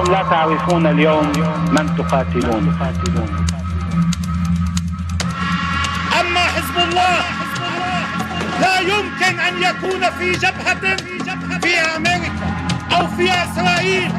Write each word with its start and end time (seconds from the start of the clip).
أنتم 0.00 0.12
لا 0.12 0.22
تعرفون 0.22 0.86
اليوم 0.86 1.32
من 1.70 1.96
تقاتلون. 1.98 2.76
أما 6.20 6.40
حزب 6.40 6.76
الله 6.88 7.18
لا 8.60 8.80
يمكن 8.80 9.40
أن 9.40 9.62
يكون 9.62 10.10
في 10.18 10.32
جبهة 10.32 10.96
فيها 11.62 11.96
أمريكا 11.96 12.32
أو 12.92 13.06
فيها 13.16 13.44
إسرائيل 13.52 14.12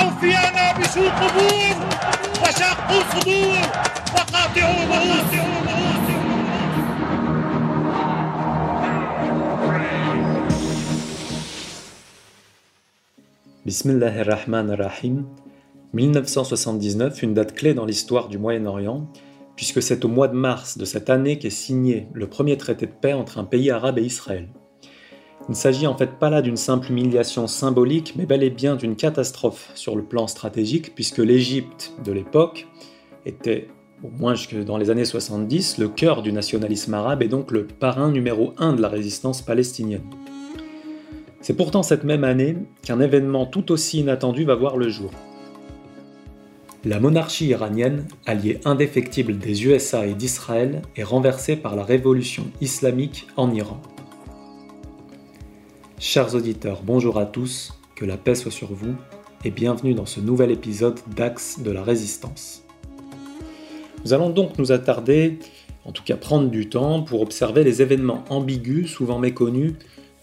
أو 0.00 0.10
فيها 0.20 0.50
نابشو 0.50 1.08
قبور 1.08 1.76
وشاقوا 2.42 3.02
صدور 3.12 3.58
وقاطعوا 4.14 4.84
رؤوس 4.90 5.32
Bismillahirrahmanirrahim. 13.68 15.26
1979, 15.92 17.22
une 17.22 17.34
date 17.34 17.54
clé 17.54 17.74
dans 17.74 17.84
l'histoire 17.84 18.28
du 18.28 18.38
Moyen-Orient, 18.38 19.12
puisque 19.56 19.82
c'est 19.82 20.06
au 20.06 20.08
mois 20.08 20.28
de 20.28 20.34
mars 20.34 20.78
de 20.78 20.86
cette 20.86 21.10
année 21.10 21.38
qu'est 21.38 21.50
signé 21.50 22.08
le 22.14 22.28
premier 22.28 22.56
traité 22.56 22.86
de 22.86 22.92
paix 22.98 23.12
entre 23.12 23.36
un 23.36 23.44
pays 23.44 23.70
arabe 23.70 23.98
et 23.98 24.04
Israël. 24.04 24.48
Il 25.42 25.50
ne 25.50 25.54
s'agit 25.54 25.86
en 25.86 25.94
fait 25.98 26.18
pas 26.18 26.30
là 26.30 26.40
d'une 26.40 26.56
simple 26.56 26.90
humiliation 26.90 27.46
symbolique, 27.46 28.14
mais 28.16 28.24
bel 28.24 28.42
et 28.42 28.48
bien 28.48 28.74
d'une 28.74 28.96
catastrophe 28.96 29.70
sur 29.74 29.96
le 29.96 30.02
plan 30.02 30.28
stratégique, 30.28 30.94
puisque 30.94 31.18
l'Égypte 31.18 31.92
de 32.02 32.12
l'époque 32.12 32.66
était, 33.26 33.68
au 34.02 34.08
moins 34.08 34.34
jusque 34.34 34.64
dans 34.64 34.78
les 34.78 34.88
années 34.88 35.04
70, 35.04 35.76
le 35.76 35.88
cœur 35.88 36.22
du 36.22 36.32
nationalisme 36.32 36.94
arabe 36.94 37.22
et 37.22 37.28
donc 37.28 37.50
le 37.50 37.66
parrain 37.66 38.10
numéro 38.10 38.54
un 38.56 38.72
de 38.72 38.80
la 38.80 38.88
résistance 38.88 39.42
palestinienne. 39.42 40.08
C'est 41.48 41.56
pourtant 41.56 41.82
cette 41.82 42.04
même 42.04 42.24
année 42.24 42.58
qu'un 42.82 43.00
événement 43.00 43.46
tout 43.46 43.72
aussi 43.72 44.00
inattendu 44.00 44.44
va 44.44 44.54
voir 44.54 44.76
le 44.76 44.90
jour. 44.90 45.10
La 46.84 47.00
monarchie 47.00 47.46
iranienne, 47.46 48.06
alliée 48.26 48.60
indéfectible 48.66 49.38
des 49.38 49.64
USA 49.64 50.06
et 50.06 50.12
d'Israël, 50.12 50.82
est 50.94 51.04
renversée 51.04 51.56
par 51.56 51.74
la 51.74 51.84
révolution 51.84 52.44
islamique 52.60 53.28
en 53.38 53.50
Iran. 53.50 53.80
Chers 55.98 56.34
auditeurs, 56.34 56.82
bonjour 56.84 57.18
à 57.18 57.24
tous, 57.24 57.80
que 57.96 58.04
la 58.04 58.18
paix 58.18 58.34
soit 58.34 58.52
sur 58.52 58.74
vous, 58.74 58.94
et 59.42 59.50
bienvenue 59.50 59.94
dans 59.94 60.04
ce 60.04 60.20
nouvel 60.20 60.50
épisode 60.50 61.00
d'Axe 61.16 61.60
de 61.60 61.70
la 61.70 61.82
Résistance. 61.82 62.62
Nous 64.04 64.12
allons 64.12 64.28
donc 64.28 64.58
nous 64.58 64.70
attarder, 64.70 65.38
en 65.86 65.92
tout 65.92 66.04
cas 66.04 66.18
prendre 66.18 66.50
du 66.50 66.68
temps, 66.68 67.00
pour 67.00 67.22
observer 67.22 67.64
les 67.64 67.80
événements 67.80 68.22
ambigus, 68.28 68.90
souvent 68.90 69.18
méconnus, 69.18 69.72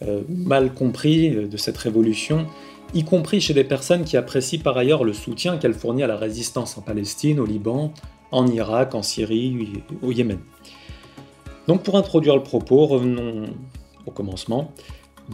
euh, 0.08 0.22
mal 0.30 0.74
compris 0.74 1.36
euh, 1.36 1.48
de 1.48 1.58
cette 1.58 1.78
révolution, 1.78 2.46
y 2.94 3.04
compris 3.04 3.42
chez 3.42 3.54
des 3.54 3.64
personnes 3.64 4.04
qui 4.04 4.18
apprécient 4.18 4.62
par 4.62 4.78
ailleurs 4.78 5.04
le 5.04 5.14
soutien 5.14 5.58
qu'elle 5.58 5.74
fournit 5.74 6.04
à 6.04 6.08
la 6.08 6.18
résistance 6.18 6.78
en 6.78 6.82
Palestine, 6.82 7.40
au 7.40 7.46
Liban, 7.46 7.94
en 8.32 8.48
Irak, 8.48 8.96
en 8.96 9.02
Syrie, 9.02 9.84
au 10.02 10.12
Yémen. 10.12 10.40
Donc 11.68 11.84
pour 11.84 11.98
introduire 11.98 12.36
le 12.36 12.44
propos, 12.44 12.86
revenons 12.86 13.46
au 14.06 14.12
commencement. 14.12 14.72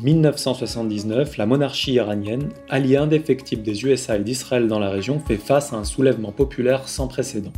1979, 0.02 1.38
la 1.38 1.46
monarchie 1.46 1.94
iranienne, 1.94 2.50
alliée 2.70 2.96
indéfectible 2.96 3.62
des 3.62 3.84
USA 3.84 4.16
et 4.16 4.24
d'Israël 4.24 4.68
dans 4.68 4.80
la 4.80 4.90
région, 4.90 5.20
fait 5.20 5.36
face 5.36 5.74
à 5.74 5.76
un 5.76 5.84
soulèvement 5.84 6.32
populaire 6.32 6.88
sans 6.88 7.08
précédent. 7.08 7.52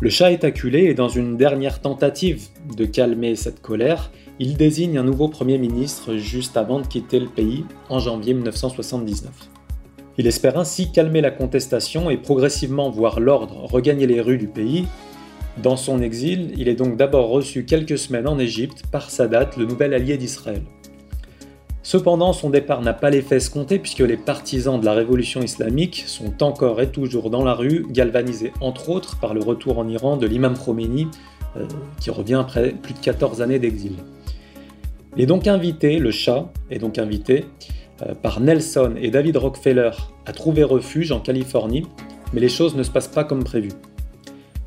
Le 0.00 0.08
Shah 0.08 0.32
est 0.32 0.44
acculé 0.44 0.84
et 0.84 0.94
dans 0.94 1.10
une 1.10 1.36
dernière 1.36 1.82
tentative 1.82 2.48
de 2.74 2.86
calmer 2.86 3.36
cette 3.36 3.60
colère, 3.60 4.10
il 4.42 4.56
désigne 4.56 4.96
un 4.96 5.02
nouveau 5.02 5.28
Premier 5.28 5.58
ministre 5.58 6.16
juste 6.16 6.56
avant 6.56 6.80
de 6.80 6.86
quitter 6.86 7.20
le 7.20 7.26
pays 7.26 7.66
en 7.90 7.98
janvier 7.98 8.32
1979. 8.32 9.30
Il 10.16 10.26
espère 10.26 10.58
ainsi 10.58 10.90
calmer 10.90 11.20
la 11.20 11.30
contestation 11.30 12.08
et 12.08 12.16
progressivement 12.16 12.88
voir 12.88 13.20
l'ordre 13.20 13.66
regagner 13.66 14.06
les 14.06 14.22
rues 14.22 14.38
du 14.38 14.48
pays. 14.48 14.86
Dans 15.62 15.76
son 15.76 16.00
exil, 16.00 16.54
il 16.56 16.68
est 16.68 16.74
donc 16.74 16.96
d'abord 16.96 17.28
reçu 17.28 17.66
quelques 17.66 17.98
semaines 17.98 18.26
en 18.26 18.38
Égypte 18.38 18.84
par 18.90 19.10
Sadat, 19.10 19.50
le 19.58 19.66
nouvel 19.66 19.92
allié 19.92 20.16
d'Israël. 20.16 20.62
Cependant, 21.82 22.32
son 22.32 22.48
départ 22.48 22.80
n'a 22.80 22.94
pas 22.94 23.10
l'effet 23.10 23.36
escompté 23.36 23.78
puisque 23.78 23.98
les 23.98 24.16
partisans 24.16 24.80
de 24.80 24.86
la 24.86 24.94
révolution 24.94 25.42
islamique 25.42 26.04
sont 26.06 26.42
encore 26.42 26.80
et 26.80 26.90
toujours 26.90 27.28
dans 27.28 27.44
la 27.44 27.52
rue, 27.52 27.84
galvanisés 27.90 28.54
entre 28.62 28.88
autres 28.88 29.20
par 29.20 29.34
le 29.34 29.42
retour 29.42 29.78
en 29.78 29.86
Iran 29.86 30.16
de 30.16 30.26
l'imam 30.26 30.56
Khomeini, 30.56 31.08
euh, 31.56 31.66
qui 32.00 32.10
revient 32.10 32.40
après 32.40 32.70
plus 32.70 32.94
de 32.94 33.00
14 33.00 33.42
années 33.42 33.58
d'exil. 33.58 33.96
Il 35.16 35.22
est 35.22 35.26
donc 35.26 35.46
invité, 35.46 35.98
le 35.98 36.10
chat 36.12 36.52
est 36.70 36.78
donc 36.78 36.98
invité 36.98 37.46
euh, 38.02 38.14
par 38.14 38.40
Nelson 38.40 38.94
et 39.00 39.10
David 39.10 39.36
Rockefeller 39.36 39.90
à 40.24 40.32
trouver 40.32 40.62
refuge 40.62 41.10
en 41.10 41.18
Californie, 41.18 41.86
mais 42.32 42.40
les 42.40 42.48
choses 42.48 42.76
ne 42.76 42.82
se 42.82 42.90
passent 42.90 43.08
pas 43.08 43.24
comme 43.24 43.42
prévu. 43.42 43.70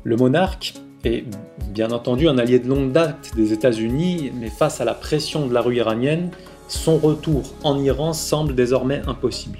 Le 0.02 0.16
monarque 0.16 0.74
est 1.04 1.24
bien 1.70 1.90
entendu 1.90 2.28
un 2.28 2.36
allié 2.36 2.58
de 2.58 2.68
longue 2.68 2.92
date 2.92 3.32
des 3.36 3.52
États-Unis, 3.52 4.32
mais 4.38 4.50
face 4.50 4.80
à 4.80 4.84
la 4.84 4.94
pression 4.94 5.46
de 5.46 5.54
la 5.54 5.62
rue 5.62 5.76
iranienne, 5.76 6.30
son 6.68 6.98
retour 6.98 7.42
en 7.62 7.78
Iran 7.82 8.12
semble 8.12 8.54
désormais 8.54 9.00
impossible. 9.06 9.58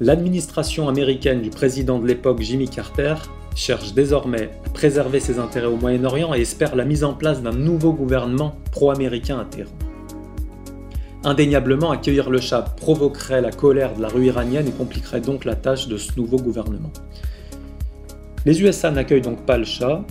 L'administration 0.00 0.88
américaine 0.88 1.40
du 1.40 1.50
président 1.50 1.98
de 1.98 2.06
l'époque 2.06 2.40
Jimmy 2.40 2.68
Carter 2.68 3.14
cherche 3.58 3.92
désormais 3.92 4.50
à 4.64 4.70
préserver 4.70 5.20
ses 5.20 5.38
intérêts 5.38 5.66
au 5.66 5.76
Moyen-Orient 5.76 6.32
et 6.32 6.40
espère 6.40 6.76
la 6.76 6.84
mise 6.84 7.02
en 7.02 7.12
place 7.12 7.42
d'un 7.42 7.52
nouveau 7.52 7.92
gouvernement 7.92 8.54
pro-américain 8.70 9.40
à 9.40 9.44
Téhéran. 9.44 9.72
Indéniablement, 11.24 11.90
accueillir 11.90 12.30
le 12.30 12.38
Shah 12.38 12.62
provoquerait 12.62 13.40
la 13.40 13.50
colère 13.50 13.94
de 13.94 14.00
la 14.00 14.08
rue 14.08 14.26
iranienne 14.26 14.68
et 14.68 14.70
compliquerait 14.70 15.20
donc 15.20 15.44
la 15.44 15.56
tâche 15.56 15.88
de 15.88 15.96
ce 15.96 16.12
nouveau 16.16 16.36
gouvernement. 16.36 16.92
Les 18.46 18.62
USA 18.62 18.92
n'accueillent 18.92 19.20
donc 19.20 19.44
pas 19.44 19.58
le 19.58 19.64
Shah, 19.64 20.04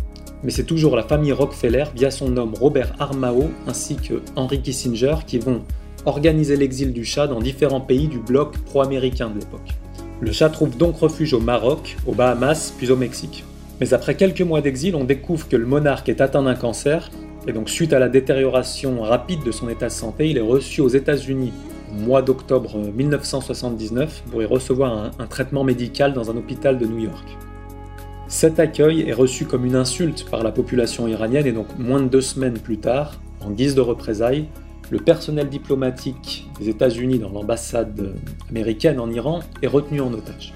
mais 0.43 0.51
c'est 0.51 0.65
toujours 0.65 0.97
la 0.97 1.03
famille 1.03 1.31
Rockefeller 1.31 1.85
via 1.95 2.11
son 2.11 2.35
homme 2.35 2.53
Robert 2.59 2.93
Armao 2.99 3.49
ainsi 3.65 3.95
que 3.95 4.21
Henry 4.35 4.61
Kissinger 4.61 5.15
qui 5.25 5.39
vont 5.39 5.63
organiser 6.05 6.57
l'exil 6.57 6.91
du 6.91 7.05
Shah 7.05 7.27
dans 7.27 7.39
différents 7.39 7.81
pays 7.81 8.09
du 8.09 8.19
bloc 8.19 8.57
pro-américain 8.65 9.29
de 9.29 9.39
l'époque. 9.39 9.73
Le 10.19 10.31
chat 10.31 10.49
trouve 10.49 10.75
donc 10.75 10.97
refuge 10.97 11.33
au 11.33 11.39
Maroc, 11.39 11.95
aux 12.07 12.13
Bahamas, 12.13 12.73
puis 12.75 12.89
au 12.89 12.95
Mexique. 12.95 13.43
Mais 13.79 13.93
après 13.93 14.15
quelques 14.15 14.41
mois 14.41 14.61
d'exil, 14.61 14.95
on 14.95 15.03
découvre 15.03 15.47
que 15.47 15.55
le 15.55 15.67
monarque 15.67 16.09
est 16.09 16.21
atteint 16.21 16.41
d'un 16.41 16.55
cancer, 16.55 17.11
et 17.47 17.53
donc 17.53 17.69
suite 17.69 17.93
à 17.93 17.99
la 17.99 18.09
détérioration 18.09 19.01
rapide 19.03 19.43
de 19.45 19.51
son 19.51 19.69
état 19.69 19.87
de 19.87 19.91
santé, 19.91 20.27
il 20.29 20.37
est 20.37 20.41
reçu 20.41 20.81
aux 20.81 20.87
États-Unis 20.87 21.53
au 21.91 21.99
mois 21.99 22.23
d'octobre 22.23 22.79
1979 22.95 24.23
pour 24.31 24.41
y 24.41 24.45
recevoir 24.45 24.91
un, 24.91 25.11
un 25.19 25.27
traitement 25.27 25.63
médical 25.63 26.13
dans 26.13 26.31
un 26.31 26.35
hôpital 26.35 26.79
de 26.79 26.87
New 26.87 26.99
York. 26.99 27.37
Cet 28.27 28.59
accueil 28.59 29.07
est 29.07 29.13
reçu 29.13 29.45
comme 29.45 29.65
une 29.65 29.75
insulte 29.75 30.25
par 30.29 30.43
la 30.43 30.51
population 30.51 31.07
iranienne 31.07 31.45
et 31.45 31.53
donc 31.53 31.67
moins 31.77 32.01
de 32.01 32.09
deux 32.09 32.21
semaines 32.21 32.57
plus 32.57 32.79
tard, 32.79 33.21
en 33.39 33.51
guise 33.51 33.75
de 33.75 33.81
représailles, 33.81 34.47
le 34.89 34.99
personnel 34.99 35.49
diplomatique 35.49 36.47
des 36.59 36.69
États-Unis 36.69 37.19
dans 37.19 37.29
l'ambassade 37.29 38.15
américaine 38.49 38.99
en 38.99 39.11
Iran 39.11 39.41
est 39.61 39.67
retenu 39.67 40.01
en 40.01 40.13
otage. 40.13 40.53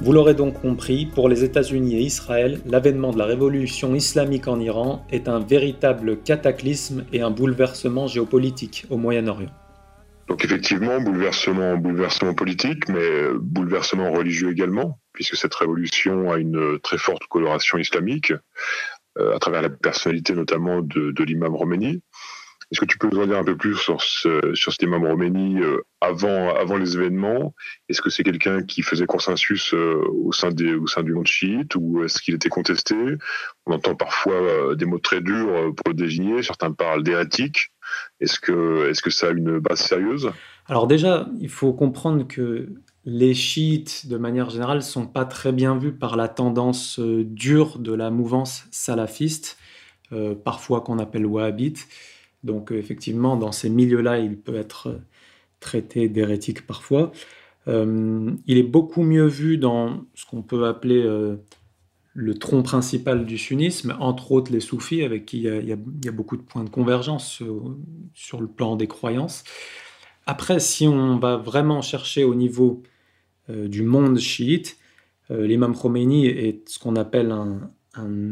Vous 0.00 0.12
l'aurez 0.12 0.34
donc 0.34 0.60
compris, 0.60 1.06
pour 1.06 1.28
les 1.28 1.44
États-Unis 1.44 1.96
et 1.96 2.00
Israël, 2.00 2.60
l'avènement 2.66 3.12
de 3.12 3.18
la 3.18 3.26
révolution 3.26 3.94
islamique 3.94 4.48
en 4.48 4.58
Iran 4.58 5.06
est 5.10 5.28
un 5.28 5.38
véritable 5.38 6.18
cataclysme 6.22 7.04
et 7.12 7.22
un 7.22 7.30
bouleversement 7.30 8.06
géopolitique 8.06 8.86
au 8.90 8.96
Moyen-Orient. 8.96 9.52
Donc 10.26 10.44
effectivement, 10.44 11.00
bouleversement, 11.00 12.34
politique, 12.34 12.88
mais 12.88 13.28
bouleversement 13.38 14.10
religieux 14.10 14.50
également, 14.50 14.98
puisque 15.12 15.36
cette 15.36 15.54
révolution 15.54 16.32
a 16.32 16.38
une 16.38 16.78
très 16.80 16.98
forte 16.98 17.26
coloration 17.28 17.78
islamique, 17.78 18.32
euh, 19.18 19.36
à 19.36 19.38
travers 19.38 19.62
la 19.62 19.68
personnalité 19.68 20.32
notamment 20.32 20.80
de, 20.80 21.12
de 21.12 21.24
l'imam 21.24 21.56
Khomeini. 21.56 22.02
Est-ce 22.74 22.80
que 22.80 22.86
tu 22.86 22.98
peux 22.98 23.08
nous 23.08 23.20
en 23.20 23.26
dire 23.26 23.38
un 23.38 23.44
peu 23.44 23.56
plus 23.56 23.76
sur, 23.76 24.02
ce, 24.02 24.52
sur 24.56 24.72
cet 24.72 24.82
imam 24.82 25.06
Roménie 25.06 25.60
euh, 25.60 25.86
avant, 26.00 26.52
avant 26.56 26.76
les 26.76 26.96
événements? 26.96 27.54
Est-ce 27.88 28.02
que 28.02 28.10
c'est 28.10 28.24
quelqu'un 28.24 28.64
qui 28.64 28.82
faisait 28.82 29.06
consensus 29.06 29.72
euh, 29.74 30.02
au, 30.24 30.32
sein 30.32 30.50
des, 30.50 30.74
au 30.74 30.88
sein 30.88 31.04
du 31.04 31.12
monde 31.12 31.28
chiite 31.28 31.76
ou 31.76 32.02
est-ce 32.02 32.20
qu'il 32.20 32.34
était 32.34 32.48
contesté? 32.48 32.96
On 33.66 33.74
entend 33.74 33.94
parfois 33.94 34.34
euh, 34.34 34.74
des 34.74 34.86
mots 34.86 34.98
très 34.98 35.20
durs 35.20 35.72
pour 35.76 35.90
le 35.90 35.94
désigner. 35.94 36.42
Certains 36.42 36.72
parlent 36.72 37.04
d'hérétique. 37.04 37.70
Est-ce 38.18 38.40
que, 38.40 38.90
est-ce 38.90 39.02
que 39.02 39.10
ça 39.10 39.28
a 39.28 39.30
une 39.30 39.60
base 39.60 39.78
sérieuse? 39.78 40.32
Alors 40.66 40.88
déjà, 40.88 41.28
il 41.38 41.50
faut 41.50 41.74
comprendre 41.74 42.26
que 42.26 42.70
les 43.04 43.34
chiites, 43.34 44.08
de 44.08 44.16
manière 44.16 44.50
générale, 44.50 44.82
sont 44.82 45.06
pas 45.06 45.24
très 45.24 45.52
bien 45.52 45.78
vus 45.78 45.92
par 45.92 46.16
la 46.16 46.26
tendance 46.26 46.98
dure 46.98 47.78
de 47.78 47.92
la 47.92 48.10
mouvance 48.10 48.64
salafiste, 48.72 49.58
parfois 50.42 50.80
qu'on 50.80 50.98
appelle 50.98 51.26
wahhabite. 51.26 51.86
Donc 52.44 52.70
euh, 52.70 52.76
effectivement, 52.76 53.36
dans 53.36 53.50
ces 53.50 53.70
milieux-là, 53.70 54.20
il 54.20 54.36
peut 54.38 54.54
être 54.54 54.88
euh, 54.88 54.98
traité 55.58 56.08
d'hérétique 56.08 56.66
parfois. 56.66 57.10
Euh, 57.66 58.30
il 58.46 58.58
est 58.58 58.62
beaucoup 58.62 59.02
mieux 59.02 59.26
vu 59.26 59.58
dans 59.58 60.04
ce 60.14 60.26
qu'on 60.26 60.42
peut 60.42 60.66
appeler 60.66 61.02
le 62.12 62.34
tronc 62.34 62.62
principal 62.62 63.24
du 63.24 63.38
sunnisme, 63.38 63.96
entre 63.98 64.32
autres 64.32 64.52
les 64.52 64.60
soufis, 64.60 65.02
avec 65.02 65.24
qui 65.24 65.44
il 65.44 65.64
y 65.64 66.08
a, 66.08 66.12
beaucoup 66.12 66.36
de 66.36 66.42
points 66.42 66.62
de 66.62 66.68
convergence 66.68 67.42
sur, 68.12 68.40
le 68.40 68.46
plan 68.46 68.76
des 68.76 68.86
croyances. 68.86 69.44
Après, 70.26 70.60
si 70.60 70.86
on 70.86 71.16
va 71.16 71.38
vraiment 71.38 71.80
chercher 71.80 72.24
au 72.24 72.34
niveau 72.34 72.82
du 73.48 73.82
monde 73.82 74.18
chiite. 74.18 74.76
L'imam 75.30 75.74
Khomeini 75.74 76.26
est 76.26 76.68
ce 76.68 76.78
qu'on 76.78 76.96
appelle 76.96 77.30
un, 77.30 77.70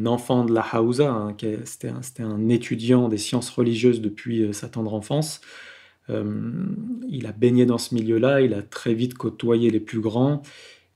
enfant 0.06 0.44
de 0.44 0.53
la 0.53 0.82
Hausa, 0.82 1.11
hein, 1.11 1.37
c'était 1.64 2.23
un, 2.23 2.49
étudiant 2.49 3.09
des 3.09 3.19
sciences 3.19 3.50
religieuses 3.50 4.00
depuis 4.00 4.53
sa 4.53 4.69
tendre 4.69 4.94
enfance. 4.94 5.41
il 6.09 7.26
a 7.26 7.32
baigné 7.32 7.67
dans 7.67 7.79
ce 7.79 7.94
milieu-là, 7.94 8.41
il 8.41 8.55
a 8.55 8.62
très 8.62 8.94
vite 8.94 9.14
côtoyé 9.14 9.70
les 9.70 9.81
plus 9.81 10.00
grands, 10.00 10.43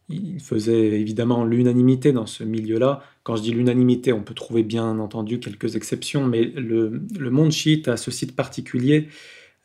il 0.09 0.41
faisait 0.41 1.01
évidemment 1.01 1.45
l'unanimité 1.45 2.13
dans 2.13 2.27
ce 2.27 2.45
milieu-là. 2.45 3.03
Quand 3.25 3.37
je 3.37 3.43
dis 3.43 3.51
l'unanimité, 3.51 4.13
on 4.13 4.23
peut 4.23 4.35
trouver 4.35 4.63
bien 4.63 4.99
entendu 4.99 5.41
quelques 5.41 5.75
exceptions, 5.75 6.27
mais 6.27 6.45
le, 6.45 7.31
monde 7.31 7.51
chiite 7.51 7.89
a 7.89 7.97
ce 7.97 8.11
site 8.11 8.37
particulier 8.37 9.09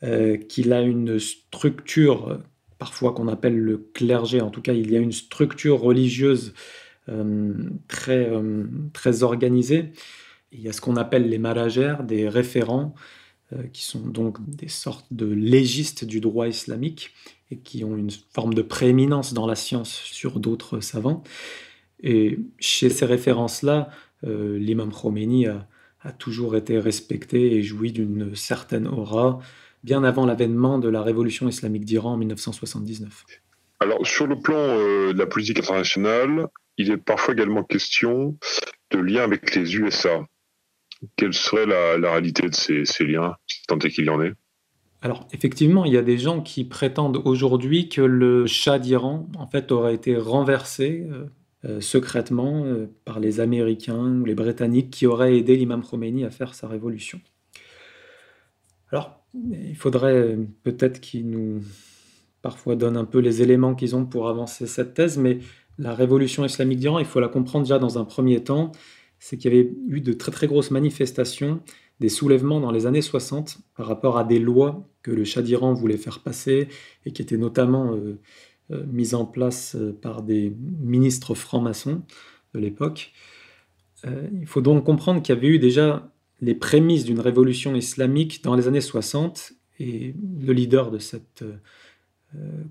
euh, 0.02 0.36
qu'il 0.36 0.72
a 0.72 0.82
une 0.82 1.20
structure, 1.20 2.40
parfois 2.78 3.12
qu'on 3.12 3.28
appelle 3.28 3.56
le 3.56 3.78
clergé, 3.94 4.40
en 4.40 4.50
tout 4.50 4.62
cas 4.62 4.72
il 4.72 4.90
y 4.90 4.96
a 4.96 5.00
une 5.00 5.12
structure 5.12 5.80
religieuse 5.80 6.54
euh, 7.08 7.54
très, 7.88 8.28
euh, 8.30 8.64
très 8.92 9.22
organisée. 9.22 9.92
Il 10.52 10.60
y 10.60 10.68
a 10.68 10.72
ce 10.72 10.80
qu'on 10.80 10.96
appelle 10.96 11.28
les 11.28 11.38
maragères, 11.38 12.04
des 12.04 12.28
référents, 12.28 12.94
qui 13.74 13.82
sont 13.82 14.00
donc 14.00 14.38
des 14.48 14.68
sortes 14.68 15.04
de 15.10 15.26
légistes 15.26 16.06
du 16.06 16.20
droit 16.20 16.48
islamique 16.48 17.12
et 17.50 17.58
qui 17.58 17.84
ont 17.84 17.98
une 17.98 18.10
forme 18.32 18.54
de 18.54 18.62
prééminence 18.62 19.34
dans 19.34 19.46
la 19.46 19.56
science 19.56 19.90
sur 19.90 20.40
d'autres 20.40 20.80
savants. 20.80 21.22
Et 22.02 22.38
chez 22.58 22.88
ces 22.88 23.04
références-là, 23.04 23.90
euh, 24.26 24.58
l'imam 24.58 24.90
Khomeini 24.92 25.46
a, 25.46 25.66
toujours 26.18 26.56
été 26.56 26.80
respecté 26.80 27.54
et 27.54 27.62
joui 27.62 27.92
d'une 27.92 28.34
certaine 28.34 28.88
aura, 28.88 29.38
bien 29.84 30.02
avant 30.02 30.26
l'avènement 30.26 30.80
de 30.80 30.88
la 30.88 31.00
révolution 31.00 31.48
islamique 31.48 31.84
d'Iran 31.84 32.14
en 32.14 32.16
1979. 32.16 33.24
Alors, 33.78 34.04
sur 34.04 34.26
le 34.26 34.36
plan 34.36 34.56
euh, 34.56 35.12
de 35.12 35.18
la 35.18 35.26
politique 35.26 35.60
internationale, 35.60 36.48
il 36.78 36.90
est 36.90 36.96
parfois 36.96 37.34
également 37.34 37.64
question 37.64 38.36
de 38.90 38.98
liens 38.98 39.24
avec 39.24 39.54
les 39.54 39.76
USA. 39.76 40.24
Quelle 41.16 41.34
serait 41.34 41.66
la, 41.66 42.10
réalité 42.12 42.48
de 42.48 42.54
ces, 42.54 43.04
liens, 43.04 43.36
tant 43.66 43.78
est 43.78 43.90
qu'il 43.90 44.06
y 44.06 44.10
en 44.10 44.22
ait 44.22 44.34
alors 45.04 45.26
effectivement, 45.32 45.84
il 45.84 45.92
y 45.92 45.96
a 45.96 46.02
des 46.02 46.16
gens 46.16 46.40
qui 46.42 46.62
prétendent 46.62 47.20
aujourd'hui 47.24 47.88
que 47.88 48.00
le 48.00 48.46
Shah 48.46 48.78
d'Iran 48.78 49.28
en 49.36 49.48
fait 49.48 49.72
aurait 49.72 49.96
été 49.96 50.16
renversé 50.16 51.08
euh, 51.10 51.24
euh, 51.64 51.80
secrètement 51.80 52.64
euh, 52.64 52.86
par 53.04 53.18
les 53.18 53.40
Américains 53.40 54.20
ou 54.20 54.24
les 54.24 54.36
Britanniques 54.36 54.90
qui 54.90 55.08
auraient 55.08 55.36
aidé 55.36 55.56
l'imam 55.56 55.82
Khomeini 55.82 56.24
à 56.24 56.30
faire 56.30 56.54
sa 56.54 56.68
révolution. 56.68 57.20
Alors 58.92 59.24
il 59.34 59.74
faudrait 59.74 60.38
peut-être 60.62 61.00
qu'ils 61.00 61.28
nous 61.28 61.64
parfois 62.40 62.76
donnent 62.76 62.96
un 62.96 63.04
peu 63.04 63.18
les 63.18 63.42
éléments 63.42 63.74
qu'ils 63.74 63.96
ont 63.96 64.04
pour 64.04 64.28
avancer 64.28 64.68
cette 64.68 64.94
thèse, 64.94 65.18
mais 65.18 65.38
la 65.82 65.94
révolution 65.94 66.44
islamique 66.44 66.78
d'Iran, 66.78 67.00
il 67.00 67.04
faut 67.04 67.18
la 67.18 67.28
comprendre 67.28 67.64
déjà 67.64 67.78
dans 67.80 67.98
un 67.98 68.04
premier 68.04 68.42
temps, 68.42 68.70
c'est 69.18 69.36
qu'il 69.36 69.52
y 69.52 69.58
avait 69.58 69.72
eu 69.88 70.00
de 70.00 70.12
très 70.12 70.30
très 70.30 70.46
grosses 70.46 70.70
manifestations 70.70 71.60
des 71.98 72.08
soulèvements 72.08 72.60
dans 72.60 72.70
les 72.70 72.86
années 72.86 73.02
60 73.02 73.58
par 73.76 73.86
rapport 73.86 74.16
à 74.16 74.24
des 74.24 74.38
lois 74.38 74.88
que 75.02 75.10
le 75.10 75.24
Shah 75.24 75.42
d'Iran 75.42 75.74
voulait 75.74 75.96
faire 75.96 76.20
passer 76.20 76.68
et 77.04 77.12
qui 77.12 77.20
étaient 77.20 77.36
notamment 77.36 77.94
euh, 77.94 78.18
euh, 78.70 78.84
mises 78.92 79.14
en 79.14 79.24
place 79.24 79.74
euh, 79.74 79.92
par 80.00 80.22
des 80.22 80.54
ministres 80.80 81.34
francs-maçons 81.34 82.02
de 82.54 82.60
l'époque. 82.60 83.12
il 84.04 84.46
faut 84.46 84.60
donc 84.60 84.84
comprendre 84.84 85.22
qu'il 85.22 85.34
y 85.34 85.38
avait 85.38 85.48
eu 85.48 85.58
déjà 85.58 86.12
les 86.40 86.54
prémices 86.54 87.04
d'une 87.04 87.20
révolution 87.20 87.74
islamique 87.74 88.42
dans 88.44 88.54
les 88.54 88.68
années 88.68 88.80
60 88.80 89.52
et 89.78 90.14
le 90.40 90.52
leader 90.52 90.90
de 90.90 90.98
cette 90.98 91.44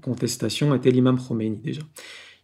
contestation 0.02 0.75
était 0.75 0.92
l'imam 0.92 1.18
Khomeini 1.18 1.62
déjà. 1.62 1.81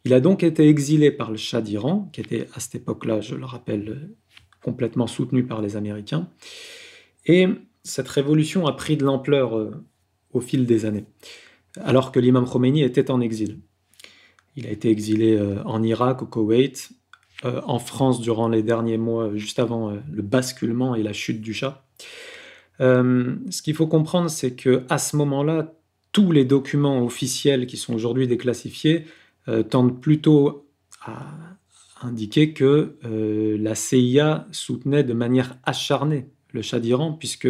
Il 0.07 0.13
a 0.13 0.21
donc 0.21 0.41
été 0.41 0.69
exilé 0.69 1.11
par 1.11 1.31
le 1.31 1.35
Shah 1.35 1.59
d'Iran, 1.59 2.09
qui 2.13 2.21
était 2.21 2.47
à 2.53 2.61
cette 2.61 2.75
époque-là, 2.75 3.19
je 3.19 3.35
le 3.35 3.43
rappelle, 3.43 4.15
complètement 4.63 5.05
soutenu 5.05 5.43
par 5.43 5.61
les 5.61 5.75
Américains. 5.75 6.29
Et 7.25 7.49
cette 7.83 8.07
révolution 8.07 8.67
a 8.67 8.71
pris 8.71 8.95
de 8.95 9.03
l'ampleur 9.03 9.57
euh, 9.57 9.71
au 10.31 10.39
fil 10.39 10.65
des 10.65 10.85
années, 10.85 11.03
alors 11.81 12.13
que 12.13 12.21
l'imam 12.21 12.45
Khomeini 12.45 12.83
était 12.83 13.11
en 13.11 13.19
exil. 13.19 13.59
Il 14.55 14.65
a 14.65 14.69
été 14.69 14.89
exilé 14.89 15.35
euh, 15.35 15.61
en 15.65 15.83
Irak, 15.83 16.21
au 16.21 16.25
Koweït, 16.25 16.91
euh, 17.43 17.59
en 17.65 17.77
France 17.77 18.21
durant 18.21 18.47
les 18.47 18.63
derniers 18.63 18.97
mois, 18.97 19.35
juste 19.35 19.59
avant 19.59 19.91
le 20.09 20.21
basculement 20.21 20.95
et 20.95 21.03
la 21.03 21.11
chute 21.11 21.41
du 21.41 21.53
Shah. 21.53 21.83
ce 22.79 23.61
qu'il 23.61 23.75
faut 23.75 23.87
comprendre, 23.87 24.29
c'est 24.29 24.55
que 24.55 24.85
à 24.87 24.99
ce 24.99 25.17
moment-là, 25.17 25.73
tous 26.13 26.31
les 26.31 26.45
documents 26.45 27.03
officiels 27.03 27.67
qui 27.67 27.75
sont 27.75 27.93
aujourd'hui 27.93 28.25
déclassifiés 28.25 29.03
tendent 29.69 30.01
plutôt 30.01 30.67
à 31.01 31.25
indiquer 32.01 32.53
que 32.53 32.97
la 33.59 33.75
CIA 33.75 34.47
soutenait 34.51 35.03
de 35.03 35.13
manière 35.13 35.57
acharnée 35.63 36.27
le 36.53 36.61
Shah 36.61 36.79
d'Iran, 36.79 37.13
puisque 37.13 37.47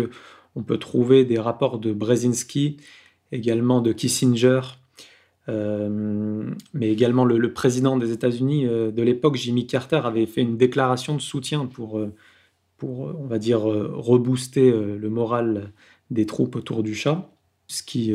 on 0.56 0.64
peut 0.64 0.78
trouver 0.78 1.26
des 1.26 1.40
rapports 1.40 1.80
de 1.80 1.94
Brzezinski, 1.94 2.78
également 3.32 3.82
de 3.82 3.94
Kissinger, 3.94 4.62
euh, 5.50 6.50
mais 6.74 6.92
également 6.92 7.24
le, 7.24 7.54
président 7.54 7.98
des 7.98 8.12
États-Unis 8.12 8.66
euh, 8.66 8.92
de 8.92 9.02
l'époque, 9.02 9.36
Jimmy 9.36 9.66
Carter, 9.66 10.02
avait 10.04 10.26
fait 10.26 10.42
une 10.42 10.58
déclaration 10.58 11.16
de 11.16 11.22
soutien 11.22 11.66
pour, 11.66 12.00
euh, 12.00 12.14
pour 12.78 13.16
on 13.18 13.28
va 13.28 13.40
dire, 13.40 13.62
rebooster 13.62 14.72
le 14.72 15.10
moral 15.10 15.72
des 16.12 16.26
troupes 16.26 16.56
autour 16.56 16.84
du 16.84 16.96
Shah, 16.96 17.30
ce 17.68 17.84
qui, 17.84 18.14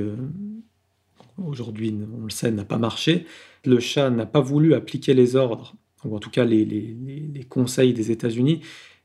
aujourd'hui, 1.47 1.95
on 2.19 2.25
le 2.25 2.31
sait, 2.31 2.51
n'a 2.51 2.65
pas 2.65 2.79
marché. 2.79 3.27
Le 3.65 3.81
Shah 3.81 4.11
n'a 4.11 4.27
pas 4.27 4.41
voulu 4.41 4.75
appliquer 4.75 5.15
les 5.15 5.37
ordres, 5.37 5.75
ou 6.05 6.17
en 6.17 6.19
tout 6.19 6.31
cas 6.31 6.45
les, 6.45 7.47
conseils 7.49 7.93
des 7.93 8.11
États-Unis, 8.11 8.61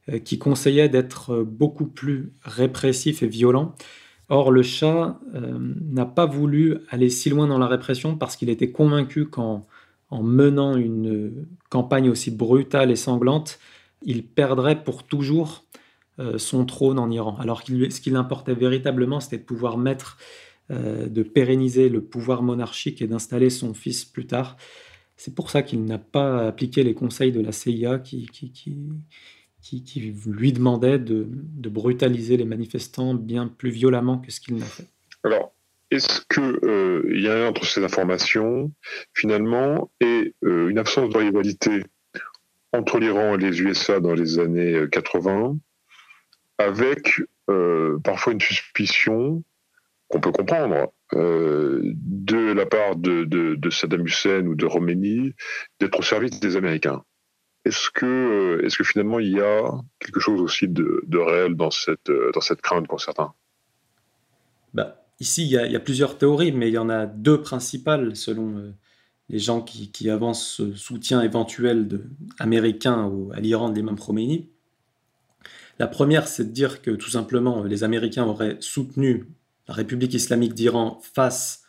euh, 0.09 0.19
qui 0.19 0.37
conseillait 0.37 0.89
d'être 0.89 1.43
beaucoup 1.43 1.87
plus 1.87 2.33
répressif 2.41 3.23
et 3.23 3.27
violent. 3.27 3.75
Or, 4.29 4.51
le 4.51 4.61
Shah 4.61 5.19
euh, 5.35 5.57
n'a 5.89 6.05
pas 6.05 6.25
voulu 6.25 6.77
aller 6.89 7.09
si 7.09 7.29
loin 7.29 7.47
dans 7.47 7.59
la 7.59 7.67
répression 7.67 8.17
parce 8.17 8.35
qu'il 8.35 8.49
était 8.49 8.71
convaincu 8.71 9.25
qu'en 9.25 9.65
en 10.09 10.23
menant 10.23 10.77
une 10.77 11.47
campagne 11.69 12.09
aussi 12.09 12.31
brutale 12.31 12.91
et 12.91 12.95
sanglante, 12.95 13.59
il 14.03 14.25
perdrait 14.25 14.83
pour 14.83 15.03
toujours 15.03 15.65
euh, 16.19 16.37
son 16.37 16.65
trône 16.65 16.99
en 16.99 17.11
Iran. 17.11 17.37
Alors 17.39 17.63
que 17.63 17.89
ce 17.89 18.01
qui 18.01 18.09
l'importait 18.09 18.53
véritablement, 18.53 19.19
c'était 19.19 19.37
de 19.37 19.43
pouvoir 19.43 19.77
mettre, 19.77 20.17
de 20.69 21.23
pérenniser 21.23 21.89
le 21.89 22.01
pouvoir 22.01 22.43
monarchique 22.43 23.01
et 23.01 23.07
d'installer 23.07 23.49
son 23.49 23.73
fils 23.73 24.03
plus 24.03 24.27
tard. 24.27 24.57
C'est 25.17 25.33
pour 25.33 25.49
ça 25.49 25.63
qu'il 25.63 25.83
n'a 25.83 25.97
pas 25.97 26.47
appliqué 26.47 26.83
les 26.83 26.93
conseils 26.93 27.31
de 27.31 27.41
la 27.41 27.51
CIA 27.51 27.97
qui, 27.97 28.27
qui, 28.31 30.13
lui 30.27 30.53
demandait 30.53 30.99
de, 30.99 31.27
brutaliser 31.69 32.37
les 32.37 32.45
manifestants 32.45 33.15
bien 33.15 33.47
plus 33.47 33.71
violemment 33.71 34.19
que 34.19 34.31
ce 34.31 34.39
qu'il 34.39 34.55
n'a 34.57 34.65
fait. 34.65 34.85
Alors, 35.23 35.53
est-ce 35.89 36.21
qu'il 36.29 36.59
euh, 36.63 37.03
y 37.19 37.27
a 37.27 37.47
entre 37.47 37.65
ces 37.65 37.83
informations, 37.83 38.71
finalement, 39.13 39.91
et 40.01 40.35
euh, 40.43 40.69
une 40.69 40.77
absence 40.77 41.09
de 41.09 41.17
rivalité 41.17 41.83
entre 42.71 42.99
l'Iran 42.99 43.35
et 43.35 43.37
les 43.37 43.61
USA 43.61 43.99
dans 43.99 44.13
les 44.13 44.37
années 44.37 44.85
80, 44.91 45.57
euh, 46.61 46.63
avec 46.63 47.21
parfois 48.03 48.33
une 48.33 48.41
suspicion 48.41 49.43
qu'on 50.07 50.19
peut 50.19 50.31
comprendre 50.31 50.91
de 51.13 52.53
la 52.53 52.65
part 52.65 52.95
de, 52.95 53.69
Saddam 53.69 54.05
Hussein 54.05 54.45
ou 54.45 54.55
de 54.55 54.65
Roménie 54.65 55.33
d'être 55.79 55.99
au 55.99 56.03
service 56.03 56.39
des 56.39 56.55
Américains 56.55 57.03
est-ce 57.67 57.89
que, 57.91 58.05
euh, 58.05 58.65
est 58.65 58.75
que 58.75 58.83
finalement 58.83 59.19
il 59.19 59.31
y 59.33 59.41
a 59.41 59.71
quelque 59.99 60.19
chose 60.19 60.41
aussi 60.41 60.67
de, 60.67 61.17
réel 61.17 61.55
dans 61.55 61.71
cette, 61.71 62.09
euh, 62.09 62.31
dans 62.33 62.41
cette 62.41 62.61
crainte 62.61 62.87
qu'ont 62.87 62.97
certains? 62.97 63.33
Bah, 64.73 65.03
Ici, 65.19 65.45
il 65.45 65.49
y, 65.49 65.75
a, 65.75 65.79
plusieurs 65.79 66.19
théories, 66.19 66.51
mais 66.51 66.67
il 66.69 66.75
y 66.75 66.77
en 66.77 66.89
a 66.89 67.07
deux 67.07 67.41
principales 67.41 68.15
selon 68.15 68.55
euh, 68.57 68.71
les 69.29 69.39
gens 69.39 69.61
qui, 69.61 70.09
avancent 70.11 70.57
ce 70.57 70.75
soutien 70.75 71.23
éventuel 71.23 71.87
de, 71.87 72.03
américain 72.37 73.11
à 73.33 73.39
l'Iran 73.39 73.69
de 73.69 73.75
l'imam 73.75 73.97
Khomeini. 73.97 74.47
La 75.79 75.87
première, 75.87 76.27
c'est 76.27 76.45
de 76.45 76.51
dire 76.51 76.83
que 76.83 76.91
tout 76.91 77.09
simplement 77.09 77.63
les 77.63 77.83
Américains 77.83 78.25
auraient 78.25 78.57
soutenu 78.59 79.25
la 79.67 79.73
République 79.73 80.13
islamique 80.13 80.53
d'Iran 80.53 80.99
face 81.01 81.63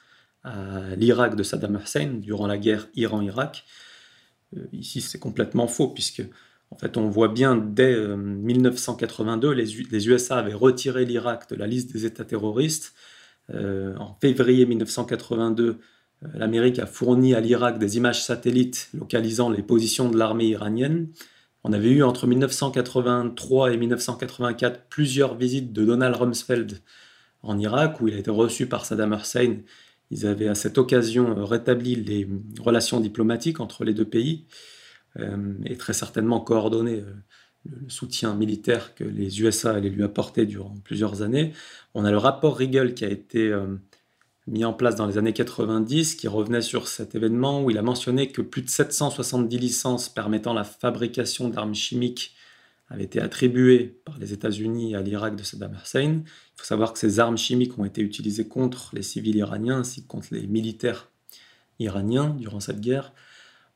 à 0.44 0.94
l'Irak 0.96 1.34
de 1.36 1.42
Saddam 1.42 1.78
Hussein 1.82 2.14
durant 2.20 2.46
la 2.46 2.58
guerre 2.58 2.88
Iran-Irak. 2.94 3.64
Euh, 4.56 4.66
ici, 4.72 5.00
c'est 5.00 5.18
complètement 5.18 5.66
faux, 5.66 5.88
puisque 5.88 6.22
en 6.70 6.76
fait, 6.76 6.96
on 6.96 7.08
voit 7.08 7.28
bien 7.28 7.56
dès 7.56 7.96
1982, 8.16 9.48
euh, 9.48 9.54
les, 9.54 10.08
USA 10.08 10.38
avaient 10.38 10.54
retiré 10.54 11.04
l'Irak 11.04 11.48
de 11.50 11.56
la 11.56 11.66
liste 11.66 11.92
des 11.92 12.04
États 12.04 12.24
terroristes. 12.24 12.94
Euh, 13.50 13.96
en 13.96 14.16
février 14.20 14.66
1982, 14.66 15.78
l'Amérique 16.34 16.78
a 16.78 16.86
fourni 16.86 17.34
à 17.34 17.40
l'Irak 17.40 17.78
des 17.78 17.96
images 17.96 18.22
satellites 18.22 18.90
localisant 18.92 19.50
les 19.50 19.62
positions 19.62 20.10
de 20.10 20.18
l'armée 20.18 20.46
iranienne. 20.46 21.08
On 21.64 21.72
avait 21.72 21.90
eu 21.90 22.02
entre 22.02 22.26
1983 22.26 23.72
et 23.72 23.76
1984 23.76 24.88
plusieurs 24.88 25.36
visites 25.36 25.72
de 25.72 25.84
Donald 25.84 26.16
Rumsfeld 26.16 26.80
en 27.48 27.58
Irak, 27.58 28.00
où 28.00 28.08
il 28.08 28.14
a 28.14 28.18
été 28.18 28.30
reçu 28.30 28.66
par 28.66 28.84
Saddam 28.84 29.12
Hussein 29.12 29.58
Ils 30.10 30.26
avaient 30.26 30.48
à 30.48 30.54
cette 30.54 30.78
occasion 30.78 31.44
rétabli 31.44 31.96
les 31.96 32.28
relations 32.60 33.00
diplomatiques 33.00 33.60
entre 33.60 33.84
les 33.84 33.94
deux 33.94 34.04
pays 34.04 34.46
et 35.64 35.76
très 35.76 35.94
certainement 35.94 36.40
coordonné 36.40 37.02
le 37.64 37.90
soutien 37.90 38.34
militaire 38.34 38.94
que 38.94 39.02
les 39.02 39.40
USA 39.40 39.72
allaient 39.72 39.88
lui 39.88 40.04
apporter 40.04 40.46
durant 40.46 40.74
plusieurs 40.84 41.22
années. 41.22 41.52
On 41.94 42.04
a 42.04 42.10
le 42.10 42.18
rapport 42.18 42.56
Riegel 42.56 42.94
qui 42.94 43.04
a 43.04 43.08
été 43.08 43.52
mis 44.48 44.64
en 44.64 44.72
place 44.72 44.96
dans 44.96 45.06
les 45.06 45.18
années 45.18 45.32
90, 45.32 46.14
qui 46.14 46.26
revenait 46.26 46.62
sur 46.62 46.88
cet 46.88 47.14
événement 47.14 47.62
où 47.62 47.70
il 47.70 47.78
a 47.78 47.82
mentionné 47.82 48.28
que 48.28 48.42
plus 48.42 48.62
de 48.62 48.70
770 48.70 49.58
licences 49.58 50.08
permettant 50.08 50.54
la 50.54 50.64
fabrication 50.64 51.48
d'armes 51.48 51.74
chimiques 51.74 52.34
avaient 52.90 53.04
été 53.04 53.20
attribuées 53.20 54.00
par 54.04 54.18
les 54.18 54.32
États-Unis 54.32 54.94
à 54.94 55.02
l'Irak 55.02 55.36
de 55.36 55.42
Saddam 55.42 55.76
Hussein. 55.82 56.22
Il 56.24 56.56
faut 56.56 56.64
savoir 56.64 56.92
que 56.92 56.98
ces 56.98 57.20
armes 57.20 57.36
chimiques 57.36 57.78
ont 57.78 57.84
été 57.84 58.00
utilisées 58.00 58.48
contre 58.48 58.90
les 58.94 59.02
civils 59.02 59.36
iraniens 59.36 59.80
ainsi 59.80 60.02
que 60.02 60.08
contre 60.08 60.28
les 60.32 60.46
militaires 60.46 61.10
iraniens 61.78 62.30
durant 62.38 62.60
cette 62.60 62.80
guerre. 62.80 63.12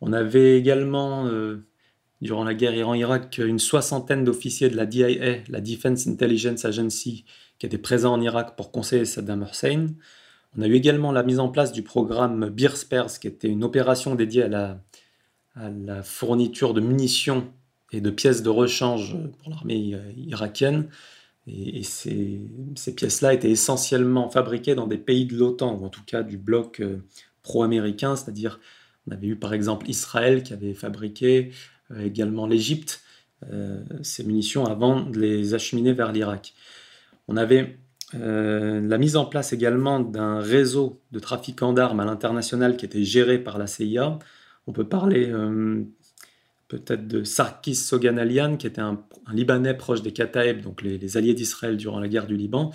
On 0.01 0.13
avait 0.13 0.59
également, 0.59 1.27
euh, 1.27 1.65
durant 2.21 2.45
la 2.45 2.55
guerre 2.55 2.75
Iran-Irak, 2.75 3.39
une 3.39 3.59
soixantaine 3.59 4.25
d'officiers 4.25 4.71
de 4.71 4.77
la 4.77 4.87
DIA, 4.87 5.43
la 5.49 5.61
Defense 5.61 6.07
Intelligence 6.07 6.65
Agency, 6.65 7.25
qui 7.59 7.67
étaient 7.67 7.79
présents 7.79 8.15
en 8.15 8.21
Irak 8.21 8.57
pour 8.57 8.73
conseiller 8.73 9.05
Saddam 9.05 9.47
Hussein. 9.49 9.89
On 10.57 10.63
a 10.63 10.67
eu 10.67 10.75
également 10.75 11.13
la 11.13 11.23
mise 11.23 11.39
en 11.39 11.49
place 11.49 11.73
du 11.73 11.83
programme 11.83 12.51
Beer 12.51 12.77
Spares, 12.77 13.19
qui 13.19 13.29
était 13.29 13.49
une 13.49 13.65
opération 13.65 14.15
dédiée 14.15 14.43
à 14.43 14.49
la, 15.55 16.03
fourniture 16.03 16.75
de 16.75 16.81
munitions 16.81 17.53
et 17.93 18.01
de 18.01 18.11
pièces 18.11 18.43
de 18.43 18.49
rechange 18.49 19.17
pour 19.39 19.51
l'armée 19.51 19.93
euh, 19.95 20.13
irakienne. 20.17 20.89
Et, 21.47 21.83
ces, 21.83 22.41
pièces-là 22.97 23.35
étaient 23.35 23.51
essentiellement 23.51 24.31
fabriquées 24.31 24.75
dans 24.75 24.87
des 24.87 24.99
pays 24.99 25.27
de 25.27 25.37
l'OTAN, 25.37 25.77
ou 25.77 25.85
en 25.85 25.89
tout 25.89 26.05
cas 26.05 26.23
du 26.23 26.39
bloc 26.39 26.81
euh, 26.81 26.99
pro-américain, 27.43 28.17
c'est-à-dire 28.17 28.61
on 29.09 29.13
avait 29.13 29.27
eu 29.27 29.37
par 29.37 29.53
exemple 29.53 29.91
Israël 29.91 30.45
qui 30.45 30.53
avait 30.53 30.75
fabriqué, 30.75 31.51
euh, 31.91 32.05
également 32.05 32.47
l'Égypte, 32.47 33.03
ces 34.03 34.23
munitions 34.23 34.67
avant 34.67 35.01
de 35.01 35.19
les 35.19 35.55
acheminer 35.55 35.93
vers 35.93 36.13
l'Irak. 36.13 36.55
On 37.27 37.37
avait 37.37 37.77
euh, 38.15 38.81
la 38.87 38.99
mise 38.99 39.17
en 39.17 39.25
place 39.25 39.53
également 39.53 40.01
d'un 40.01 40.41
réseau 40.41 41.01
de 41.13 41.19
trafiquants 41.19 41.73
d'armes 41.73 42.01
à 42.01 42.05
l'international 42.05 42.77
qui 42.77 42.85
était 42.85 43.05
géré 43.05 43.39
par 43.39 43.59
la 43.59 43.67
CIA. 43.67 44.19
On 44.67 44.73
peut 44.73 44.87
parler 44.87 45.29
euh, 45.31 45.83
peut-être 46.77 47.07
de 47.07 47.25
Sarkis 47.25 47.75
Soganalian, 47.75 48.57
qui 48.57 48.67
était 48.67 48.81
un, 48.81 49.05
Libanais 49.33 49.75
proche 49.75 50.03
des 50.03 50.13
Kataeb, 50.13 50.63
donc 50.63 50.83
les, 50.83 51.17
alliés 51.17 51.35
d'Israël 51.35 51.77
durant 51.77 52.01
la 52.01 52.09
guerre 52.09 52.27
du 52.27 52.37
Liban, 52.37 52.73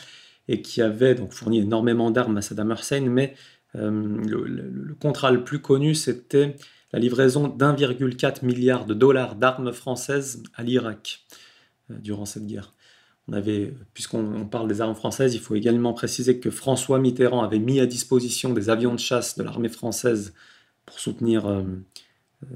et 0.47 0.61
qui 0.61 0.81
avait 0.81 1.15
donc 1.15 1.33
fourni 1.33 1.59
énormément 1.59 2.09
d'armes 2.09 2.37
à 2.37 2.41
Saddam 2.41 2.71
Hussein. 2.71 3.01
Mais 3.01 3.33
euh, 3.75 3.89
le, 4.25 4.95
contrat 4.99 5.31
le 5.31 5.43
plus 5.43 5.59
connu, 5.59 5.93
c'était 5.93 6.55
la 6.93 6.99
livraison 6.99 7.47
d'1,4 7.47 8.45
milliard 8.45 8.85
de 8.85 8.93
dollars 8.93 9.35
d'armes 9.35 9.73
françaises 9.73 10.41
à 10.55 10.63
l'Irak 10.63 11.25
durant 11.89 12.25
cette 12.25 12.45
guerre 12.45 12.73
puisqu'on 13.93 14.45
parle 14.45 14.67
des 14.69 14.79
armes 14.79 14.95
françaises, 14.95 15.35
il 15.35 15.41
faut 15.41 15.55
également 15.55 15.93
préciser 15.93 16.39
que 16.39 16.49
François 16.49 16.97
Mitterrand 16.99 17.43
avait 17.43 17.59
mis 17.59 17.79
à 17.79 17.85
disposition 17.85 18.53
des 18.53 18.69
avions 18.69 18.93
de 18.93 18.99
chasse 18.99 19.37
de 19.37 19.43
l'armée 19.43 19.69
française 19.69 20.33
pour 20.85 20.99
soutenir 20.99 21.45
euh, 21.45 21.63
euh, 22.43 22.47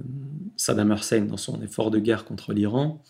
Saddam 0.57 0.91
Hussein 0.91 1.21
dans 1.21 1.37
son 1.37 1.61
effort 1.61 1.91
de 1.91 1.99
guerre 1.99 2.25
contre 2.25 2.53
l'Iran. 2.53 3.03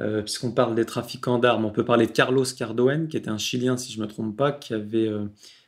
Euh, 0.00 0.22
puisqu'on 0.22 0.52
parle 0.52 0.74
des 0.74 0.84
trafiquants 0.84 1.38
d'armes, 1.38 1.64
on 1.64 1.70
peut 1.70 1.84
parler 1.84 2.06
de 2.06 2.12
Carlos 2.12 2.44
Cardoen, 2.56 3.08
qui 3.08 3.16
était 3.16 3.30
un 3.30 3.38
Chilien, 3.38 3.76
si 3.76 3.92
je 3.92 3.98
ne 3.98 4.04
me 4.04 4.08
trompe 4.08 4.36
pas, 4.36 4.52
qui 4.52 4.72
avait 4.72 5.10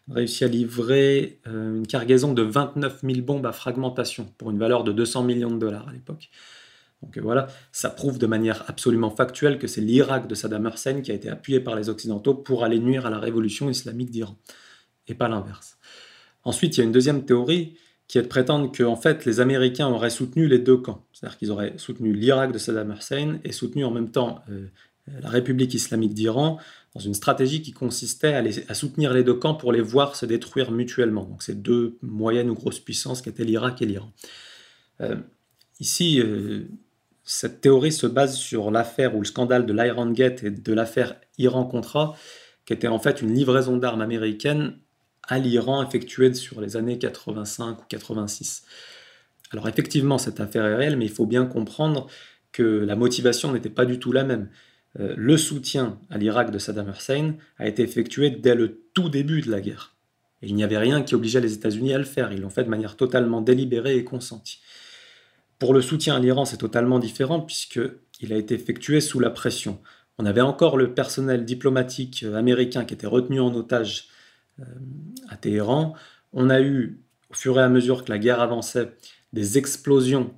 réussi 0.08 0.44
à 0.44 0.48
livrer 0.48 1.40
une 1.46 1.86
cargaison 1.86 2.32
de 2.32 2.42
29 2.42 3.00
000 3.02 3.22
bombes 3.22 3.46
à 3.46 3.52
fragmentation 3.52 4.32
pour 4.38 4.50
une 4.50 4.58
valeur 4.58 4.84
de 4.84 4.92
200 4.92 5.24
millions 5.24 5.50
de 5.50 5.58
dollars 5.58 5.88
à 5.88 5.92
l'époque. 5.92 6.30
Donc 7.02 7.16
euh, 7.16 7.20
voilà, 7.20 7.46
ça 7.72 7.90
prouve 7.90 8.18
de 8.18 8.26
manière 8.26 8.64
absolument 8.68 9.10
factuelle 9.10 9.58
que 9.58 9.66
c'est 9.66 9.80
l'Irak 9.80 10.26
de 10.26 10.34
Saddam 10.34 10.70
Hussein 10.72 11.00
qui 11.00 11.10
a 11.10 11.14
été 11.14 11.28
appuyé 11.28 11.60
par 11.60 11.74
les 11.76 11.88
Occidentaux 11.88 12.34
pour 12.34 12.64
aller 12.64 12.78
nuire 12.78 13.06
à 13.06 13.10
la 13.10 13.18
révolution 13.18 13.70
islamique 13.70 14.10
d'Iran, 14.10 14.36
et 15.08 15.14
pas 15.14 15.28
l'inverse. 15.28 15.78
Ensuite, 16.44 16.76
il 16.76 16.80
y 16.80 16.82
a 16.82 16.84
une 16.84 16.92
deuxième 16.92 17.24
théorie 17.24 17.76
qui 18.10 18.18
est 18.18 18.22
de 18.22 18.26
prétendre 18.26 18.72
que 18.72 18.84
fait, 18.96 19.24
les 19.24 19.38
Américains 19.38 19.86
auraient 19.86 20.10
soutenu 20.10 20.48
les 20.48 20.58
deux 20.58 20.76
camps. 20.76 21.06
C'est-à-dire 21.12 21.38
qu'ils 21.38 21.52
auraient 21.52 21.74
soutenu 21.76 22.12
l'Irak 22.12 22.50
de 22.50 22.58
Saddam 22.58 22.90
Hussein 22.90 23.38
et 23.44 23.52
soutenu 23.52 23.84
en 23.84 23.92
même 23.92 24.10
temps 24.10 24.40
euh, 24.50 24.66
la 25.22 25.28
République 25.28 25.74
islamique 25.74 26.12
d'Iran 26.12 26.58
dans 26.96 27.00
une 27.00 27.14
stratégie 27.14 27.62
qui 27.62 27.70
consistait 27.70 28.34
à, 28.68 28.74
soutenir 28.74 29.12
les 29.12 29.22
deux 29.22 29.34
camps 29.34 29.54
pour 29.54 29.70
les 29.70 29.80
voir 29.80 30.16
se 30.16 30.26
détruire 30.26 30.72
mutuellement. 30.72 31.22
Donc 31.22 31.44
ces 31.44 31.54
deux 31.54 31.98
moyennes 32.02 32.50
ou 32.50 32.54
grosses 32.54 32.80
puissances 32.80 33.22
qui 33.22 33.28
étaient 33.28 33.44
l'Irak 33.44 33.80
et 33.80 33.86
l'Iran. 33.86 34.10
Euh, 35.00 35.14
ici, 35.78 36.20
cette 37.22 37.60
théorie 37.60 37.92
se 37.92 38.08
base 38.08 38.34
sur 38.34 38.72
l'affaire 38.72 39.14
ou 39.14 39.20
le 39.20 39.24
scandale 39.24 39.66
de 39.66 39.72
l'Iron 39.72 40.10
Gate 40.10 40.42
et 40.42 40.50
de 40.50 40.72
l'affaire 40.72 41.14
Iran-Contra, 41.38 42.16
qui 42.66 42.72
était 42.72 42.88
en 42.88 42.98
fait 42.98 43.22
une 43.22 43.32
livraison 43.32 43.76
d'armes 43.76 44.00
américaines 44.00 44.74
à 45.28 45.38
l'Iran 45.38 45.86
effectuée 45.86 46.34
sur 46.34 46.60
les 46.60 46.76
années 46.76 46.98
85 46.98 47.80
ou 47.80 47.84
86. 47.88 48.64
Alors 49.52 49.68
effectivement, 49.68 50.18
cette 50.18 50.40
affaire 50.40 50.64
est 50.64 50.76
réelle, 50.76 50.96
mais 50.96 51.06
il 51.06 51.10
faut 51.10 51.26
bien 51.26 51.46
comprendre 51.46 52.06
que 52.52 52.62
la 52.62 52.96
motivation 52.96 53.52
n'était 53.52 53.70
pas 53.70 53.84
du 53.84 53.98
tout 53.98 54.12
la 54.12 54.24
même. 54.24 54.48
Euh, 54.98 55.14
le 55.16 55.36
soutien 55.36 55.98
à 56.10 56.18
l'Irak 56.18 56.50
de 56.50 56.58
Saddam 56.58 56.90
Hussein 56.90 57.34
a 57.58 57.68
été 57.68 57.82
effectué 57.82 58.30
dès 58.30 58.54
le 58.54 58.82
tout 58.92 59.08
début 59.08 59.40
de 59.40 59.50
la 59.50 59.60
guerre. 59.60 59.94
Et 60.42 60.48
il 60.48 60.54
n'y 60.54 60.64
avait 60.64 60.78
rien 60.78 61.02
qui 61.02 61.14
obligeait 61.14 61.40
les 61.40 61.52
États-Unis 61.52 61.94
à 61.94 61.98
le 61.98 62.04
faire. 62.04 62.32
Ils 62.32 62.40
l'ont 62.40 62.50
fait 62.50 62.64
de 62.64 62.70
manière 62.70 62.96
totalement 62.96 63.40
délibérée 63.40 63.96
et 63.96 64.04
consentie. 64.04 64.60
Pour 65.58 65.74
le 65.74 65.82
soutien 65.82 66.16
à 66.16 66.18
l'Iran, 66.18 66.44
c'est 66.44 66.56
totalement 66.56 66.98
différent 66.98 67.40
puisqu'il 67.40 68.32
a 68.32 68.36
été 68.36 68.54
effectué 68.54 69.00
sous 69.00 69.20
la 69.20 69.30
pression. 69.30 69.80
On 70.18 70.26
avait 70.26 70.40
encore 70.40 70.76
le 70.76 70.94
personnel 70.94 71.44
diplomatique 71.44 72.24
euh, 72.24 72.34
américain 72.34 72.84
qui 72.84 72.94
était 72.94 73.06
retenu 73.06 73.40
en 73.40 73.54
otage 73.54 74.08
à 75.28 75.36
Téhéran. 75.36 75.94
On 76.32 76.50
a 76.50 76.60
eu, 76.60 77.00
au 77.30 77.34
fur 77.34 77.58
et 77.58 77.62
à 77.62 77.68
mesure 77.68 78.04
que 78.04 78.10
la 78.10 78.18
guerre 78.18 78.40
avançait, 78.40 78.92
des 79.32 79.58
explosions, 79.58 80.34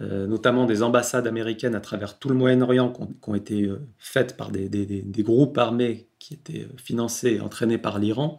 euh, 0.00 0.26
notamment 0.26 0.66
des 0.66 0.82
ambassades 0.82 1.26
américaines 1.26 1.74
à 1.74 1.80
travers 1.80 2.18
tout 2.18 2.28
le 2.28 2.34
Moyen-Orient, 2.34 2.92
qui 2.92 3.28
ont, 3.28 3.34
été 3.34 3.70
faites 3.98 4.36
par 4.36 4.50
des, 4.50 5.04
groupes 5.18 5.58
armés 5.58 6.08
qui 6.18 6.34
étaient 6.34 6.66
financés 6.76 7.34
et 7.34 7.40
entraînés 7.40 7.78
par 7.78 7.98
l'Iran. 7.98 8.38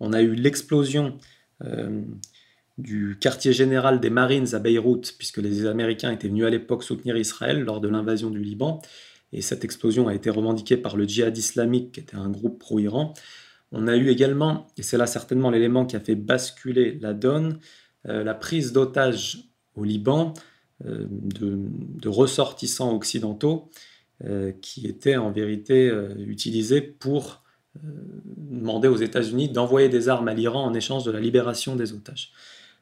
On 0.00 0.12
a 0.12 0.22
eu 0.22 0.34
l'explosion 0.34 1.18
du 2.78 3.18
quartier 3.20 3.52
général 3.52 4.00
des 4.00 4.08
Marines 4.08 4.54
à 4.54 4.60
Beyrouth, 4.60 5.14
puisque 5.18 5.38
les 5.38 5.66
Américains 5.66 6.12
étaient 6.12 6.28
venus 6.28 6.44
à 6.44 6.50
l'époque 6.50 6.84
soutenir 6.84 7.16
Israël 7.16 7.62
lors 7.62 7.80
de 7.80 7.88
l'invasion 7.88 8.30
du 8.30 8.38
Liban. 8.38 8.80
Et 9.32 9.42
cette 9.42 9.64
explosion 9.64 10.08
a 10.08 10.14
été 10.14 10.30
revendiquée 10.30 10.76
par 10.76 10.96
le 10.96 11.06
djihad 11.06 11.36
islamique, 11.36 11.92
qui 11.92 12.00
était 12.00 12.16
un 12.16 12.30
groupe 12.30 12.58
pro-Iran. 12.58 13.14
On 13.72 13.86
a 13.86 13.96
eu 13.96 14.08
également, 14.08 14.66
et 14.76 14.82
c'est 14.82 14.96
là 14.96 15.06
certainement 15.06 15.50
l'élément 15.50 15.84
qui 15.84 15.96
a 15.96 16.00
fait 16.00 16.14
basculer 16.14 16.98
la 17.00 17.12
donne, 17.12 17.58
euh, 18.06 18.24
la 18.24 18.34
prise 18.34 18.72
d'otages 18.72 19.44
au 19.74 19.84
Liban 19.84 20.32
euh, 20.86 21.06
de, 21.10 22.08
ressortissants 22.08 22.94
occidentaux 22.94 23.70
euh, 24.24 24.52
qui 24.62 24.86
étaient 24.86 25.16
en 25.16 25.30
vérité 25.30 25.92
utilisés 26.18 26.80
pour 26.80 27.42
demander 28.36 28.88
aux 28.88 28.96
États-Unis 28.96 29.50
d'envoyer 29.50 29.88
des 29.88 30.08
armes 30.08 30.26
à 30.28 30.34
l'Iran 30.34 30.64
en 30.64 30.74
échange 30.74 31.04
de 31.04 31.10
la 31.10 31.20
libération 31.20 31.76
des 31.76 31.92
otages. 31.92 32.32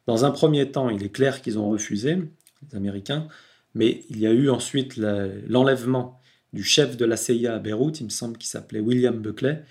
Dans 0.07 0.25
un 0.25 0.31
premier 0.31 0.71
temps, 0.71 0.89
il 0.89 1.03
est 1.03 1.11
clair 1.11 1.43
qu'ils 1.43 1.59
ont 1.59 1.69
refusé, 1.69 2.17
les 2.17 2.77
Américains, 2.77 3.27
mais 3.75 4.05
il 4.09 4.21
y 4.21 4.27
a 4.27 4.31
eu 4.31 4.49
ensuite 4.49 4.97
l'enlèvement 4.97 6.21
du 6.53 6.63
chef 6.63 6.97
de 6.97 7.05
la 7.05 7.17
CIA 7.17 7.57
à 7.57 7.59
Beyrouth, 7.59 8.01
il 8.01 8.05
me 8.05 8.11
semble 8.11 8.39
qu'il 8.39 8.49
s'appelait 8.49 8.81
William 8.81 9.19
Buckley, 9.21 9.63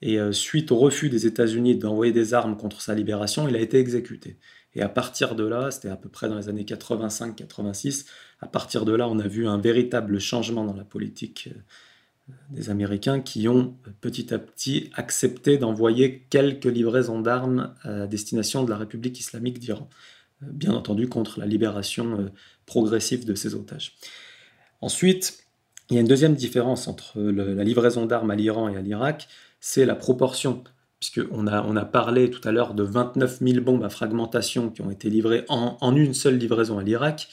et 0.00 0.18
euh, 0.18 0.32
suite 0.32 0.70
au 0.70 0.76
refus 0.76 1.08
des 1.08 1.26
États-Unis 1.26 1.76
d'envoyer 1.76 2.12
des 2.12 2.34
armes 2.34 2.56
contre 2.56 2.80
sa 2.80 2.94
libération, 2.94 3.48
il 3.48 3.56
a 3.56 3.60
été 3.60 3.78
exécuté. 3.78 4.36
Et 4.74 4.82
à 4.82 4.88
partir 4.88 5.34
de 5.34 5.44
là, 5.44 5.70
c'était 5.70 5.88
à 5.88 5.96
peu 5.96 6.08
près 6.08 6.28
dans 6.28 6.36
les 6.36 6.48
années 6.48 6.64
85-86, 6.64 8.06
à 8.40 8.46
partir 8.46 8.84
de 8.84 8.92
là, 8.92 9.08
on 9.08 9.18
a 9.18 9.26
vu 9.26 9.48
un 9.48 9.58
véritable 9.58 10.20
changement 10.20 10.64
dans 10.64 10.74
la 10.74 10.84
politique 10.84 11.48
euh, 11.50 12.32
des 12.50 12.70
Américains 12.70 13.20
qui 13.20 13.48
ont 13.48 13.74
petit 14.00 14.32
à 14.32 14.38
petit 14.38 14.90
accepté 14.94 15.58
d'envoyer 15.58 16.26
quelques 16.30 16.66
livraisons 16.66 17.20
d'armes 17.20 17.74
à 17.82 18.06
destination 18.06 18.62
de 18.64 18.70
la 18.70 18.76
République 18.76 19.18
islamique 19.18 19.58
d'Iran, 19.58 19.88
bien 20.42 20.74
entendu 20.74 21.08
contre 21.08 21.40
la 21.40 21.46
libération 21.46 22.20
euh, 22.20 22.28
progressive 22.66 23.24
de 23.24 23.34
ces 23.34 23.54
otages. 23.54 23.96
Ensuite, 24.80 25.44
il 25.90 25.94
y 25.94 25.96
a 25.96 26.02
une 26.02 26.06
deuxième 26.06 26.34
différence 26.34 26.86
entre 26.86 27.18
la 27.18 27.64
livraison 27.64 28.04
d'armes 28.04 28.30
à 28.30 28.36
l'Iran 28.36 28.68
et 28.68 28.76
à 28.76 28.82
l'Irak, 28.82 29.26
c'est 29.60 29.84
la 29.84 29.94
proportion, 29.94 30.62
puisqu'on 31.00 31.46
a, 31.46 31.62
on 31.62 31.76
a 31.76 31.84
parlé 31.84 32.30
tout 32.30 32.46
à 32.46 32.52
l'heure 32.52 32.74
de 32.74 32.82
29 32.82 33.40
000 33.40 33.60
bombes 33.60 33.84
à 33.84 33.90
fragmentation 33.90 34.70
qui 34.70 34.82
ont 34.82 34.90
été 34.90 35.10
livrées 35.10 35.44
en, 35.48 35.76
en 35.80 35.96
une 35.96 36.14
seule 36.14 36.38
livraison 36.38 36.78
à 36.78 36.82
l'Irak. 36.82 37.28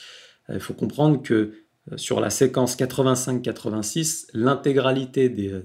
Il 0.49 0.59
faut 0.59 0.75
comprendre 0.75 1.21
que 1.21 1.65
euh, 1.91 1.97
sur 1.97 2.19
la 2.19 2.29
séquence 2.29 2.77
85-86, 2.77 4.27
l'intégralité 4.33 5.29
des, 5.29 5.61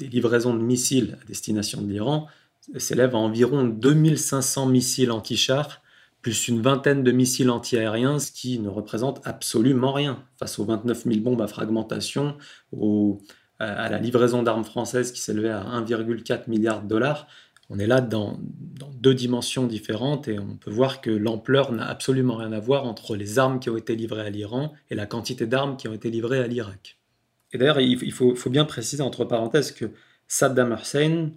livraisons 0.00 0.54
de 0.54 0.62
missiles 0.62 1.18
à 1.20 1.26
destination 1.26 1.82
de 1.82 1.90
l'Iran 1.90 2.28
s'élève 2.76 3.14
à 3.14 3.18
environ 3.18 3.64
2500 3.64 4.66
missiles 4.66 5.10
anti-chars, 5.10 5.82
plus 6.20 6.46
une 6.46 6.62
vingtaine 6.62 7.02
de 7.02 7.10
missiles 7.10 7.50
antiaériens, 7.50 8.20
ce 8.20 8.30
qui 8.30 8.60
ne 8.60 8.68
représente 8.68 9.20
absolument 9.24 9.92
rien 9.92 10.22
face 10.38 10.60
aux 10.60 10.64
29 10.64 11.04
000 11.04 11.20
bombes 11.20 11.42
à 11.42 11.48
fragmentation, 11.48 12.36
à 13.62 13.88
la 13.88 13.98
livraison 13.98 14.42
d'armes 14.42 14.64
françaises 14.64 15.12
qui 15.12 15.20
s'élevait 15.20 15.50
à 15.50 15.62
1,4 15.62 16.48
milliard 16.48 16.82
de 16.82 16.88
dollars. 16.88 17.26
On 17.70 17.78
est 17.78 17.86
là 17.86 18.00
dans, 18.00 18.38
deux 19.00 19.14
dimensions 19.14 19.66
différentes 19.66 20.28
et 20.28 20.38
on 20.38 20.56
peut 20.56 20.70
voir 20.70 21.00
que 21.00 21.10
l'ampleur 21.10 21.72
n'a 21.72 21.88
absolument 21.88 22.36
rien 22.36 22.52
à 22.52 22.60
voir 22.60 22.84
entre 22.84 23.16
les 23.16 23.38
armes 23.38 23.60
qui 23.60 23.70
ont 23.70 23.76
été 23.76 23.96
livrées 23.96 24.26
à 24.26 24.30
l'Iran 24.30 24.72
et 24.90 24.94
la 24.94 25.06
quantité 25.06 25.46
d'armes 25.46 25.76
qui 25.76 25.88
ont 25.88 25.94
été 25.94 26.10
livrées 26.10 26.38
à 26.38 26.46
l'Irak. 26.46 26.98
Et 27.52 27.58
d'ailleurs, 27.58 27.80
il 27.80 28.12
faut, 28.12 28.34
faut, 28.34 28.50
bien 28.50 28.64
préciser 28.64 29.02
entre 29.02 29.24
parenthèses 29.24 29.72
que 29.72 29.86
Saddam 30.28 30.76
Hussein 30.80 31.30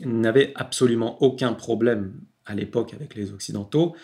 n'avait 0.00 0.52
absolument 0.54 1.22
aucun 1.22 1.52
problème 1.52 2.14
à 2.46 2.54
l'époque 2.54 2.94
avec 2.94 3.14
les 3.14 3.32
Occidentaux. 3.32 3.94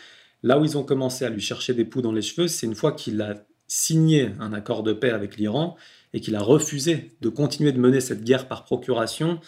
Là 0.43 0.59
où 0.59 0.65
ils 0.65 0.77
ont 0.77 0.85
commencé 0.85 1.25
à 1.25 1.31
lui 1.31 1.41
chercher 1.41 1.75
des 1.75 1.85
poux 1.85 2.03
dans 2.03 2.13
les 2.13 2.23
cheveux, 2.23 2.49
c'est 2.49 2.67
une 2.67 2.75
fois 2.75 2.93
qu'il 2.93 3.21
a 3.21 3.35
signé 3.67 4.31
un 4.41 4.53
accord 4.53 4.83
de 4.83 4.93
paix 4.93 5.11
avec 5.11 5.37
l'Iran 5.37 5.77
et 6.13 6.21
qu'il 6.21 6.35
a 6.37 6.41
refusé 6.41 7.13
de 7.21 7.29
continuer 7.29 7.73
de 7.73 7.79
mener 7.79 8.01
cette 8.01 8.25
guerre 8.25 8.49
par 8.49 8.65
procuration 8.65 9.41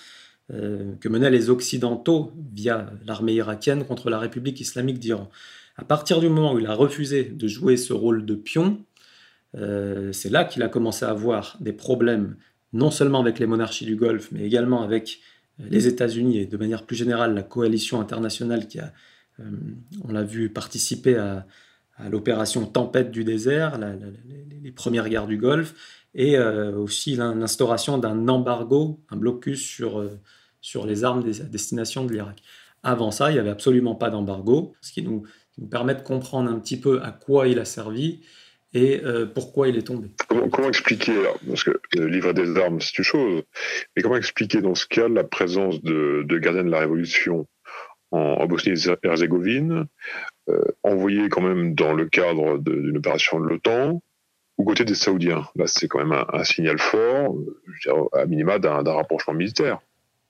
euh, 0.53 0.93
que 1.01 1.09
menaient 1.09 1.31
les 1.31 1.51
Occidentaux 1.51 2.33
via 2.53 2.93
l'armée 3.07 3.35
irakienne 3.35 3.85
contre 3.85 4.11
la 4.11 4.19
République 4.19 4.61
islamique 4.61 4.99
d'Iran. 4.99 5.31
À 5.77 5.85
partir 5.85 6.21
du 6.21 6.29
moment 6.29 6.55
où 6.55 6.59
il 6.59 6.67
a 6.67 6.75
refusé 6.75 7.25
de 7.25 7.49
jouer 7.49 7.77
ce 7.77 7.93
rôle 7.93 8.27
de 8.27 8.35
pion, 8.35 8.85
euh, 9.57 10.13
c'est 10.13 10.31
là 10.31 10.45
qu'il 10.45 10.63
a 10.63 10.69
commencé 10.69 11.05
à 11.05 11.11
avoir 11.11 11.57
des 11.61 11.73
problèmes, 11.73 12.37
non 12.73 12.91
seulement 12.91 13.21
avec 13.21 13.39
les 13.39 13.47
monarchies 13.47 13.85
du 13.85 13.97
Golfe, 13.97 14.31
mais 14.33 14.45
également 14.45 14.83
avec 14.83 15.21
les 15.59 15.87
États-Unis 15.87 16.39
et 16.39 16.47
de 16.47 16.57
manière 16.57 16.85
plus 16.85 16.97
générale 16.97 17.35
la 17.35 17.43
coalition 17.43 18.01
internationale 18.01 18.67
qui 18.67 18.79
a, 18.79 18.93
euh, 19.41 19.45
on 20.05 20.13
l'a 20.13 20.25
vu, 20.25 20.49
participer 20.49 21.17
à, 21.17 21.47
l'opération 22.11 22.67
Tempête 22.67 23.13
du 23.13 23.23
désert, 23.23 23.79
les 24.61 24.73
premières 24.73 25.09
guerres 25.09 25.29
du 25.29 25.37
Golfe, 25.37 26.02
et 26.15 26.37
euh, 26.37 26.77
aussi 26.77 27.17
l'instauration 27.17 27.99
d'un 27.99 28.29
embargo, 28.29 29.01
un 29.11 29.17
blocus 29.17 29.63
sur, 29.63 30.01
euh, 30.01 30.19
sur 30.61 30.87
les 30.87 31.05
armes 31.05 31.21
à 31.21 31.45
destination 31.45 32.05
de 32.05 32.13
l'Irak. 32.13 32.43
Avant 32.83 33.11
ça, 33.11 33.31
il 33.31 33.35
n'y 33.35 33.41
avait 33.41 33.51
absolument 33.51 33.95
pas 33.95 34.11
d'embargo, 34.11 34.75
ce 34.81 34.93
qui 34.93 35.03
nous, 35.03 35.23
permet 35.71 35.95
de 35.95 36.01
comprendre 36.01 36.51
un 36.51 36.59
petit 36.59 36.81
peu 36.81 37.03
à 37.03 37.13
quoi 37.13 37.47
il 37.47 37.59
a 37.59 37.65
servi 37.65 38.23
et 38.75 39.03
euh, 39.05 39.27
pourquoi 39.27 39.69
il 39.69 39.77
est 39.77 39.87
tombé. 39.87 40.09
Comment, 40.29 40.69
expliquer, 40.69 41.13
parce 41.47 41.63
que 41.63 41.79
livrer 41.95 42.33
des 42.33 42.57
armes, 42.57 42.81
c'est 42.81 42.97
une 42.99 43.05
chose, 43.05 43.43
mais 43.95 44.03
comment 44.03 44.17
expliquer 44.17 44.63
dans 44.63 44.75
ce 44.75 44.87
cas 44.87 45.09
la 45.09 45.25
présence 45.25 45.83
de, 45.83 46.25
de 46.27 46.39
gardiens 46.39 46.65
de 46.65 46.71
la 46.71 46.81
Révolution 46.81 47.47
en, 48.13 48.47
Bosnie-Herzégovine, 48.47 49.87
envoyés 50.83 51.29
quand 51.29 51.43
même 51.43 51.75
dans 51.75 51.93
le 51.93 52.07
cadre 52.07 52.59
d'une 52.59 52.97
opération 52.97 53.41
de 53.41 53.47
l'OTAN, 53.47 54.03
aux 54.63 54.65
côtés 54.65 54.85
des 54.85 54.95
Saoudiens. 54.95 55.45
Là, 55.57 55.67
c'est 55.67 55.89
quand 55.89 55.99
même 55.99 56.25
un, 56.33 56.45
signal 56.45 56.79
fort, 56.79 57.37
à 58.13 58.27
minima, 58.27 58.59
d'un 58.59 58.83
rapprochement 58.93 59.35
militaire. 59.35 59.81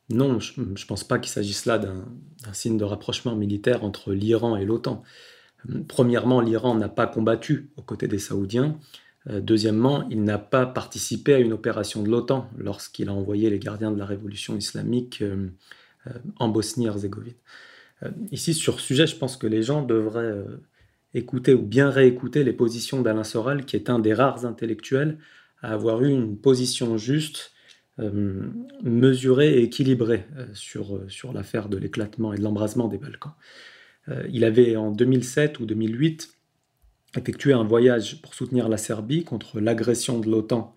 Non, 0.08 0.40
je 0.40 0.60
ne 0.60 0.86
pense 0.86 1.04
pas 1.04 1.18
qu'il 1.18 1.30
s'agisse 1.30 1.66
là 1.66 1.78
d'un 1.78 2.04
signe 2.52 2.78
de 2.78 2.84
rapprochement 2.84 3.36
militaire 3.36 3.84
entre 3.84 4.12
l'Iran 4.12 4.56
et 4.56 4.64
l'OTAN. 4.64 5.02
Premièrement, 5.86 6.40
l'Iran 6.40 6.74
n'a 6.74 6.88
pas 6.88 7.06
combattu 7.06 7.70
aux 7.76 7.82
côtés 7.82 8.08
des 8.08 8.18
Saoudiens. 8.18 8.78
Euh, 9.28 9.40
deuxièmement, 9.40 10.08
il 10.10 10.24
n'a 10.24 10.38
pas 10.38 10.66
participé 10.66 11.34
à 11.34 11.38
une 11.38 11.52
opération 11.52 12.02
de 12.02 12.08
l'OTAN 12.08 12.50
lorsqu'il 12.56 13.08
a 13.08 13.12
envoyé 13.12 13.50
les 13.50 13.58
gardiens 13.58 13.92
de 13.92 13.98
la 13.98 14.06
révolution 14.06 14.56
islamique 14.56 15.22
euh, 15.22 15.48
euh, 16.08 16.10
en 16.38 16.48
Bosnie-Herzégovine. 16.48 17.36
Ici, 18.32 18.52
sur 18.52 18.80
ce 18.80 18.86
sujet, 18.86 19.06
je 19.06 19.14
pense 19.14 19.36
que 19.36 19.46
les 19.46 19.62
gens 19.62 19.82
devraient 19.82 20.34
écouter 21.14 21.54
ou 21.54 21.62
bien 21.62 21.90
réécouter 21.90 22.44
les 22.44 22.52
positions 22.52 23.02
d'Alain 23.02 23.24
Soral, 23.24 23.64
qui 23.64 23.76
est 23.76 23.90
un 23.90 23.98
des 23.98 24.14
rares 24.14 24.46
intellectuels 24.46 25.18
à 25.62 25.72
avoir 25.72 26.02
eu 26.02 26.10
une 26.10 26.36
position 26.36 26.96
juste, 26.96 27.52
euh, 27.98 28.48
mesurée 28.82 29.58
et 29.58 29.64
équilibrée 29.64 30.24
euh, 30.38 30.46
sur, 30.54 30.96
euh, 30.96 31.08
sur 31.10 31.34
l'affaire 31.34 31.68
de 31.68 31.76
l'éclatement 31.76 32.32
et 32.32 32.38
de 32.38 32.42
l'embrasement 32.42 32.88
des 32.88 32.96
Balkans. 32.96 33.34
il 34.30 34.44
avait 34.44 34.76
en 34.76 34.90
2007 34.90 35.60
ou 35.60 35.66
2008 35.66 36.30
effectué 37.18 37.52
un 37.52 37.64
voyage 37.64 38.22
pour 38.22 38.32
soutenir 38.32 38.70
la 38.70 38.78
Serbie 38.78 39.24
contre 39.24 39.60
l'agression 39.60 40.18
de 40.18 40.30
l'OTAN 40.30 40.74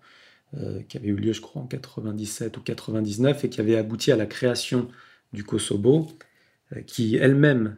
qui 0.88 0.96
avait 0.96 1.08
eu 1.08 1.16
lieu, 1.16 1.32
je 1.32 1.40
crois, 1.40 1.62
en 1.62 1.66
97 1.66 2.56
ou 2.56 2.60
99 2.60 3.44
et 3.44 3.48
qui 3.48 3.60
avait 3.60 3.76
abouti 3.76 4.12
à 4.12 4.16
la 4.16 4.26
création 4.26 4.88
du 5.32 5.42
Kosovo, 5.42 6.06
qui 6.86 7.16
elle-même 7.16 7.76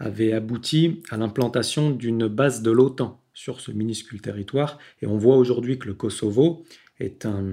avait 0.00 0.32
abouti 0.32 1.02
à 1.10 1.16
l'implantation 1.18 1.90
d'une 1.90 2.26
base 2.26 2.62
de 2.62 2.70
l'OTAN 2.70 3.22
sur 3.34 3.60
ce 3.60 3.70
minuscule 3.70 4.20
territoire. 4.20 4.78
Et 5.02 5.06
on 5.06 5.16
voit 5.16 5.36
aujourd'hui 5.36 5.78
que 5.78 5.86
le 5.86 5.94
Kosovo 5.94 6.64
est, 6.98 7.26
un, 7.26 7.50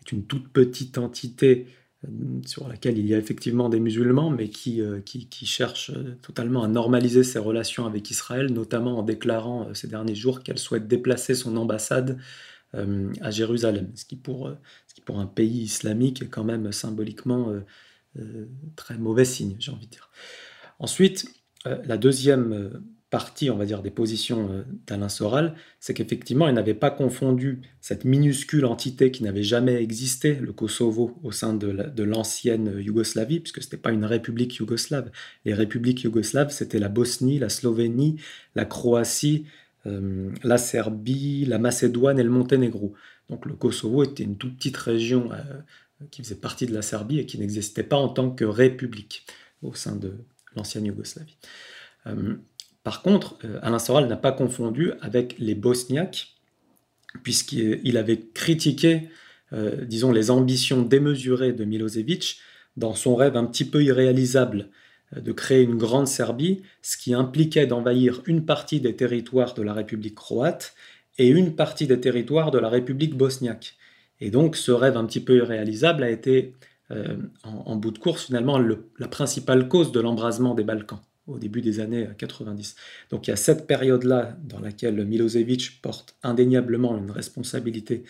est, 0.00 0.12
une 0.12 0.24
toute 0.26 0.48
petite 0.48 0.98
entité 0.98 1.68
euh, 2.04 2.40
sur 2.44 2.68
laquelle 2.68 2.98
il 2.98 3.06
y 3.06 3.14
a 3.14 3.18
effectivement 3.18 3.68
des 3.68 3.78
musulmans, 3.78 4.30
mais 4.30 4.48
qui, 4.48 4.82
euh, 4.82 5.00
qui, 5.00 5.46
cherche 5.46 5.90
euh, 5.90 6.16
totalement 6.22 6.64
à 6.64 6.68
normaliser 6.68 7.22
ses 7.22 7.38
relations 7.38 7.86
avec 7.86 8.10
Israël, 8.10 8.52
notamment 8.52 8.98
en 8.98 9.02
déclarant 9.02 9.72
ces 9.72 9.86
derniers 9.86 10.16
jours 10.16 10.42
qu'elle 10.42 10.58
souhaite 10.58 10.88
déplacer 10.88 11.34
son 11.34 11.56
ambassade 11.56 12.18
à 12.72 13.32
Jérusalem, 13.32 13.90
ce 13.96 14.04
qui, 14.04 14.14
pour, 14.14 14.48
ce 14.86 14.94
qui 14.94 15.00
pour 15.00 15.18
un 15.18 15.26
pays 15.26 15.62
islamique 15.62 16.22
est 16.22 16.28
quand 16.28 16.44
même 16.44 16.70
symboliquement 16.70 17.52
très 18.76 18.96
mauvais 18.96 19.24
signe, 19.24 19.56
j'ai 19.58 19.72
envie 19.72 19.86
de 19.86 19.90
dire. 19.90 20.08
Ensuite, 20.78 21.39
la 21.64 21.96
deuxième 21.98 22.52
euh, 22.52 22.68
partie, 23.10 23.50
on 23.50 23.56
va 23.56 23.66
dire, 23.66 23.82
des 23.82 23.90
positions 23.90 24.50
euh, 24.50 24.62
d'Alain 24.86 25.08
Soral, 25.08 25.54
c'est 25.78 25.92
qu'effectivement, 25.92 26.48
il 26.48 26.54
n'avait 26.54 26.74
pas 26.74 26.90
confondu 26.90 27.60
cette 27.80 28.04
minuscule 28.04 28.64
entité 28.64 29.10
qui 29.10 29.22
n'avait 29.22 29.42
jamais 29.42 29.74
existé, 29.74 30.34
le 30.34 30.52
Kosovo, 30.52 31.18
au 31.22 31.32
sein 31.32 31.54
de 31.54 32.02
l'ancienne 32.02 32.78
Yougoslavie, 32.78 33.40
puisque 33.40 33.62
ce 33.62 33.66
n'était 33.66 33.76
pas 33.76 33.92
une 33.92 34.04
république 34.04 34.54
yougoslave. 34.56 35.10
Les 35.44 35.52
républiques 35.52 36.02
yougoslaves, 36.02 36.50
c'était 36.50 36.78
la 36.78 36.88
Bosnie, 36.88 37.38
la 37.38 37.48
Slovénie, 37.48 38.16
la 38.54 38.64
Croatie, 38.64 39.44
la 39.84 40.58
Serbie, 40.58 41.46
la 41.46 41.58
Macédoine 41.58 42.18
et 42.18 42.22
le 42.22 42.30
Monténégro. 42.30 42.92
Donc 43.30 43.46
le 43.46 43.54
Kosovo 43.54 44.04
était 44.04 44.24
une 44.24 44.36
toute 44.36 44.56
petite 44.56 44.76
région 44.76 45.30
qui 46.10 46.22
faisait 46.22 46.34
partie 46.34 46.66
de 46.66 46.74
la 46.74 46.82
Serbie 46.82 47.18
et 47.18 47.26
qui 47.26 47.38
n'existait 47.38 47.82
pas 47.82 47.96
en 47.96 48.08
tant 48.08 48.30
que 48.30 48.44
république 48.44 49.24
au 49.62 49.74
sein 49.74 49.96
de, 49.96 50.14
l'ancienne 50.56 50.86
Yougoslavie. 50.86 51.36
Euh, 52.06 52.36
par 52.82 53.02
contre, 53.02 53.38
euh, 53.44 53.58
Alain 53.62 53.78
Soral 53.78 54.08
n'a 54.08 54.16
pas 54.16 54.32
confondu 54.32 54.92
avec 55.00 55.36
les 55.38 55.54
Bosniaques, 55.54 56.34
puisqu'il 57.22 57.96
avait 57.96 58.20
critiqué, 58.34 59.08
euh, 59.52 59.84
disons, 59.84 60.12
les 60.12 60.30
ambitions 60.30 60.82
démesurées 60.82 61.52
de 61.52 61.64
Milosevic 61.64 62.38
dans 62.76 62.94
son 62.94 63.16
rêve 63.16 63.36
un 63.36 63.44
petit 63.44 63.64
peu 63.64 63.82
irréalisable 63.82 64.68
de 65.16 65.32
créer 65.32 65.62
une 65.62 65.76
grande 65.76 66.06
Serbie, 66.06 66.62
ce 66.82 66.96
qui 66.96 67.14
impliquait 67.14 67.66
d'envahir 67.66 68.22
une 68.26 68.46
partie 68.46 68.80
des 68.80 68.94
territoires 68.94 69.54
de 69.54 69.62
la 69.62 69.72
République 69.72 70.14
croate 70.14 70.74
et 71.18 71.26
une 71.26 71.56
partie 71.56 71.88
des 71.88 72.00
territoires 72.00 72.52
de 72.52 72.58
la 72.58 72.68
République 72.68 73.16
bosniaque. 73.16 73.74
Et 74.20 74.30
donc 74.30 74.56
ce 74.56 74.70
rêve 74.70 74.96
un 74.96 75.04
petit 75.04 75.20
peu 75.20 75.36
irréalisable 75.36 76.04
a 76.04 76.10
été 76.10 76.54
euh, 76.90 77.16
en, 77.44 77.76
bout 77.76 77.90
de 77.90 77.98
course, 77.98 78.26
finalement, 78.26 78.58
la 78.58 79.08
principale 79.08 79.68
cause 79.68 79.92
de 79.92 80.00
l'embrasement 80.00 80.54
des 80.54 80.64
Balkans 80.64 81.00
au 81.26 81.38
début 81.38 81.60
des 81.60 81.80
années 81.80 82.08
90. 82.18 82.74
Donc 83.10 83.26
il 83.26 83.30
y 83.30 83.32
a 83.32 83.36
cette 83.36 83.66
période-là 83.66 84.36
dans 84.42 84.58
laquelle 84.58 85.04
Milosevic 85.04 85.80
porte 85.80 86.16
indéniablement 86.22 86.98
une 86.98 87.10
responsabilité 87.10 88.02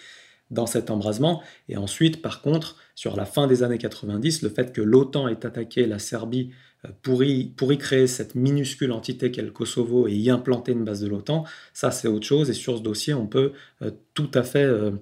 dans 0.50 0.66
cet 0.66 0.90
embrasement. 0.90 1.42
Et 1.68 1.76
ensuite, 1.76 2.22
par 2.22 2.42
contre, 2.42 2.76
sur 2.94 3.16
la 3.16 3.24
fin 3.24 3.46
des 3.46 3.62
années 3.62 3.78
90, 3.78 4.42
le 4.42 4.48
fait 4.48 4.72
que 4.72 4.80
l'OTAN 4.80 5.28
ait 5.28 5.46
attaqué 5.46 5.86
la 5.86 5.98
Serbie 5.98 6.50
euh, 6.50 6.54
pour 7.02 7.22
y, 7.22 7.78
créer 7.78 8.06
cette 8.06 8.34
minuscule 8.34 8.92
entité 8.92 9.30
qu'est 9.30 9.42
le 9.42 9.50
Kosovo 9.50 10.08
et 10.08 10.14
y 10.14 10.30
implanter 10.30 10.72
une 10.72 10.84
base 10.84 11.00
de 11.00 11.08
l'OTAN, 11.08 11.44
ça 11.74 11.90
c'est 11.90 12.08
autre 12.08 12.26
chose. 12.26 12.48
Et 12.48 12.54
sur 12.54 12.78
ce 12.78 12.82
dossier, 12.82 13.12
on 13.12 13.26
peut 13.26 13.52
euh, 13.82 13.90
tout 14.14 14.30
à 14.32 14.42
fait 14.42 14.64
euh, 14.64 14.92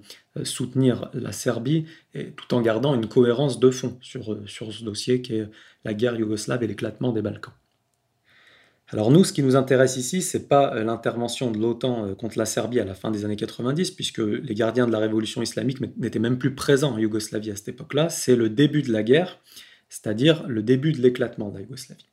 soutenir 0.43 1.09
la 1.13 1.31
Serbie 1.31 1.85
tout 2.35 2.53
en 2.53 2.61
gardant 2.61 2.95
une 2.95 3.07
cohérence 3.07 3.59
de 3.59 3.69
fond 3.71 3.97
sur, 4.01 4.33
euh, 4.33 4.43
sur 4.45 4.73
ce 4.73 4.83
dossier 4.83 5.21
qui 5.21 5.35
est 5.35 5.47
la 5.85 5.93
guerre 5.93 6.15
yougoslave 6.15 6.63
et 6.63 6.67
l'éclatement 6.67 7.13
des 7.13 7.21
Balkans. 7.21 7.53
Alors 8.91 9.11
nous, 9.11 9.23
ce 9.23 9.31
qui 9.31 9.43
nous 9.43 9.55
intéresse 9.55 9.97
ici, 9.97 10.23
c'est 10.23 10.47
pas 10.47 10.83
l'intervention 10.83 11.51
de 11.51 11.59
l'OTAN 11.59 12.15
contre 12.15 12.39
la 12.39 12.45
Serbie 12.45 12.79
à 12.79 12.85
la 12.85 12.95
fin 12.95 13.11
des 13.11 13.23
années 13.23 13.35
90, 13.35 13.91
puisque 13.91 14.17
les 14.17 14.55
gardiens 14.55 14.87
de 14.87 14.91
la 14.91 14.97
révolution 14.97 15.43
islamique 15.43 15.79
n'étaient 15.97 16.17
même 16.17 16.39
plus 16.39 16.55
présents 16.55 16.95
en 16.95 16.97
Yougoslavie 16.97 17.51
à 17.51 17.55
cette 17.55 17.67
époque-là. 17.67 18.09
C'est 18.09 18.35
le 18.35 18.49
début 18.49 18.81
de 18.81 18.91
la 18.91 19.03
guerre, 19.03 19.39
c'est-à-dire 19.89 20.47
le 20.47 20.63
début 20.63 20.93
de 20.93 21.01
l'éclatement 21.01 21.49
de 21.49 21.55
la 21.55 21.61
Yougoslavie. 21.61 22.05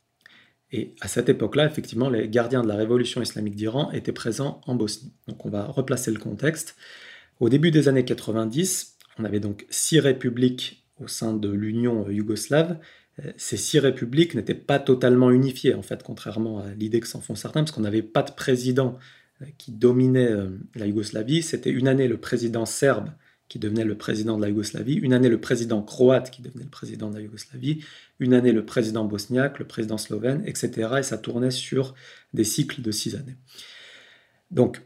Et 0.72 0.94
à 1.00 1.08
cette 1.08 1.28
époque-là, 1.28 1.66
effectivement, 1.66 2.08
les 2.08 2.28
gardiens 2.28 2.62
de 2.62 2.68
la 2.68 2.74
révolution 2.74 3.22
islamique 3.22 3.54
d'Iran 3.54 3.92
étaient 3.92 4.12
présents 4.12 4.60
en 4.66 4.74
Bosnie. 4.74 5.12
Donc 5.28 5.46
on 5.46 5.50
va 5.50 5.66
replacer 5.66 6.10
le 6.10 6.18
contexte. 6.18 6.76
Au 7.38 7.48
début 7.48 7.70
des 7.70 7.88
années 7.88 8.04
90, 8.04 8.96
on 9.18 9.24
avait 9.24 9.40
donc 9.40 9.66
six 9.70 10.00
républiques 10.00 10.84
au 10.98 11.06
sein 11.06 11.34
de 11.34 11.50
l'Union 11.50 12.08
yougoslave, 12.08 12.78
euh, 13.24 13.32
ces 13.36 13.56
six 13.56 13.78
républiques 13.78 14.34
n'étaient 14.34 14.54
pas 14.54 14.78
totalement 14.78 15.30
unifiées, 15.30 15.74
en 15.74 15.82
fait, 15.82 16.02
contrairement 16.02 16.60
à 16.60 16.70
l'idée 16.70 17.00
que 17.00 17.06
s'en 17.06 17.20
font 17.20 17.34
certains, 17.34 17.60
parce 17.60 17.72
qu'on 17.72 17.82
n'avait 17.82 18.02
pas 18.02 18.22
de 18.22 18.32
président 18.32 18.98
euh, 19.42 19.46
qui 19.58 19.72
dominait 19.72 20.30
la 20.74 20.86
Yougoslavie. 20.86 21.42
C'était 21.42 21.70
une 21.70 21.88
année 21.88 22.08
le 22.08 22.18
président 22.18 22.64
serbe 22.64 23.10
qui 23.48 23.58
devenait 23.58 23.84
le 23.84 23.96
président 23.96 24.36
de 24.36 24.42
la 24.42 24.48
Yougoslavie, 24.48 24.94
une 24.94 25.12
année 25.12 25.28
le 25.28 25.40
président 25.40 25.82
croate 25.82 26.30
qui 26.30 26.42
devenait 26.42 26.64
le 26.64 26.70
président 26.70 27.10
de 27.10 27.16
la 27.16 27.22
Yougoslavie, 27.22 27.84
une 28.18 28.34
année 28.34 28.52
le 28.52 28.64
président 28.64 29.04
bosniaque, 29.04 29.58
le 29.58 29.66
président 29.66 29.98
slovène, 29.98 30.42
etc. 30.46 30.88
Et 30.98 31.02
ça 31.02 31.18
tournait 31.18 31.50
sur 31.50 31.94
des 32.34 32.44
cycles 32.44 32.82
de 32.82 32.90
six 32.90 33.14
années. 33.14 33.36
Donc, 34.50 34.80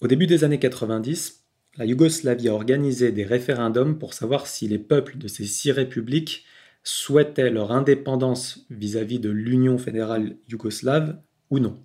au 0.00 0.06
début 0.06 0.26
des 0.26 0.44
années 0.44 0.58
90, 0.58 1.44
la 1.76 1.84
Yougoslavie 1.84 2.48
a 2.48 2.54
organisé 2.54 3.12
des 3.12 3.24
référendums 3.24 3.98
pour 3.98 4.14
savoir 4.14 4.46
si 4.46 4.66
les 4.66 4.78
peuples 4.78 5.18
de 5.18 5.28
ces 5.28 5.44
six 5.44 5.72
républiques 5.72 6.44
souhaitaient 6.82 7.50
leur 7.50 7.72
indépendance 7.72 8.66
vis-à-vis 8.70 9.18
de 9.18 9.28
l'Union 9.28 9.76
fédérale 9.76 10.36
yougoslave 10.48 11.20
ou 11.50 11.58
non. 11.58 11.82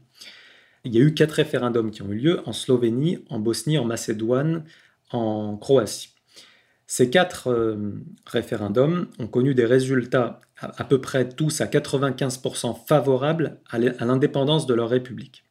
Il 0.84 0.96
y 0.96 0.98
a 0.98 1.02
eu 1.02 1.13
quatre 1.13 1.34
référendums 1.34 1.91
qui 1.91 2.02
ont 2.02 2.12
eu 2.12 2.17
lieu 2.17 2.41
en 2.48 2.54
Slovénie, 2.54 3.20
en 3.30 3.39
Bosnie, 3.39 3.78
en 3.78 3.86
Macédoine, 3.86 4.63
en 5.12 5.58
Croatie. 5.58 6.11
Ces 6.94 7.10
quatre 7.10 7.48
euh, 7.48 8.04
référendums 8.26 9.08
ont 9.18 9.28
connu 9.28 9.56
des 9.56 9.64
résultats 9.64 10.42
à, 10.58 10.84
peu 10.84 11.00
près 11.00 11.30
tous 11.30 11.62
à 11.62 11.66
95% 11.68 12.86
favorables 12.86 13.62
à 13.70 13.80
l'indépendance 13.80 14.66
de 14.66 14.74
leur 14.74 14.90
république 14.90 15.46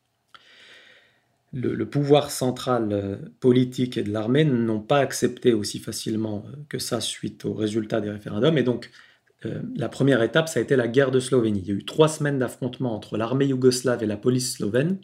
le, 1.55 1.83
pouvoir 1.87 2.31
central 2.31 2.93
euh, 2.93 3.17
politique 3.41 3.97
et 3.97 4.03
de 4.03 4.13
l'armée 4.13 4.45
n'ont 4.45 4.83
pas 4.83 4.99
accepté 4.99 5.55
aussi 5.55 5.79
facilement 5.79 6.45
euh, 6.47 6.57
que 6.69 6.79
ça 6.79 7.01
suite 7.01 7.47
aux 7.47 7.55
résultats 7.55 8.03
des 8.03 8.11
référendums. 8.11 8.59
Et 8.59 8.63
donc, 8.63 8.91
la 9.75 9.89
première 9.89 10.23
étape, 10.23 10.51
ça 10.51 10.61
a 10.61 10.63
été 10.63 10.77
la 10.77 10.89
guerre 10.89 11.11
de 11.11 11.21
Slovénie. 11.21 11.61
Il 11.61 11.69
y 11.69 11.71
a 11.71 11.75
eu 11.75 11.87
trois 11.87 12.09
semaines 12.09 12.39
d'affrontement 12.39 12.95
entre 12.95 13.17
l'armée 13.17 13.47
yougoslave 13.47 14.03
et 14.03 14.07
la 14.07 14.19
police 14.19 14.57
slovène. 14.57 15.01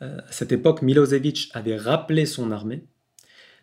à 0.00 0.32
cette 0.32 0.50
époque, 0.50 0.82
Milosevic 0.82 1.50
avait 1.54 1.76
rappelé 1.76 2.26
son 2.26 2.50
armée 2.50 2.82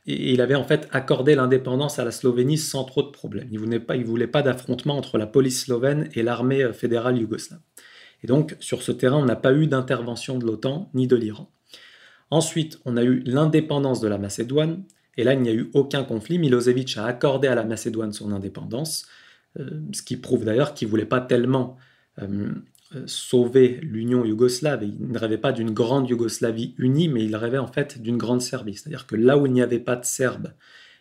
et 0.05 0.33
il 0.33 0.41
avait 0.41 0.55
en 0.55 0.63
fait 0.63 0.87
accordé 0.91 1.35
l'indépendance 1.35 1.99
à 1.99 2.05
la 2.05 2.11
Slovénie 2.11 2.57
sans 2.57 2.83
trop 2.83 3.03
de 3.03 3.09
problèmes. 3.09 3.47
Il 3.51 3.61
ne 3.61 4.03
voulait 4.03 4.27
pas, 4.27 4.41
d'affrontement 4.41 4.97
entre 4.97 5.17
la 5.17 5.27
police 5.27 5.63
slovène 5.63 6.09
et 6.13 6.23
l'armée 6.23 6.73
fédérale 6.73 7.17
yougoslave. 7.17 7.61
Et 8.23 8.27
donc, 8.27 8.55
sur 8.59 8.81
ce 8.81 8.91
terrain, 8.91 9.17
on 9.17 9.25
n'a 9.25 9.35
pas 9.35 9.53
eu 9.53 9.67
d'intervention 9.67 10.37
de 10.37 10.45
l'OTAN 10.45 10.89
ni 10.93 11.07
de 11.07 11.15
l'Iran. 11.15 11.51
Ensuite, 12.31 12.79
on 12.85 12.97
a 12.97 13.03
eu 13.03 13.21
l'indépendance 13.25 13.99
de 13.99 14.07
la 14.07 14.17
Macédoine, 14.17 14.83
et 15.17 15.23
là, 15.23 15.33
il 15.33 15.41
n'y 15.41 15.49
a 15.49 15.53
eu 15.53 15.69
aucun 15.73 16.03
conflit. 16.03 16.39
Milosevic 16.39 16.97
a 16.97 17.05
accordé 17.05 17.47
à 17.47 17.55
la 17.55 17.63
Macédoine 17.63 18.13
son 18.13 18.31
indépendance, 18.31 19.05
euh, 19.59 19.81
ce 19.91 20.01
qui 20.01 20.17
prouve 20.17 20.45
d'ailleurs 20.45 20.73
qu'il 20.73 20.87
ne 20.87 20.91
voulait 20.91 21.05
pas 21.05 21.21
tellement 21.21 21.77
euh, 22.21 22.25
euh, 22.27 22.51
sauver 23.05 23.79
l'Union 23.81 24.25
yougoslave. 24.25 24.83
Il 24.83 25.07
ne 25.07 25.17
rêvait 25.17 25.37
pas 25.37 25.51
d'une 25.51 25.71
grande 25.71 26.09
Yougoslavie 26.09 26.75
unie, 26.77 27.07
mais 27.07 27.23
il 27.23 27.35
rêvait 27.35 27.57
en 27.57 27.67
fait 27.67 28.01
d'une 28.01 28.17
grande 28.17 28.41
Serbie. 28.41 28.75
C'est-à-dire 28.75 29.07
que 29.07 29.15
là 29.15 29.37
où 29.37 29.45
il 29.45 29.53
n'y 29.53 29.61
avait 29.61 29.79
pas 29.79 29.95
de 29.95 30.05
Serbes, 30.05 30.53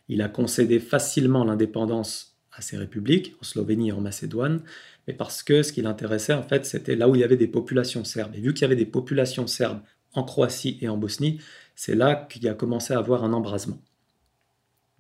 il 0.09 0.23
a 0.23 0.29
concédé 0.29 0.81
facilement 0.81 1.45
l'indépendance 1.45 2.39
à 2.53 2.61
ces 2.61 2.77
républiques, 2.77 3.35
en 3.41 3.45
Slovénie 3.45 3.89
et 3.89 3.93
en 3.93 4.01
Macédoine, 4.01 4.63
mais 5.07 5.15
parce 5.15 5.43
que 5.43 5.63
ce 5.63 5.73
qui 5.73 5.83
l'intéressait 5.83 6.35
en 6.35 6.43
fait, 6.43 6.67
c'était 6.67 6.97
là 6.97 7.09
où 7.09 7.15
il 7.15 7.21
y 7.21 7.25
avait 7.25 7.37
des 7.37 7.49
populations 7.49 8.05
serbes. 8.05 8.35
Et 8.35 8.41
vu 8.41 8.53
qu'il 8.53 8.63
y 8.63 8.65
avait 8.67 8.77
des 8.77 8.87
populations 8.87 9.47
serbes 9.47 9.81
en 10.15 10.23
Croatie 10.23 10.79
et 10.81 10.89
en 10.89 10.97
Bosnie, 10.97 11.41
c'est 11.75 11.95
là 11.95 12.15
qu'il 12.15 12.47
a 12.49 12.55
commencé 12.55 12.93
à 12.93 12.99
avoir 12.99 13.25
un 13.25 13.33
embrasement. 13.33 13.81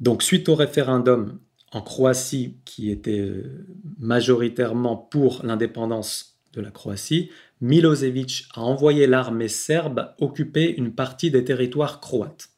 Donc 0.00 0.22
suite 0.22 0.48
au 0.48 0.55
référendum 0.55 1.38
en 1.72 1.81
Croatie, 1.81 2.57
qui 2.64 2.90
était 2.90 3.20
euh, 3.20 3.66
majoritairement 3.98 4.96
pour 4.96 5.44
l'indépendance 5.44 6.32
de 6.52 6.60
la 6.60 6.70
Croatie, 6.70 7.30
Milosevic 7.60 8.46
a 8.54 8.60
envoyé 8.60 9.06
l'armée 9.06 9.48
serbe 9.48 10.14
occuper 10.18 10.74
une 10.76 10.94
partie 10.94 11.30
des 11.30 11.44
territoires 11.44 12.00
croates. 12.00 12.50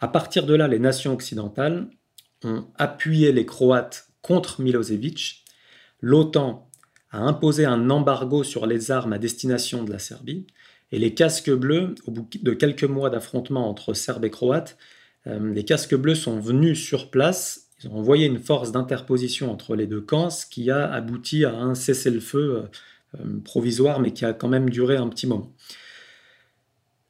À 0.00 0.08
partir 0.08 0.46
de 0.46 0.54
là, 0.54 0.68
les 0.68 0.78
nations 0.78 1.12
occidentales 1.12 1.90
ont 2.44 2.66
appuyé 2.76 3.32
les 3.32 3.44
Croates 3.44 4.08
contre 4.22 4.62
Milosevic. 4.62 5.44
L'OTAN 6.00 6.70
a 7.10 7.18
imposé 7.18 7.64
un 7.64 7.90
embargo 7.90 8.42
sur 8.44 8.66
les 8.66 8.90
armes 8.90 9.12
à 9.12 9.18
destination 9.18 9.84
de 9.84 9.92
la 9.92 9.98
Serbie. 9.98 10.46
Et 10.92 10.98
les 10.98 11.14
casques 11.14 11.52
bleus, 11.52 11.94
au 12.06 12.10
bout 12.10 12.28
de 12.42 12.52
quelques 12.52 12.84
mois 12.84 13.10
d'affrontement 13.10 13.68
entre 13.68 13.94
Serbes 13.94 14.24
et 14.24 14.30
Croates, 14.30 14.76
euh, 15.26 15.52
les 15.52 15.64
casques 15.64 15.94
bleus 15.94 16.14
sont 16.14 16.40
venus 16.40 16.82
sur 16.82 17.10
place. 17.10 17.68
Ils 17.82 17.90
ont 17.90 17.98
envoyé 17.98 18.26
une 18.26 18.38
force 18.38 18.72
d'interposition 18.72 19.52
entre 19.52 19.76
les 19.76 19.86
deux 19.86 20.00
camps, 20.00 20.30
ce 20.30 20.46
qui 20.46 20.70
a 20.70 20.90
abouti 20.90 21.44
à 21.44 21.54
un 21.54 21.74
cessez-le-feu 21.74 22.56
euh, 22.56 22.62
provisoire, 23.44 24.00
mais 24.00 24.12
qui 24.12 24.24
a 24.24 24.32
quand 24.32 24.48
même 24.48 24.70
duré 24.70 24.96
un 24.96 25.08
petit 25.08 25.26
moment. 25.26 25.52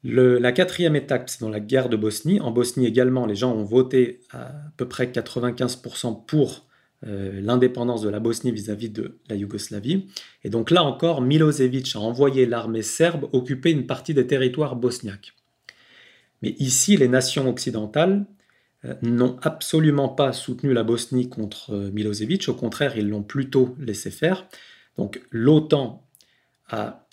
la 0.03 0.51
quatrième 0.51 0.95
étape, 0.95 1.29
c'est 1.29 1.41
dans 1.41 1.49
la 1.49 1.59
guerre 1.59 1.89
de 1.89 1.97
Bosnie. 1.97 2.39
En 2.39 2.51
Bosnie 2.51 2.85
également, 2.85 3.25
les 3.25 3.35
gens 3.35 3.53
ont 3.53 3.63
voté 3.63 4.21
à 4.31 4.51
peu 4.77 4.87
près 4.87 5.05
95% 5.07 6.25
pour 6.25 6.67
euh, 7.07 7.41
l'indépendance 7.41 8.03
de 8.03 8.09
la 8.09 8.19
Bosnie 8.19 8.51
vis-à-vis 8.51 8.89
de 8.89 9.17
la 9.27 9.35
Yougoslavie. 9.35 10.05
Et 10.43 10.51
donc 10.51 10.69
là 10.69 10.83
encore, 10.83 11.21
Milosevic 11.21 11.95
a 11.95 11.99
envoyé 11.99 12.45
l'armée 12.45 12.83
serbe 12.83 13.27
occuper 13.33 13.71
une 13.71 13.87
partie 13.87 14.13
des 14.13 14.27
territoires 14.27 14.75
bosniaques. 14.75 15.33
Mais 16.43 16.55
ici, 16.59 16.97
les 16.97 17.07
nations 17.07 17.49
occidentales 17.49 18.27
euh, 18.85 18.93
n'ont 19.01 19.37
absolument 19.41 20.09
pas 20.09 20.31
soutenu 20.31 20.73
la 20.73 20.83
Bosnie 20.83 21.27
contre 21.27 21.73
euh, 21.73 21.89
Milosevic, 21.91 22.47
au 22.49 22.53
contraire, 22.53 22.95
ils 22.95 23.09
l'ont 23.09 23.23
plutôt 23.23 23.75
laissé 23.79 24.11
faire. 24.11 24.47
Donc 24.97 25.21
l'OTAN 25.31 26.05
a 26.69 27.07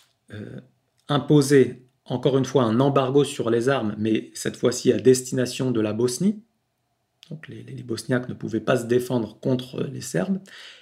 imposé 1.09 1.83
encore 2.05 2.39
une 2.39 2.45
fois 2.45 2.65
un 2.65 2.81
embargo 2.81 3.25
sur 3.25 3.51
les 3.51 3.69
armes, 3.69 3.95
mais 3.99 4.31
cette 4.35 4.57
fois-ci 4.57 4.93
à 4.93 4.99
destination 4.99 5.71
de 5.71 5.81
la 5.81 5.93
Bosnie, 5.93 6.43
donc 7.31 7.47
les, 7.49 7.63
Bosniaques 7.83 8.29
ne 8.29 8.35
pouvaient 8.35 8.61
pas 8.61 8.77
se 8.77 8.87
défendre 8.87 9.39
contre 9.41 9.83
les 9.83 10.01
Serbes. 10.01 10.39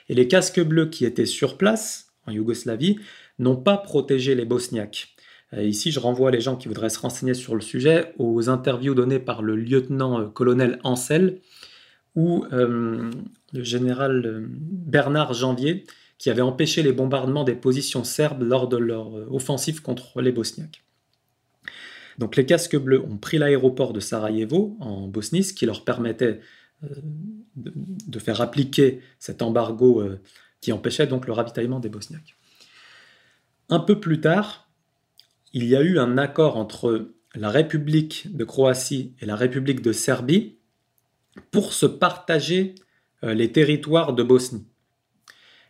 Et 0.09 0.15
les 0.15 0.29
casques 0.29 0.61
bleus 0.61 0.87
qui 0.87 1.05
étaient 1.05 1.27
sur 1.27 1.57
place, 1.57 2.13
en 2.27 2.33
Yougoslavie, 2.33 2.99
n'ont 3.39 3.57
pas 3.57 3.77
protégé 3.77 4.35
les 4.35 4.45
Bosniaques. 4.45 5.17
Euh, 5.55 5.65
ici, 5.65 5.91
je 5.91 6.01
renvoie 6.01 6.31
les 6.31 6.41
gens 6.41 6.57
qui 6.57 6.69
voudraient 6.69 6.91
se 6.91 6.99
renseigner 6.99 7.35
sur 7.35 7.55
le 7.55 7.61
sujet 7.61 8.15
aux 8.19 8.49
interviews 8.49 8.95
données 8.95 9.19
par 9.19 9.43
le 9.43 9.57
lieutenant-colonel 9.57 10.73
euh, 10.73 10.79
Ansel 10.85 11.41
ou 12.15 12.45
euh, 12.53 13.11
le 13.53 13.63
général 13.63 14.47
Bernard 14.49 15.35
Janvier, 15.35 15.85
qui 16.19 16.31
avait 16.31 16.43
empêché 16.43 16.83
les 16.83 16.93
bombardements 16.93 17.45
des 17.45 17.55
positions 17.55 18.05
serbes 18.05 18.43
lors 18.43 18.69
de 18.69 18.77
leur 18.77 19.13
offensive 19.33 19.83
contre 19.83 20.23
les 20.23 20.33
Bosniaques. 20.33 20.83
Donc 22.19 22.37
les 22.37 22.47
casques 22.47 22.77
bleus 22.77 23.03
ont 23.03 23.19
pris 23.19 23.39
l'aéroport 23.39 23.93
de 23.93 24.01
Sarajevo 24.01 24.77
en 24.81 25.07
Bosnie, 25.09 25.45
ce 25.45 25.53
qui 25.53 25.67
leur 25.67 25.85
permettait 25.85 26.41
euh, 26.85 26.89
de, 27.57 28.19
faire 28.19 28.41
appliquer 28.41 29.01
cet 29.19 29.43
embargo 29.43 30.01
euh, 30.01 30.21
qui 30.61 30.73
empêchait 30.73 31.07
donc 31.07 31.27
le 31.27 31.33
ravitaillement 31.33 31.81
des 31.81 31.89
Bosniaques. 31.89 32.37
Un 33.69 33.81
peu 33.81 34.01
plus 34.01 34.21
tard, 34.21 34.69
il 35.53 35.65
y 35.65 35.77
a 35.77 35.83
eu 35.83 35.99
un 35.99 36.19
accord 36.19 36.57
entre 36.57 37.13
la 37.35 37.51
République 37.51 38.35
de 38.35 38.45
Croatie 38.45 39.15
et 39.21 39.27
la 39.27 39.37
République 39.37 39.83
de 39.83 39.93
Serbie 39.93 40.57
pour 41.51 41.73
se 41.73 41.87
partager 41.87 42.75
euh, 43.25 43.35
les 43.35 43.53
territoires 43.53 44.15
de 44.15 44.23
Bosnie. 44.23 44.67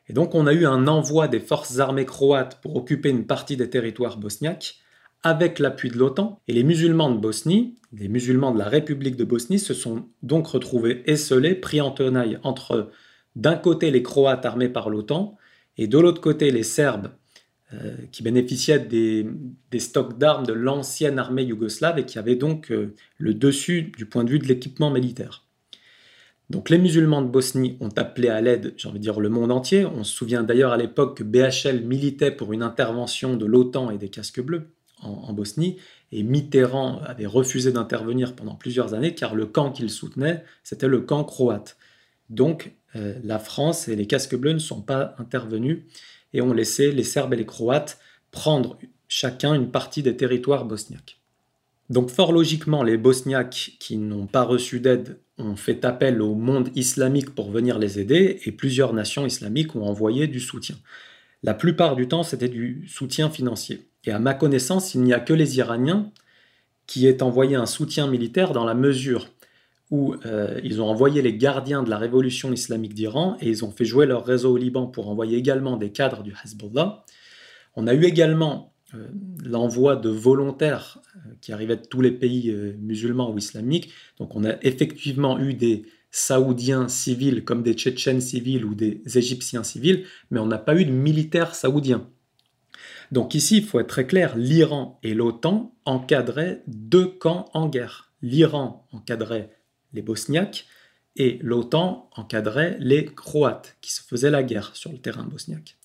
Et 0.09 0.12
donc 0.12 0.35
on 0.35 0.47
a 0.47 0.53
eu 0.53 0.66
un 0.66 0.87
envoi 0.87 1.29
des 1.29 1.40
forces 1.40 1.79
armées 1.79 2.07
croates 2.07 2.61
pour 2.61 2.77
occuper 2.77 3.11
une 3.11 3.27
partie 3.27 3.57
des 3.57 3.71
territoires 3.71 4.19
bosniaques, 4.19 4.77
avec 5.23 5.59
l'appui 5.59 5.90
de 5.90 5.99
l'OTAN. 5.99 6.40
Et 6.47 6.53
les 6.53 6.62
musulmans 6.62 7.11
de 7.11 7.19
Bosnie, 7.19 7.75
les 7.92 8.09
musulmans 8.09 8.53
de 8.53 8.59
la 8.59 8.69
République 8.69 9.16
de 9.16 9.25
Bosnie, 9.25 9.59
se 9.59 9.75
sont 9.75 10.09
donc 10.23 10.47
retrouvés 10.47 11.03
esselés, 11.07 11.55
pris 11.55 11.81
en 11.81 11.90
tenaille 11.90 12.38
entre 12.42 12.90
d'un 13.35 13.57
côté 13.57 13.90
les 13.90 14.03
Croates 14.03 14.47
armés 14.47 14.69
par 14.69 14.88
l'OTAN 14.88 15.37
et 15.77 15.88
de 15.88 15.99
l'autre 15.99 16.21
côté 16.21 16.51
les 16.51 16.62
Serbes 16.62 17.11
euh, 17.75 17.97
qui 18.12 18.23
bénéficiaient 18.23 18.79
des, 18.79 19.27
stocks 19.79 20.16
d'armes 20.16 20.47
de 20.47 20.53
l'ancienne 20.53 21.19
armée 21.19 21.42
yougoslave 21.42 21.99
et 21.99 22.07
qui 22.07 22.19
avaient 22.19 22.37
donc 22.37 22.71
euh, 22.71 22.95
le 23.19 23.35
dessus 23.35 23.92
du 23.97 24.07
point 24.07 24.23
de 24.23 24.31
vue 24.31 24.38
de 24.38 24.47
l'équipement 24.47 24.90
militaire. 24.90 25.45
Donc 26.48 26.70
les 26.70 26.78
musulmans 26.78 27.22
de 27.22 27.28
Bosnie 27.28 27.76
ont 27.80 27.90
appelé 27.96 28.28
à 28.28 28.40
l'aide, 28.40 28.74
j'ai 28.76 28.88
envie 28.88 28.98
de 28.98 29.02
dire, 29.02 29.18
le 29.18 29.28
monde 29.28 29.50
entier. 29.50 29.85
On 29.85 30.04
se 30.04 30.14
souvient 30.14 30.44
d'ailleurs 30.44 30.72
à 30.72 30.76
l'époque 30.76 31.18
que 31.18 31.24
BHL 31.24 31.85
militait 31.85 32.30
pour 32.30 32.52
une 32.52 32.62
intervention 32.62 33.37
de 33.37 33.46
l'OTAN 33.46 33.90
et 33.90 33.98
des 33.98 34.09
casques 34.09 34.40
bleus 34.40 34.70
en, 35.02 35.32
Bosnie, 35.32 35.76
et 36.11 36.22
Mitterrand 36.22 37.00
avait 37.04 37.26
refusé 37.26 37.70
d'intervenir 37.70 38.35
pendant 38.35 38.54
plusieurs 38.54 38.94
années 38.94 39.14
car 39.14 39.35
le 39.35 39.46
camp 39.46 39.70
qu'il 39.70 39.90
soutenait, 39.90 40.42
c'était 40.62 40.88
le 40.88 41.00
camp 41.00 41.22
croate. 41.24 41.76
Donc 42.30 42.72
euh, 42.94 43.14
la 43.22 43.38
France 43.38 43.88
et 43.88 43.96
les 43.96 44.06
casques 44.06 44.37
bleus 44.37 44.52
ne 44.52 44.59
sont 44.59 44.80
pas 44.80 45.14
intervenus 45.18 45.82
et 46.32 46.40
ont 46.40 46.52
laissé 46.52 46.92
les 46.92 47.04
Serbes 47.04 47.35
et 47.35 47.37
les 47.37 47.46
Croates 47.46 47.98
prendre 48.30 48.78
chacun 49.09 49.54
une 49.54 49.70
partie 49.70 50.02
des 50.02 50.16
territoires 50.16 50.64
bosniaques. 50.64 51.20
Donc 51.90 52.11
fort 52.11 52.32
logiquement, 52.32 52.82
les 52.82 52.96
Bosniaques 52.96 53.76
qui 53.78 53.96
n'ont 53.96 54.26
pas 54.26 54.42
reçu 54.42 54.80
d'aide 54.80 55.18
ont 55.38 55.57
fait 55.57 55.85
appel 55.85 56.22
au 56.22 56.35
monde 56.35 56.70
islamique 56.75 57.35
pour 57.35 57.51
venir 57.51 57.79
les 57.79 57.99
aider 57.99 58.40
et 58.44 58.53
plusieurs 58.53 58.92
nations 58.92 59.27
islamiques 59.27 59.77
ont 59.77 59.85
envoyé 59.85 60.27
du 60.27 60.40
soutien. 60.40 60.77
La 61.42 61.55
plupart 61.55 61.96
du 61.96 62.09
temps, 62.09 62.22
c'était 62.22 62.49
du 62.49 62.87
soutien 62.88 63.31
financier. 63.31 63.87
Et 64.05 64.11
à 64.11 64.18
ma 64.18 64.35
connaissance, 64.35 64.94
il 64.94 65.03
n'y 65.03 65.12
a 65.12 65.20
que 65.20 65.35
les 65.35 65.59
Iraniens 65.59 66.11
qui 66.87 67.07
aient 67.07 67.22
envoyé 67.22 67.57
un 67.57 67.66
soutien 67.66 68.07
militaire 68.07 68.53
dans 68.53 68.64
la 68.64 68.75
mesure 68.75 69.29
où 69.90 70.14
euh, 70.25 70.61
ils 70.64 70.81
ont 70.81 70.88
envoyé 70.88 71.22
les 71.22 71.37
gardiens 71.37 71.83
de 71.83 71.90
la 71.90 71.99
révolution 71.99 72.53
islamique 72.53 72.94
d'Iran 72.94 73.37
et 73.40 73.49
ils 73.49 73.64
ont 73.64 73.70
fait 73.70 73.85
jouer 73.85 74.07
leur 74.07 74.25
réseau 74.25 74.53
au 74.53 74.57
Liban 74.57 74.87
pour 74.87 75.09
envoyer 75.09 75.37
également 75.37 75.77
des 75.77 75.90
cadres 75.90 76.22
du 76.22 76.35
Hezbollah. 76.44 77.05
On 77.77 77.87
a 77.87 77.94
eu 77.94 78.05
également 78.05 78.72
l'envoi 79.44 79.96
de 79.96 80.09
volontaires 80.09 81.03
euh, 81.16 81.31
qui 81.40 81.53
arrivaient 81.53 81.77
de 81.77 81.87
tous 81.87 82.01
les 82.01 82.12
pays 82.12 82.53
musulmans 82.79 83.33
ou 83.33 83.38
islamiques. 83.38 83.92
Donc 84.18 84.37
on 84.37 84.44
a 84.44 84.55
effectivement 84.62 85.38
eu 85.38 85.55
des 85.55 85.85
Saoudiens 86.11 86.88
civils 86.88 87.44
comme 87.44 87.62
des 87.62 87.75
Tchétchènes 87.75 88.20
civils 88.20 88.64
ou 88.64 88.75
des 88.75 89.03
Égyptiens 89.18 89.64
civils, 89.64 90.07
mais 90.31 90.40
on 90.40 90.46
n'a 90.46 90.59
pas 90.59 90.75
eu 90.75 90.85
de 90.85 90.90
militaires 90.90 91.55
saoudiens. 91.55 92.09
Donc 93.12 93.35
ici, 93.35 93.59
il 93.59 93.64
faut 93.64 93.81
être 93.81 93.88
très 93.88 94.07
clair, 94.07 94.37
l'Iran 94.37 94.99
et 95.03 95.14
l'OTAN 95.14 95.75
encadraient 95.85 96.62
deux 96.66 97.07
camps 97.07 97.51
en 97.55 97.68
guerre. 97.68 98.12
L'Iran 98.22 98.87
encadrait 98.92 99.51
les 99.92 100.03
Bosniaques 100.03 100.66
et 101.16 101.38
l'OTAN 101.42 102.11
encadrait 102.16 102.77
les 102.81 103.05
Croates 103.05 103.77
qui 103.81 103.92
se 103.92 104.03
faisaient 104.03 104.31
la 104.31 104.42
guerre 104.42 104.75
sur 104.75 104.92
le 104.92 104.99
terrain 104.99 105.25
bosniaque. 105.25 105.77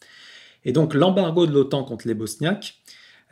Et 0.63 0.71
donc 0.71 0.93
l'embargo 0.93 1.45
de 1.45 1.51
l'OTAN 1.51 1.83
contre 1.83 2.07
les 2.07 2.13
Bosniaques 2.13 2.81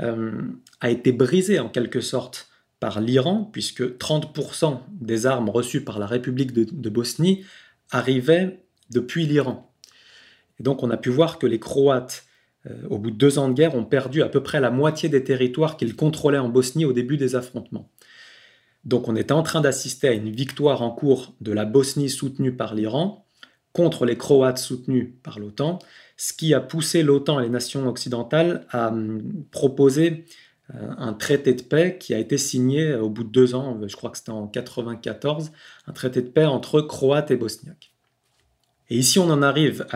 euh, 0.02 0.42
a 0.82 0.90
été 0.90 1.12
brisé 1.12 1.60
en 1.60 1.70
quelque 1.70 2.02
sorte 2.02 2.50
par 2.80 3.02
l'Iran, 3.02 3.50
puisque 3.52 3.82
30% 3.82 4.80
des 5.02 5.26
armes 5.26 5.50
reçues 5.50 5.84
par 5.84 6.00
la 6.00 6.06
République 6.06 6.54
de, 6.54 6.90
Bosnie 6.90 7.44
arrivaient 7.92 8.64
depuis 8.90 9.26
l'Iran. 9.26 9.74
Et 10.60 10.64
donc 10.64 10.82
on 10.84 10.90
a 10.90 10.98
pu 10.98 11.10
voir 11.10 11.40
que 11.40 11.48
les 11.48 11.60
Croates, 11.60 12.26
euh, 12.66 12.88
au 12.90 12.98
bout 12.98 13.12
de 13.12 13.18
deux 13.18 13.38
ans 13.38 13.50
de 13.50 13.54
guerre, 13.54 13.76
ont 13.76 13.86
perdu 13.86 14.22
à 14.22 14.30
peu 14.30 14.42
près 14.42 14.62
la 14.62 14.72
moitié 14.72 15.10
des 15.10 15.24
territoires 15.24 15.76
qu'ils 15.76 15.96
contrôlaient 15.96 16.38
en 16.38 16.50
Bosnie 16.50 16.86
au 16.86 16.94
début 16.94 17.18
des 17.18 17.36
affrontements. 17.36 17.90
Donc 18.86 19.10
on 19.10 19.16
était 19.18 19.34
en 19.34 19.44
train 19.44 19.60
d'assister 19.60 20.08
à 20.08 20.14
une 20.14 20.32
victoire 20.32 20.82
en 20.82 20.92
cours 20.92 21.36
de 21.42 21.52
la 21.52 21.66
Bosnie 21.66 22.10
soutenue 22.10 22.56
par 22.56 22.76
l'Iran 22.76 23.26
contre 23.74 24.06
les 24.06 24.18
Croates 24.18 24.58
soutenus 24.58 25.10
par 25.22 25.40
l'OTAN, 25.40 25.80
ce 26.20 26.34
qui 26.34 26.54
a 26.54 26.60
poussé 26.60 27.02
l'OTAN 27.02 27.40
et 27.40 27.44
les 27.44 27.50
nations 27.50 27.88
occidentales 27.88 28.66
à 28.72 28.90
hum, 28.90 29.22
proposer 29.52 30.26
euh, 30.76 30.90
un 30.98 31.14
traité 31.14 31.54
de 31.54 31.62
paix 31.62 31.98
qui 31.98 32.14
a 32.14 32.20
été 32.20 32.38
signé 32.38 32.90
euh, 32.90 33.02
au 33.02 33.10
bout 33.10 33.24
de 33.24 33.30
deux 33.30 33.56
ans, 33.56 33.80
je 33.88 33.96
crois 33.96 34.10
que 34.10 34.18
c'était 34.18 34.32
en 34.32 34.46
94, 34.46 35.54
un 35.88 35.94
traité 35.94 36.22
de 36.22 36.28
paix 36.28 36.44
entre 36.44 36.82
Croates 36.82 37.32
et 37.32 37.38
Bosniaques. 37.38 37.94
Et 38.90 38.98
ici 38.98 39.18
on 39.18 39.30
en 39.30 39.42
arrive 39.42 39.88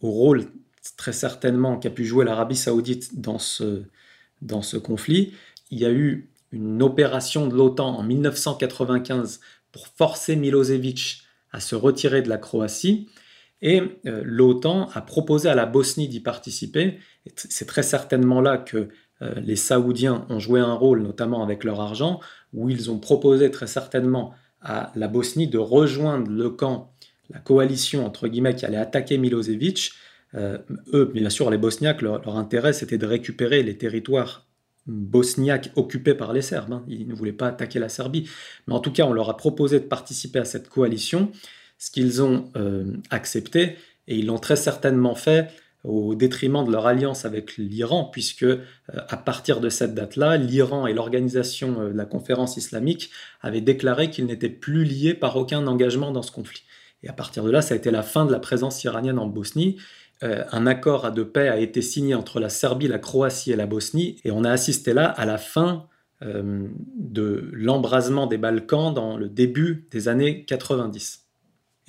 au 0.00 0.10
rôle 0.10 0.46
très 0.96 1.12
certainement 1.12 1.78
qu'a 1.78 1.90
pu 1.90 2.04
jouer 2.04 2.24
l'Arabie 2.24 2.56
saoudite 2.56 3.20
dans 3.20 3.38
ce, 3.38 3.84
dans 4.42 4.62
ce 4.62 4.76
conflit. 4.76 5.34
Il 5.70 5.78
y 5.78 5.86
a 5.86 5.92
eu 5.92 6.30
une 6.50 6.82
opération 6.82 7.46
de 7.46 7.54
l'OTAN 7.54 7.96
en 7.96 8.02
1995 8.02 9.38
pour 9.70 9.86
forcer 9.86 10.34
Milosevic 10.34 11.22
à 11.52 11.60
se 11.60 11.76
retirer 11.76 12.22
de 12.22 12.28
la 12.28 12.38
Croatie. 12.38 13.08
Et 13.62 13.82
euh, 14.06 14.22
l'OTAN 14.24 14.88
a 14.94 15.00
proposé 15.02 15.48
à 15.48 15.54
la 15.54 15.66
Bosnie 15.66 16.08
d'y 16.08 16.20
participer. 16.20 16.98
C'est 17.36 17.66
très 17.66 17.82
certainement 17.82 18.40
là 18.40 18.56
que 18.56 18.88
euh, 19.22 19.34
les 19.40 19.56
Saoudiens 19.56 20.26
ont 20.30 20.38
joué 20.38 20.60
un 20.60 20.72
rôle, 20.72 21.02
notamment 21.02 21.42
avec 21.42 21.64
leur 21.64 21.80
argent, 21.80 22.20
où 22.54 22.68
ils 22.70 22.90
ont 22.90 22.98
proposé 22.98 23.50
très 23.50 23.66
certainement 23.66 24.32
à 24.62 24.92
la 24.94 25.08
Bosnie 25.08 25.48
de 25.48 25.58
rejoindre 25.58 26.30
le 26.30 26.50
camp, 26.50 26.92
la 27.30 27.38
coalition 27.38 28.06
entre 28.06 28.28
guillemets 28.28 28.54
qui 28.54 28.64
allait 28.64 28.76
attaquer 28.76 29.18
Milosevic. 29.18 29.92
Euh, 30.34 30.58
eux, 30.94 31.10
bien 31.12 31.30
sûr, 31.30 31.50
les 31.50 31.58
Bosniaques, 31.58 32.02
leur, 32.02 32.36
intérêt 32.36 32.72
c'était 32.72 32.98
de 32.98 33.06
récupérer 33.06 33.62
les 33.62 33.76
territoires 33.76 34.46
bosniaque 34.86 35.70
occupé 35.76 36.14
par 36.14 36.32
les 36.32 36.42
Serbes. 36.42 36.72
Hein. 36.72 36.84
Ils 36.88 37.06
ne 37.06 37.14
voulaient 37.14 37.32
pas 37.32 37.48
attaquer 37.48 37.78
la 37.78 37.88
Serbie. 37.88 38.28
Mais 38.66 38.74
en 38.74 38.80
tout 38.80 38.90
cas, 38.90 39.04
on 39.04 39.12
leur 39.12 39.28
a 39.28 39.36
proposé 39.36 39.78
de 39.78 39.84
participer 39.84 40.38
à 40.38 40.44
cette 40.44 40.68
coalition, 40.68 41.30
ce 41.80 41.90
qu'ils 41.90 42.22
ont 42.22 42.52
euh, 42.56 42.84
accepté, 43.08 43.76
et 44.06 44.16
ils 44.16 44.26
l'ont 44.26 44.38
très 44.38 44.54
certainement 44.54 45.14
fait 45.14 45.48
au 45.82 46.14
détriment 46.14 46.62
de 46.62 46.70
leur 46.70 46.86
alliance 46.86 47.24
avec 47.24 47.56
l'Iran, 47.56 48.04
puisque 48.04 48.42
euh, 48.42 48.60
à 48.86 49.16
partir 49.16 49.60
de 49.60 49.70
cette 49.70 49.94
date-là, 49.94 50.36
l'Iran 50.36 50.86
et 50.86 50.92
l'organisation 50.92 51.80
euh, 51.80 51.88
de 51.90 51.96
la 51.96 52.04
conférence 52.04 52.58
islamique 52.58 53.10
avaient 53.40 53.62
déclaré 53.62 54.10
qu'ils 54.10 54.26
n'étaient 54.26 54.50
plus 54.50 54.84
liés 54.84 55.14
par 55.14 55.36
aucun 55.36 55.66
engagement 55.66 56.12
dans 56.12 56.20
ce 56.20 56.30
conflit. 56.30 56.62
Et 57.02 57.08
à 57.08 57.14
partir 57.14 57.44
de 57.44 57.50
là, 57.50 57.62
ça 57.62 57.72
a 57.72 57.78
été 57.78 57.90
la 57.90 58.02
fin 58.02 58.26
de 58.26 58.32
la 58.32 58.40
présence 58.40 58.84
iranienne 58.84 59.18
en 59.18 59.26
Bosnie, 59.26 59.78
un 60.22 60.66
accord 60.66 61.10
de 61.12 61.22
paix 61.22 61.48
a 61.48 61.58
été 61.58 61.80
signé 61.80 62.14
entre 62.14 62.40
la 62.40 62.50
Serbie, 62.50 62.88
la 62.88 62.98
Croatie 62.98 63.52
et 63.52 63.56
la 63.56 63.64
Bosnie, 63.64 64.20
et 64.22 64.30
on 64.30 64.44
a 64.44 64.50
assisté 64.50 64.92
là 64.92 65.06
à 65.06 65.24
la 65.24 65.38
fin 65.38 65.86
de 66.20 67.48
l'embrasement 67.54 68.26
des 68.26 68.36
Balkans 68.36 68.92
dans 68.92 69.16
le 69.16 69.30
début 69.30 69.88
des 69.90 70.08
années 70.08 70.44
90. 70.44 71.29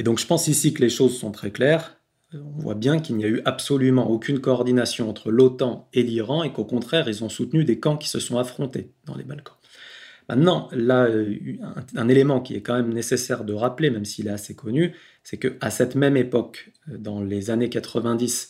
Et 0.02 0.04
donc 0.04 0.18
je 0.18 0.26
pense 0.26 0.48
ici 0.48 0.74
que 0.74 0.82
les 0.82 0.90
choses 0.90 1.16
sont 1.16 1.30
très 1.30 1.52
claires. 1.52 1.96
On 2.34 2.60
voit 2.60 2.74
bien 2.74 2.98
qu'il 2.98 3.18
n'y 3.18 3.24
a 3.24 3.28
eu 3.28 3.40
absolument 3.46 4.10
aucune 4.10 4.40
coordination 4.40 5.08
entre 5.08 5.30
l'OTAN 5.30 5.88
et 5.94 6.02
l'Iran 6.02 6.42
et 6.42 6.52
qu'au 6.52 6.66
contraire, 6.66 7.08
ils 7.08 7.24
ont 7.24 7.30
soutenu 7.30 7.66
des 7.66 7.80
camps 7.80 7.98
qui 7.98 8.10
se 8.10 8.20
sont 8.20 8.40
affrontés 8.40 8.90
dans 9.06 9.14
les 9.14 9.24
Balkans. 9.24 9.54
Maintenant, 10.28 10.70
là, 10.72 11.04
euh, 11.04 11.38
un, 11.96 12.08
élément 12.08 12.42
qui 12.42 12.56
est 12.56 12.64
quand 12.64 12.74
même 12.74 12.92
nécessaire 12.92 13.44
de 13.44 13.54
rappeler, 13.54 13.92
même 13.92 14.04
s'il 14.04 14.26
est 14.26 14.32
assez 14.32 14.56
connu, 14.56 14.96
c'est 15.22 15.38
qu'à 15.38 15.70
cette 15.70 15.94
même 15.94 16.18
époque, 16.18 16.72
euh, 16.90 16.98
dans 16.98 17.22
les 17.22 17.52
années 17.52 17.70
90, 17.70 18.50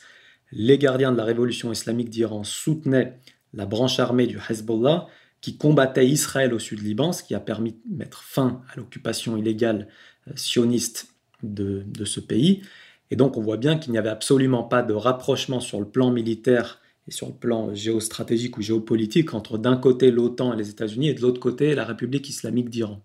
les 0.53 0.77
gardiens 0.77 1.11
de 1.11 1.17
la 1.17 1.25
révolution 1.25 1.69
islamique 1.69 2.09
d'Iran 2.09 2.45
soutenaient 2.45 3.19
la 3.51 3.65
branche 3.65 3.99
armée 3.99 4.25
du 4.25 4.39
Hezbollah 4.49 5.07
qui 5.41 5.57
combattait 5.57 6.07
Israël 6.07 6.53
au 6.53 6.59
sud 6.59 6.81
Liban, 6.81 7.11
ce 7.11 7.23
qui 7.23 7.35
a 7.35 7.41
permis 7.41 7.73
de 7.73 7.97
mettre 7.97 8.23
fin 8.23 8.61
à 8.71 8.77
l'occupation 8.77 9.35
illégale 9.35 9.89
euh, 10.29 10.31
sioniste 10.37 11.10
de, 11.43 11.85
ce 12.05 12.19
pays. 12.19 12.61
Et 13.09 13.15
donc 13.15 13.37
on 13.37 13.41
voit 13.41 13.57
bien 13.57 13.77
qu'il 13.77 13.91
n'y 13.91 13.97
avait 13.97 14.09
absolument 14.09 14.63
pas 14.63 14.81
de 14.83 14.93
rapprochement 14.93 15.59
sur 15.59 15.79
le 15.79 15.85
plan 15.85 16.11
militaire 16.11 16.79
et 17.07 17.11
sur 17.11 17.27
le 17.27 17.33
plan 17.33 17.73
géostratégique 17.73 18.57
ou 18.57 18.61
géopolitique 18.61 19.33
entre 19.33 19.57
d'un 19.57 19.77
côté 19.77 20.11
l'OTAN 20.11 20.53
et 20.53 20.57
les 20.57 20.69
États-Unis 20.69 21.09
et 21.09 21.13
de 21.13 21.21
l'autre 21.21 21.39
côté 21.39 21.75
la 21.75 21.85
République 21.85 22.29
islamique 22.29 22.69
d'Iran. 22.69 23.01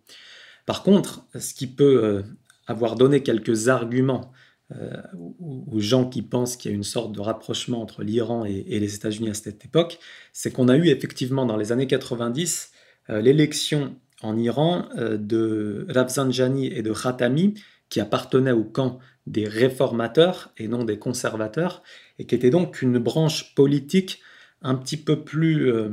Par 0.66 0.82
contre, 0.82 1.26
ce 1.38 1.54
qui 1.54 1.66
peut 1.66 2.04
euh, 2.04 2.22
avoir 2.66 2.96
donné 2.96 3.22
quelques 3.22 3.68
arguments 3.68 4.32
euh, 4.74 5.00
aux 5.40 5.78
gens 5.78 6.08
qui 6.08 6.22
pensent 6.22 6.56
qu'il 6.56 6.72
y 6.72 6.74
a 6.74 6.76
une 6.76 6.82
sorte 6.82 7.12
de 7.12 7.20
rapprochement 7.20 7.80
entre 7.80 8.02
l'Iran 8.02 8.44
et, 8.44 8.64
les 8.80 8.94
États-Unis 8.96 9.30
à 9.30 9.34
cette 9.34 9.64
époque, 9.64 9.98
c'est 10.32 10.50
qu'on 10.50 10.68
a 10.68 10.76
eu 10.76 10.88
effectivement 10.88 11.46
dans 11.46 11.56
les 11.56 11.70
années 11.70 11.86
90 11.86 12.72
euh, 13.10 13.20
l'élection 13.20 13.94
en 14.22 14.36
Iran 14.38 14.88
de 14.96 15.86
Rafsanjani 15.90 16.68
et 16.68 16.82
de 16.82 16.92
Khatami 16.92 17.54
qui 17.88 18.00
appartenaient 18.00 18.52
au 18.52 18.64
camp 18.64 18.98
des 19.26 19.46
réformateurs 19.46 20.52
et 20.56 20.68
non 20.68 20.84
des 20.84 20.98
conservateurs, 20.98 21.82
et 22.18 22.26
qui 22.26 22.34
était 22.34 22.50
donc 22.50 22.82
une 22.82 22.98
branche 22.98 23.54
politique 23.54 24.20
un 24.62 24.74
petit 24.74 24.96
peu 24.96 25.22
plus 25.22 25.70
euh, 25.72 25.88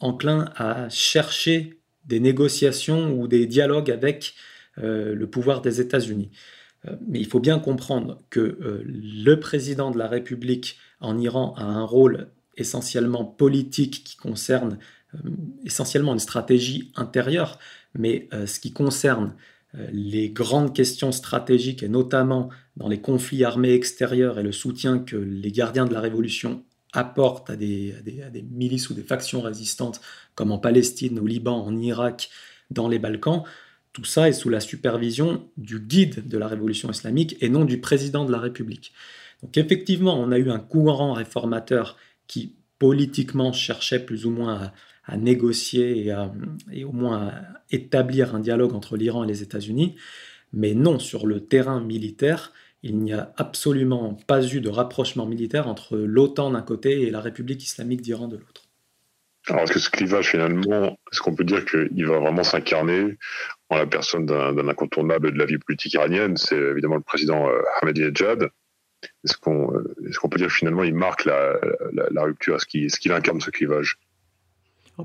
enclin 0.00 0.50
à 0.56 0.88
chercher 0.88 1.78
des 2.04 2.20
négociations 2.20 3.12
ou 3.18 3.28
des 3.28 3.46
dialogues 3.46 3.90
avec 3.90 4.34
euh, 4.78 5.14
le 5.14 5.26
pouvoir 5.26 5.60
des 5.60 5.80
États-Unis. 5.80 6.30
Euh, 6.86 6.96
mais 7.06 7.20
il 7.20 7.26
faut 7.26 7.40
bien 7.40 7.58
comprendre 7.58 8.22
que 8.30 8.58
le 8.84 9.34
président 9.36 9.90
de 9.90 9.98
la 9.98 10.08
République 10.08 10.78
en 11.00 11.18
Iran 11.18 11.54
a 11.56 11.64
un 11.64 11.84
rôle 11.84 12.28
essentiellement 12.56 13.24
politique 13.24 14.04
qui 14.04 14.16
concerne 14.16 14.78
essentiellement 15.64 16.14
une 16.14 16.18
stratégie 16.18 16.90
intérieure, 16.96 17.58
mais 17.94 18.28
ce 18.46 18.60
qui 18.60 18.72
concerne 18.72 19.34
les 19.74 20.30
grandes 20.30 20.74
questions 20.74 21.12
stratégiques, 21.12 21.82
et 21.82 21.88
notamment 21.88 22.50
dans 22.76 22.88
les 22.88 23.00
conflits 23.00 23.44
armés 23.44 23.72
extérieurs 23.72 24.38
et 24.38 24.42
le 24.42 24.52
soutien 24.52 24.98
que 24.98 25.16
les 25.16 25.50
gardiens 25.50 25.86
de 25.86 25.94
la 25.94 26.00
révolution 26.00 26.64
apportent 26.92 27.48
à 27.48 27.56
des, 27.56 27.94
milices 28.50 28.90
ou 28.90 28.94
des 28.94 29.02
factions 29.02 29.40
résistantes, 29.40 30.00
comme 30.34 30.52
en 30.52 30.58
Palestine, 30.58 31.18
au 31.18 31.26
Liban, 31.26 31.64
en 31.64 31.76
Irak, 31.78 32.28
dans 32.70 32.88
les 32.88 32.98
Balkans, 32.98 33.44
tout 33.92 34.04
ça 34.04 34.28
est 34.28 34.32
sous 34.32 34.48
la 34.48 34.60
supervision 34.60 35.48
du 35.56 35.78
guide 35.78 36.26
de 36.26 36.38
la 36.38 36.48
révolution 36.48 36.90
islamique 36.90 37.36
et 37.40 37.48
non 37.48 37.64
du 37.64 37.80
président 37.80 38.24
de 38.24 38.32
la 38.32 38.38
République. 38.38 38.92
Donc 39.42 39.56
effectivement, 39.58 40.18
on 40.18 40.32
a 40.32 40.38
eu 40.38 40.50
un 40.50 40.58
courant 40.58 41.12
réformateur 41.12 41.96
qui 42.26 42.54
politiquement 42.78 43.52
cherchait 43.52 44.04
plus 44.04 44.24
ou 44.24 44.30
moins 44.30 44.54
à, 44.54 44.72
à 45.04 45.16
négocier 45.16 46.12
et, 46.72 46.84
au 46.84 46.92
moins 46.92 47.28
à 47.28 47.42
établir 47.70 48.34
un 48.34 48.40
dialogue 48.40 48.74
entre 48.74 48.96
l'Iran 48.96 49.24
et 49.24 49.26
les 49.26 49.42
États-Unis. 49.42 49.96
Mais 50.52 50.74
non, 50.74 50.98
sur 50.98 51.26
le 51.26 51.40
terrain 51.40 51.80
militaire, 51.80 52.52
il 52.82 52.98
n'y 52.98 53.12
a 53.12 53.32
absolument 53.36 54.14
pas 54.26 54.42
eu 54.44 54.60
de 54.60 54.68
rapprochement 54.68 55.26
militaire 55.26 55.68
entre 55.68 55.96
l'OTAN 55.96 56.50
d'un 56.50 56.62
côté 56.62 57.02
et 57.02 57.10
la 57.10 57.20
République 57.20 57.62
islamique 57.62 58.02
d'Iran 58.02 58.28
de 58.28 58.36
l'autre. 58.36 58.62
Alors, 59.48 59.62
est-ce 59.62 59.72
que 59.72 59.80
ce 59.80 59.90
clivage, 59.90 60.30
finalement, 60.30 60.96
est-ce 61.10 61.20
qu'on 61.20 61.34
peut 61.34 61.44
dire 61.44 61.64
qu'il 61.64 62.06
va 62.06 62.18
vraiment 62.20 62.44
s'incarner 62.44 63.16
en 63.70 63.76
la 63.76 63.86
personne 63.86 64.24
d'un 64.24 64.68
incontournable 64.68 65.32
de 65.32 65.38
la 65.38 65.46
vie 65.46 65.58
politique 65.58 65.94
iranienne? 65.94 66.36
C'est 66.36 66.56
évidemment 66.56 66.96
le 66.96 67.02
président 67.02 67.48
euh, 67.48 67.60
Ahmadinejad. 67.80 68.50
Est-ce 69.24 69.36
qu'on 69.36 70.28
peut 70.28 70.38
dire 70.38 70.50
finalement 70.50 70.84
il 70.84 70.94
marque 70.94 71.24
la, 71.24 71.58
rupture? 72.22 72.56
Est-ce 72.56 73.00
qu'il 73.00 73.12
incarne 73.12 73.40
ce 73.40 73.50
clivage? 73.50 73.98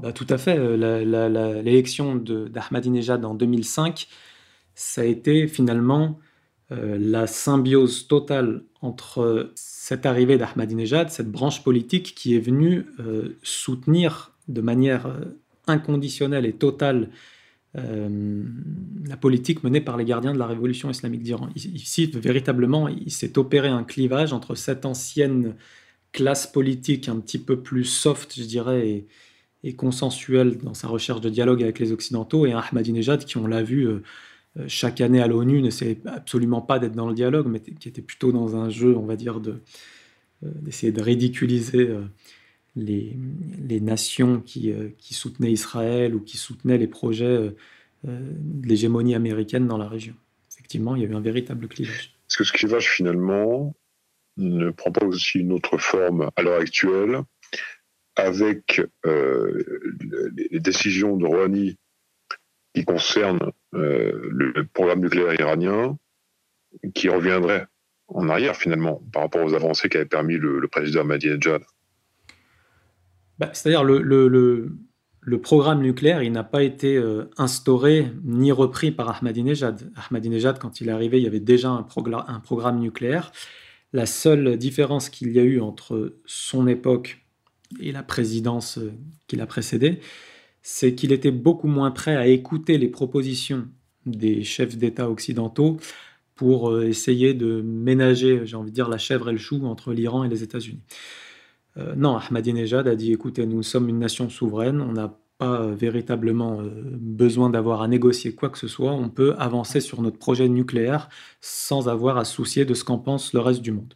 Oh 0.03 0.11
Tout 0.11 0.27
à 0.29 0.37
fait. 0.37 0.57
Euh, 0.57 1.61
l'élection 1.61 2.15
d'Ahmadinejad 2.15 3.23
en 3.25 3.33
2005, 3.33 4.07
ça 4.75 5.01
a 5.01 5.03
été 5.05 5.47
finalement 5.47 6.19
euh, 6.71 6.97
la 6.99 7.27
symbiose 7.27 8.07
totale 8.07 8.63
entre 8.81 9.51
cette 9.55 10.05
arrivée 10.05 10.37
d'Ahmadinejad, 10.37 11.09
cette 11.09 11.31
branche 11.31 11.63
politique 11.63 12.13
qui 12.15 12.35
est 12.35 12.39
venue 12.39 12.85
euh, 12.99 13.37
soutenir 13.43 14.33
de 14.47 14.61
manière 14.61 15.13
inconditionnelle 15.67 16.45
et 16.45 16.53
totale 16.53 17.09
la 17.73 19.17
politique 19.17 19.63
menée 19.63 19.81
par 19.81 19.97
les 19.97 20.05
gardiens 20.05 20.33
de 20.33 20.39
la 20.39 20.47
révolution 20.47 20.89
islamique 20.89 21.21
d'Iran. 21.21 21.49
Ici, 21.55 22.09
véritablement, 22.11 22.87
il 22.87 23.11
s'est 23.11 23.37
opéré 23.37 23.67
un 23.67 23.83
clivage 23.83 24.33
entre 24.33 24.55
cette 24.55 24.83
ancienne 24.83 25.53
classe 26.11 26.47
politique 26.47 27.07
un 27.09 27.19
petit 27.19 27.37
peu 27.37 27.61
plus 27.61 27.83
soft, 27.83 28.33
je 28.35 28.45
dirais, 28.45 28.89
et, 28.89 29.07
et 29.67 29.75
consensuelle 29.75 30.57
dans 30.57 30.73
sa 30.73 30.87
recherche 30.87 31.19
de 31.19 31.29
dialogue 31.29 31.61
avec 31.61 31.79
les 31.79 31.91
Occidentaux, 31.91 32.45
et 32.45 32.53
un 32.53 32.59
Ahmadinejad 32.59 33.25
qui, 33.25 33.37
on 33.37 33.47
l'a 33.47 33.63
vu, 33.63 33.85
euh, 33.85 34.01
chaque 34.67 35.01
année 35.01 35.21
à 35.21 35.27
l'ONU 35.27 35.61
n'essayait 35.61 35.99
absolument 36.05 36.61
pas 36.61 36.79
d'être 36.79 36.93
dans 36.93 37.09
le 37.09 37.13
dialogue, 37.13 37.47
mais 37.47 37.59
qui 37.59 37.89
était 37.89 38.01
plutôt 38.01 38.31
dans 38.31 38.55
un 38.55 38.69
jeu, 38.69 38.95
on 38.95 39.05
va 39.05 39.17
dire, 39.17 39.41
euh, 39.45 39.59
d'essayer 40.41 40.93
de 40.93 41.01
ridiculiser 41.01 41.89
euh, 41.89 42.05
les, 42.77 43.17
les 43.59 43.81
nations 43.81 44.39
qui, 44.39 44.71
qui, 44.99 45.13
soutenaient 45.13 45.51
Israël 45.51 46.15
ou 46.15 46.21
qui 46.21 46.37
soutenaient 46.37 46.77
les 46.77 46.87
projets 46.87 47.51
de 48.03 48.67
l'hégémonie 48.67 49.15
américaine 49.15 49.67
dans 49.67 49.79
la 49.79 49.89
région. 49.89 50.13
Effectivement, 50.53 50.95
il 50.95 51.01
y 51.01 51.05
a 51.05 51.09
eu 51.09 51.15
un 51.15 51.19
véritable 51.19 51.67
clivage. 51.67 52.15
Est-ce 52.29 52.37
que 52.37 52.43
ce 52.43 52.53
clivage, 52.53 52.87
finalement, 52.87 53.73
ne 54.37 54.69
prend 54.69 54.91
pas 54.91 55.05
aussi 55.05 55.39
une 55.39 55.51
autre 55.51 55.79
forme 55.79 56.29
à 56.35 56.41
l'heure 56.43 56.61
actuelle 56.61 57.23
avec 58.17 58.81
les 58.99 60.59
décisions 60.59 61.17
de 61.17 61.25
Rouhani 61.25 61.77
qui 62.77 62.85
concerne 62.85 63.39
euh, 63.73 64.29
le 64.31 64.65
programme 64.65 65.01
nucléaire 65.01 65.33
iranien, 65.39 65.97
qui 66.93 67.09
reviendrait 67.09 67.65
en 68.07 68.29
arrière 68.29 68.55
finalement 68.55 69.01
par 69.11 69.23
rapport 69.23 69.43
aux 69.43 69.53
avancées 69.55 69.89
qu'avait 69.89 70.05
permis 70.05 70.37
le, 70.37 70.67
président 70.67 71.01
Ahmadinejad 71.01 71.63
bah, 73.39 73.49
C'est-à-dire 73.53 73.83
le, 73.83 74.01
le, 74.01 75.41
programme 75.41 75.81
nucléaire, 75.81 76.21
il 76.21 76.31
n'a 76.31 76.43
pas 76.43 76.63
été 76.63 76.97
euh, 76.97 77.25
instauré 77.37 78.11
ni 78.23 78.51
repris 78.51 78.91
par 78.91 79.09
Ahmadinejad. 79.09 79.91
Ahmadinejad, 79.95 80.59
quand 80.59 80.79
il 80.79 80.89
est 80.89 80.91
arrivé, 80.91 81.17
il 81.17 81.23
y 81.23 81.27
avait 81.27 81.39
déjà 81.39 81.69
un 81.69 82.39
programme 82.39 82.79
nucléaire. 82.79 83.31
La 83.91 84.05
seule 84.05 84.57
différence 84.57 85.09
qu'il 85.09 85.31
y 85.31 85.39
a 85.39 85.43
eu 85.43 85.59
entre 85.61 86.17
son 86.25 86.67
époque 86.67 87.26
et 87.79 87.91
la 87.91 88.03
présidence 88.03 88.77
euh, 88.77 88.91
qui 89.27 89.35
l'a 89.35 89.45
précédée, 89.45 89.99
c'est 90.61 90.95
qu'il 90.95 91.11
était 91.11 91.31
beaucoup 91.31 91.67
moins 91.67 91.91
prêt 91.91 92.15
à 92.15 92.27
écouter 92.27 92.77
les 92.77 92.87
propositions 92.87 93.67
des 94.05 94.43
chefs 94.43 94.77
d'État 94.77 95.09
occidentaux 95.09 95.77
pour 96.35 96.69
euh, 96.69 96.87
essayer 96.87 97.33
de 97.33 97.61
ménager, 97.61 98.41
j'ai 98.45 98.55
envie 98.55 98.71
de 98.71 98.75
dire, 98.75 98.89
la 98.89 98.97
chèvre 98.97 99.29
et 99.29 99.33
le 99.33 99.37
chou 99.37 99.65
entre 99.65 99.93
l'Iran 99.93 100.23
et 100.23 100.29
les 100.29 100.43
États-Unis. 100.43 100.81
Euh, 101.77 101.95
non, 101.95 102.17
Ahmadinejad 102.17 102.87
a 102.87 102.95
dit, 102.95 103.11
écoutez, 103.11 103.45
nous 103.45 103.63
sommes 103.63 103.89
une 103.89 103.99
nation 103.99 104.29
souveraine, 104.29 104.81
on 104.81 104.93
n'a 104.93 105.19
pas 105.37 105.67
véritablement 105.67 106.63
besoin 106.63 107.51
d'avoir 107.51 107.83
à 107.83 107.87
négocier 107.87 108.33
quoi 108.33 108.49
que 108.49 108.57
ce 108.57 108.67
soit, 108.67 108.91
on 108.91 109.09
peut 109.09 109.35
avancer 109.37 109.81
sur 109.81 110.01
notre 110.01 110.17
projet 110.17 110.49
nucléaire 110.49 111.09
sans 111.41 111.89
avoir 111.89 112.17
à 112.17 112.25
soucier 112.25 112.65
de 112.65 112.73
ce 112.73 112.83
qu'en 112.83 112.97
pense 112.97 113.33
le 113.33 113.39
reste 113.39 113.61
du 113.61 113.71
monde. 113.71 113.93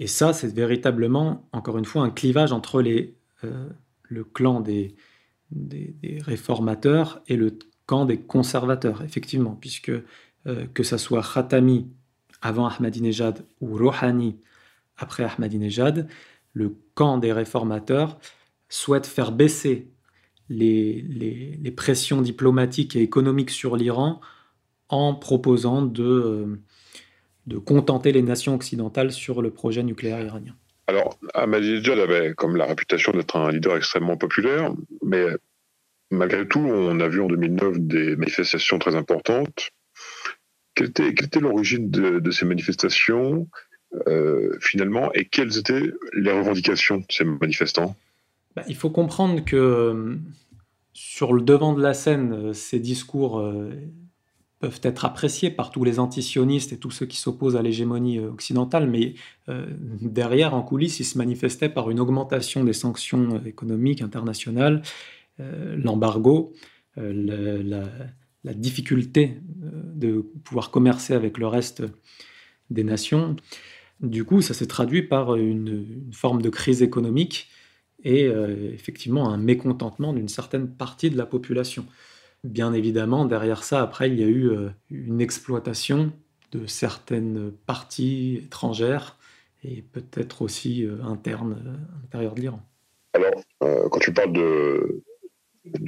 Et 0.00 0.06
ça, 0.06 0.32
c'est 0.32 0.52
véritablement, 0.52 1.46
encore 1.52 1.78
une 1.78 1.84
fois, 1.84 2.02
un 2.02 2.10
clivage 2.10 2.52
entre 2.52 2.80
les, 2.80 3.14
le 4.08 4.24
clan 4.24 4.60
des, 4.60 4.96
des, 5.52 6.18
réformateurs 6.24 7.22
et 7.28 7.36
le 7.36 7.58
camp 7.86 8.06
des 8.06 8.18
conservateurs, 8.18 9.02
effectivement, 9.02 9.56
puisque 9.60 9.90
euh, 9.90 10.66
que 10.72 10.82
ça 10.82 10.98
soit 10.98 11.22
Khatami 11.22 11.86
avant 12.40 12.66
Ahmadinejad 12.66 13.44
ou 13.60 13.76
Rouhani 13.76 14.38
après 14.96 15.24
Ahmadinejad, 15.24 16.08
le 16.54 16.76
camp 16.94 17.18
des 17.18 17.32
réformateurs 17.32 18.18
souhaite 18.70 19.06
faire 19.06 19.32
baisser 19.32 19.90
les, 20.48 21.02
les, 21.02 21.70
pressions 21.70 22.22
diplomatiques 22.22 22.96
et 22.96 23.02
économiques 23.02 23.50
sur 23.50 23.76
l'Iran 23.76 24.20
en 24.88 25.14
proposant 25.14 25.82
de, 25.82 26.02
euh, 26.02 26.60
de 27.46 27.58
contenter 27.58 28.12
les 28.12 28.22
nations 28.22 28.54
occidentales 28.54 29.12
sur 29.12 29.42
le 29.42 29.50
projet 29.50 29.82
nucléaire 29.82 30.20
iranien. 30.20 30.54
Alors, 30.86 31.18
Ahmadinejad 31.34 31.98
avait 31.98 32.34
comme 32.34 32.56
la 32.56 32.66
réputation 32.66 33.12
d'être 33.12 33.36
un 33.36 33.50
leader 33.52 33.76
extrêmement 33.76 34.16
populaire, 34.16 34.72
mais 35.04 35.24
malgré 36.10 36.46
tout, 36.46 36.58
on 36.58 36.98
a 37.00 37.08
vu 37.08 37.20
en 37.20 37.28
2009 37.28 37.78
des 37.78 38.16
manifestations 38.16 38.78
très 38.78 38.96
importantes. 38.96 39.70
Quelle 40.74 40.88
était, 40.88 41.40
l'origine 41.40 41.90
de, 41.90 42.30
ces 42.30 42.44
manifestations 42.44 43.46
euh, 44.06 44.56
finalement 44.60 45.12
et 45.12 45.26
quelles 45.26 45.58
étaient 45.58 45.92
les 46.14 46.32
revendications 46.32 46.98
de 46.98 47.04
ces 47.08 47.24
manifestants? 47.24 47.94
Bah, 48.56 48.62
Il 48.66 48.76
faut 48.76 48.90
comprendre 48.90 49.44
que 49.44 50.16
sur 50.92 51.32
le 51.32 51.42
devant 51.42 51.72
de 51.72 51.82
la 51.82 51.94
scène, 51.94 52.52
ces 52.52 52.80
discours 52.80 53.40
euh, 53.40 53.70
peuvent 54.60 54.80
être 54.82 55.06
appréciés 55.06 55.50
par 55.50 55.70
tous 55.70 55.84
les 55.84 55.98
antisionistes 55.98 56.72
et 56.72 56.76
tous 56.76 56.90
ceux 56.90 57.06
qui 57.06 57.16
s'opposent 57.16 57.56
à 57.56 57.62
l'hégémonie 57.62 58.18
euh, 58.18 58.30
occidentale, 58.30 58.88
mais 58.88 59.14
euh, 59.48 59.66
derrière, 60.02 60.54
en 60.54 60.62
coulisses, 60.62 61.00
ils 61.00 61.04
se 61.04 61.18
manifestaient 61.18 61.70
par 61.70 61.90
une 61.90 61.98
augmentation 61.98 62.62
des 62.62 62.74
sanctions 62.74 63.36
euh, 63.36 63.48
économiques 63.48 64.02
internationales, 64.02 64.82
l'embargo, 65.38 66.52
la, 66.96 67.88
difficulté 68.44 69.38
de 69.46 70.20
pouvoir 70.44 70.70
commercer 70.70 71.14
avec 71.14 71.38
le 71.38 71.46
reste 71.46 71.82
des 72.68 72.84
nations. 72.84 73.36
Du 74.02 74.24
coup, 74.24 74.42
ça 74.42 74.52
s'est 74.52 74.66
traduit 74.66 75.00
par 75.00 75.36
une, 75.36 75.86
forme 76.12 76.42
de 76.42 76.50
crise 76.50 76.82
économique 76.82 77.48
et 78.04 78.26
effectivement 78.26 79.30
un 79.30 79.38
mécontentement 79.38 80.12
d'une 80.12 80.28
certaine 80.28 80.68
partie 80.68 81.08
de 81.08 81.16
la 81.16 81.24
population. 81.24 81.86
Bien 82.44 82.72
évidemment, 82.72 83.26
derrière 83.26 83.64
ça, 83.64 83.82
après, 83.82 84.08
il 84.08 84.18
y 84.18 84.24
a 84.24 84.26
eu 84.26 84.48
euh, 84.48 84.70
une 84.90 85.20
exploitation 85.20 86.12
de 86.52 86.66
certaines 86.66 87.52
parties 87.66 88.40
étrangères 88.44 89.18
et 89.62 89.82
peut-être 89.82 90.40
aussi 90.40 90.86
euh, 90.86 91.02
internes 91.02 91.62
euh, 91.66 91.70
à 91.70 92.02
l'intérieur 92.02 92.34
de 92.34 92.40
l'Iran. 92.40 92.62
Alors, 93.12 93.42
quand 93.90 93.98
tu 93.98 94.12
parles 94.12 94.32
de, 94.32 95.02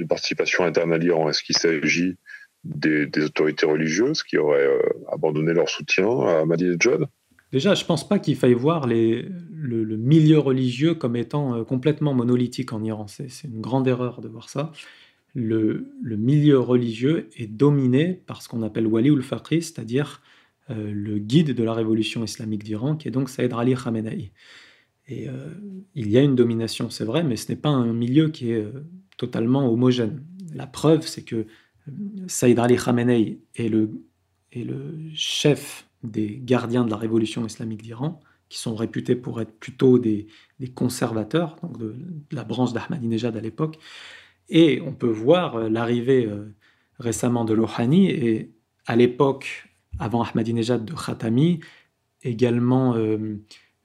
participation 0.07 0.65
interne 0.65 0.93
à 0.93 0.97
l'Iran, 0.97 1.29
est-ce 1.29 1.41
qu'il 1.41 1.55
s'agit 1.55 2.17
des, 2.65 3.07
autorités 3.23 3.65
religieuses 3.65 4.23
qui 4.23 4.37
auraient 4.37 4.69
abandonné 5.09 5.53
leur 5.53 5.69
soutien 5.69 6.07
à 6.19 6.41
Ahmadinejad 6.41 7.07
Déjà, 7.53 7.75
je 7.75 7.83
ne 7.83 7.87
pense 7.87 8.07
pas 8.07 8.19
qu'il 8.19 8.35
faille 8.35 8.53
voir 8.53 8.87
le, 8.87 9.21
le, 9.51 9.97
milieu 9.97 10.37
religieux 10.37 10.95
comme 10.95 11.15
étant 11.15 11.63
complètement 11.63 12.13
monolithique 12.13 12.73
en 12.73 12.83
Iran. 12.83 13.07
C'est 13.07 13.29
une 13.45 13.61
grande 13.61 13.87
erreur 13.87 14.19
de 14.19 14.27
voir 14.27 14.49
ça 14.49 14.73
le, 15.33 15.87
milieu 16.03 16.59
religieux 16.59 17.29
est 17.35 17.47
dominé 17.47 18.13
par 18.13 18.41
ce 18.41 18.49
qu'on 18.49 18.61
appelle 18.61 18.87
Wali 18.87 19.09
ul 19.09 19.21
Faqih, 19.21 19.61
c'est-à-dire 19.61 20.21
euh, 20.69 20.91
le 20.93 21.17
guide 21.17 21.53
de 21.53 21.63
la 21.63 21.73
révolution 21.73 22.23
islamique 22.23 22.63
d'Iran, 22.63 22.95
qui 22.95 23.07
est 23.07 23.11
donc 23.11 23.29
Saïd 23.29 23.51
Ali 23.53 23.75
Khamenei. 23.75 24.31
Et 25.07 25.27
euh, 25.27 25.49
il 25.95 26.09
y 26.09 26.17
a 26.17 26.21
une 26.21 26.35
domination, 26.35 26.89
c'est 26.89 27.03
vrai, 27.03 27.23
mais 27.23 27.35
ce 27.35 27.51
n'est 27.51 27.57
pas 27.57 27.69
un 27.69 27.91
milieu 27.93 28.29
qui 28.29 28.51
est 28.51 28.63
euh, 28.63 28.85
totalement 29.17 29.71
homogène. 29.71 30.23
La 30.53 30.67
preuve, 30.67 31.05
c'est 31.07 31.23
que 31.23 31.47
Saïd 32.27 32.59
Ali 32.59 32.77
Khamenei 32.77 33.41
est 33.55 33.67
le, 33.67 33.89
chef 35.15 35.89
des 36.03 36.39
gardiens 36.43 36.85
de 36.85 36.91
la 36.91 36.97
révolution 36.97 37.45
islamique 37.45 37.81
d'Iran, 37.81 38.21
qui 38.49 38.59
sont 38.59 38.75
réputés 38.75 39.15
pour 39.15 39.41
être 39.41 39.57
plutôt 39.57 39.97
des, 39.97 40.27
conservateurs, 40.75 41.57
donc 41.61 41.77
de 41.79 41.95
la 42.31 42.43
branche 42.43 42.71
d'Ahmadinejad 42.71 43.35
à 43.35 43.41
l'époque, 43.41 43.79
et 44.49 44.81
on 44.81 44.93
peut 44.93 45.07
voir 45.07 45.55
euh, 45.55 45.69
l'arrivée 45.69 46.25
euh, 46.25 46.53
récemment 46.99 47.45
de 47.45 47.53
Lohani 47.53 48.09
et 48.09 48.51
à 48.85 48.95
l'époque, 48.95 49.69
avant 49.99 50.23
Ahmadinejad, 50.23 50.83
de 50.83 50.93
Khatami, 50.93 51.59
également 52.21 52.95
euh, 52.95 53.37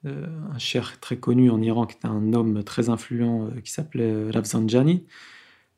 un 0.04 0.58
cher 0.58 1.00
très 1.00 1.16
connu 1.16 1.50
en 1.50 1.60
Iran 1.60 1.86
qui 1.86 1.96
était 1.96 2.08
un 2.08 2.32
homme 2.32 2.62
très 2.64 2.88
influent 2.88 3.50
qui 3.62 3.70
s'appelait 3.70 4.30
Rafsanjani. 4.30 5.04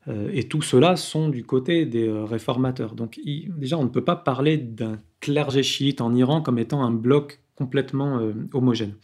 et 0.09 0.45
tout 0.45 0.63
cela 0.63 0.97
sont 0.97 1.31
du 1.31 1.45
côté 1.45 1.87
des 1.87 2.11
réformateurs. 2.11 2.95
Donc 2.95 3.19
déjà, 3.25 3.79
on 3.79 3.85
ne 3.85 3.89
peut 3.89 4.05
pas 4.05 4.17
parler 4.17 4.59
d'un 4.59 4.99
clergé 5.21 5.63
chiite 5.63 6.01
en 6.03 6.15
Iran 6.15 6.43
comme 6.43 6.59
étant 6.59 6.83
un 6.83 6.93
bloc 6.93 7.41
complètement 7.55 8.21
homogène. 8.53 8.95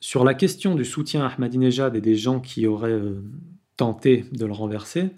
Sur 0.00 0.24
la 0.24 0.34
question 0.34 0.74
du 0.74 0.84
soutien 0.84 1.24
à 1.24 1.28
Ahmadinejad 1.28 1.96
et 1.96 2.00
des 2.00 2.14
gens 2.14 2.40
qui 2.40 2.66
auraient 2.66 2.90
euh, 2.90 3.22
tenté 3.76 4.24
de 4.32 4.46
le 4.46 4.52
renverser, 4.52 5.10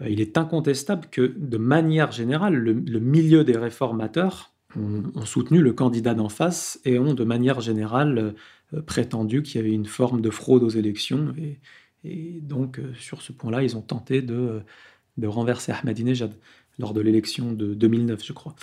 euh, 0.00 0.08
il 0.08 0.20
est 0.20 0.36
incontestable 0.36 1.08
que, 1.10 1.34
de 1.36 1.56
manière 1.56 2.12
générale, 2.12 2.54
le, 2.54 3.00
milieu 3.00 3.44
des 3.44 3.56
réformateurs 3.56 4.52
ont, 4.76 5.24
soutenu 5.24 5.62
le 5.62 5.72
candidat 5.72 6.14
d'en 6.14 6.28
face 6.28 6.80
et 6.84 6.98
ont, 6.98 7.14
de 7.14 7.24
manière 7.24 7.60
générale, 7.60 8.34
euh, 8.74 8.82
prétendu 8.82 9.42
qu'il 9.42 9.60
y 9.60 9.64
avait 9.64 9.74
une 9.74 9.86
forme 9.86 10.20
de 10.20 10.30
fraude 10.30 10.62
aux 10.62 10.68
élections. 10.68 11.34
Et, 12.04 12.40
donc, 12.42 12.80
sur 12.98 13.20
ce 13.20 13.32
point-là, 13.32 13.62
ils 13.62 13.76
ont 13.76 13.82
tenté 13.82 14.22
de 14.22 14.62
renverser 15.22 15.72
Ahmadinejad 15.72 16.32
lors 16.78 16.94
de 16.94 17.00
l'élection 17.02 17.52
de 17.52 17.74
2009, 17.74 18.24
je 18.24 18.32
crois. 18.32 18.54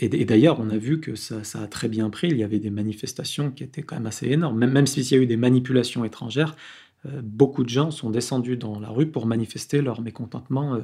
Et, 0.00 0.24
d'ailleurs, 0.24 0.60
on 0.60 0.70
a 0.70 0.76
vu 0.76 1.00
que 1.00 1.14
ça, 1.14 1.40
a 1.54 1.66
très 1.66 1.88
bien 1.88 2.10
pris. 2.10 2.28
Il 2.28 2.36
y 2.36 2.44
avait 2.44 2.58
des 2.58 2.70
manifestations 2.70 3.50
qui 3.50 3.64
étaient 3.64 3.82
quand 3.82 3.96
même 3.96 4.06
assez 4.06 4.28
énormes. 4.28 4.58
Même, 4.58 4.72
même 4.72 4.86
s'il 4.86 5.10
y 5.10 5.14
a 5.14 5.18
eu 5.18 5.26
des 5.26 5.36
manipulations 5.36 6.04
étrangères, 6.04 6.56
euh, 7.06 7.20
beaucoup 7.22 7.64
de 7.64 7.68
gens 7.68 7.90
sont 7.90 8.10
descendus 8.10 8.56
dans 8.56 8.78
la 8.80 8.88
rue 8.88 9.06
pour 9.06 9.26
manifester 9.26 9.82
leur 9.82 10.00
mécontentement 10.00 10.74
euh, 10.74 10.80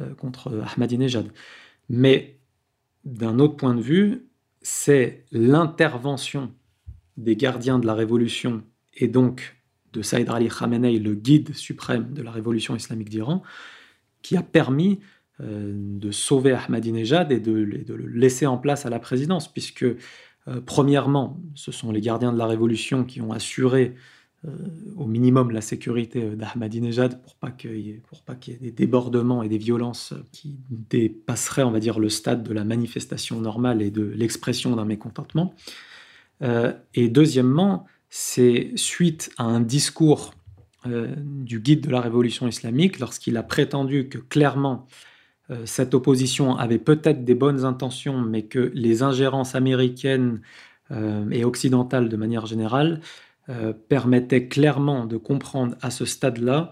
euh, 0.00 0.14
contre 0.14 0.62
Ahmadinejad. 0.74 1.26
Mais 1.88 2.38
d'un 3.04 3.38
autre 3.38 3.56
point 3.56 3.74
de 3.74 3.80
vue, 3.80 4.26
c'est 4.62 5.24
l'intervention 5.30 6.52
des 7.16 7.36
gardiens 7.36 7.78
de 7.78 7.86
la 7.86 7.94
révolution 7.94 8.62
et 8.94 9.08
donc 9.08 9.56
de 9.92 10.02
Saïd 10.02 10.28
Ali 10.28 10.48
Khamenei, 10.48 10.98
le 10.98 11.14
guide 11.14 11.54
suprême 11.54 12.12
de 12.12 12.22
la 12.22 12.32
révolution 12.32 12.74
islamique 12.74 13.10
d'Iran, 13.10 13.42
qui 14.22 14.36
a 14.36 14.42
permis 14.42 15.00
de 15.40 16.12
sauver 16.12 16.52
Ahmadinejad 16.52 17.32
et 17.32 17.40
de, 17.40 17.52
le 17.52 18.06
laisser 18.06 18.46
en 18.46 18.56
place 18.56 18.86
à 18.86 18.90
la 18.90 19.00
présidence, 19.00 19.52
puisque, 19.52 19.82
euh, 19.82 19.96
premièrement, 20.64 21.40
ce 21.54 21.72
sont 21.72 21.90
les 21.90 22.00
gardiens 22.00 22.32
de 22.32 22.38
la 22.38 22.46
révolution 22.46 23.04
qui 23.04 23.20
ont 23.20 23.32
assuré 23.32 23.96
euh, 24.46 24.50
au 24.96 25.06
minimum 25.06 25.50
la 25.50 25.60
sécurité 25.60 26.36
d'Ahmadinejad 26.36 27.20
pour 27.20 27.34
pas 27.34 27.50
qu'il 27.50 27.80
y, 27.80 27.90
ait 27.90 28.58
des 28.60 28.70
débordements 28.70 29.42
et 29.42 29.48
des 29.48 29.58
violences 29.58 30.14
qui 30.30 30.56
dépasseraient, 30.70 31.64
on 31.64 31.72
va 31.72 31.80
dire, 31.80 31.98
le 31.98 32.10
stade 32.10 32.44
de 32.44 32.52
la 32.52 32.62
manifestation 32.62 33.40
normale 33.40 33.82
et 33.82 33.90
de 33.90 34.04
l'expression 34.04 34.76
d'un 34.76 34.84
mécontentement. 34.84 35.54
et 36.42 37.08
deuxièmement, 37.08 37.86
c'est 38.10 38.70
suite 38.76 39.32
à 39.38 39.44
un 39.44 39.60
discours 39.60 40.34
du 40.86 41.60
guide 41.60 41.80
de 41.80 41.90
la 41.90 42.02
révolution 42.02 42.46
islamique, 42.46 42.98
lorsqu'il 42.98 43.38
a 43.38 43.42
prétendu 43.42 44.10
que 44.10 44.18
clairement 44.18 44.86
euh, 44.86 45.13
cette 45.64 45.92
opposition 45.94 46.56
avait 46.56 46.78
peut-être 46.78 47.24
des 47.24 47.34
bonnes 47.34 47.64
intentions, 47.64 48.20
mais 48.20 48.42
que 48.44 48.70
les 48.74 49.02
ingérences 49.02 49.54
américaines 49.54 50.40
euh, 50.90 51.28
et 51.30 51.44
occidentales 51.44 52.10
de 52.10 52.16
manière 52.16 52.44
générale 52.44 53.00
euh, 53.48 53.72
permettaient 53.72 54.48
clairement 54.48 55.06
de 55.06 55.16
comprendre 55.16 55.76
à 55.80 55.90
ce 55.90 56.04
stade-là 56.04 56.70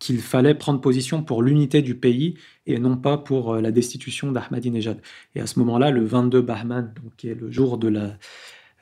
qu'il 0.00 0.20
fallait 0.20 0.56
prendre 0.56 0.80
position 0.80 1.22
pour 1.22 1.40
l'unité 1.40 1.80
du 1.80 1.94
pays 1.94 2.36
et 2.66 2.80
non 2.80 2.96
pas 2.96 3.16
pour 3.16 3.54
la 3.56 3.70
destitution 3.70 4.32
d'Ahmadinejad. 4.32 5.00
Et 5.36 5.40
à 5.40 5.46
ce 5.46 5.60
moment-là, 5.60 5.92
le 5.92 6.04
22 6.04 6.42
Bahman, 6.42 6.92
donc, 7.00 7.14
qui 7.16 7.28
est 7.28 7.34
le 7.34 7.50
jour 7.50 7.78
de 7.78 7.88
la, 7.88 8.18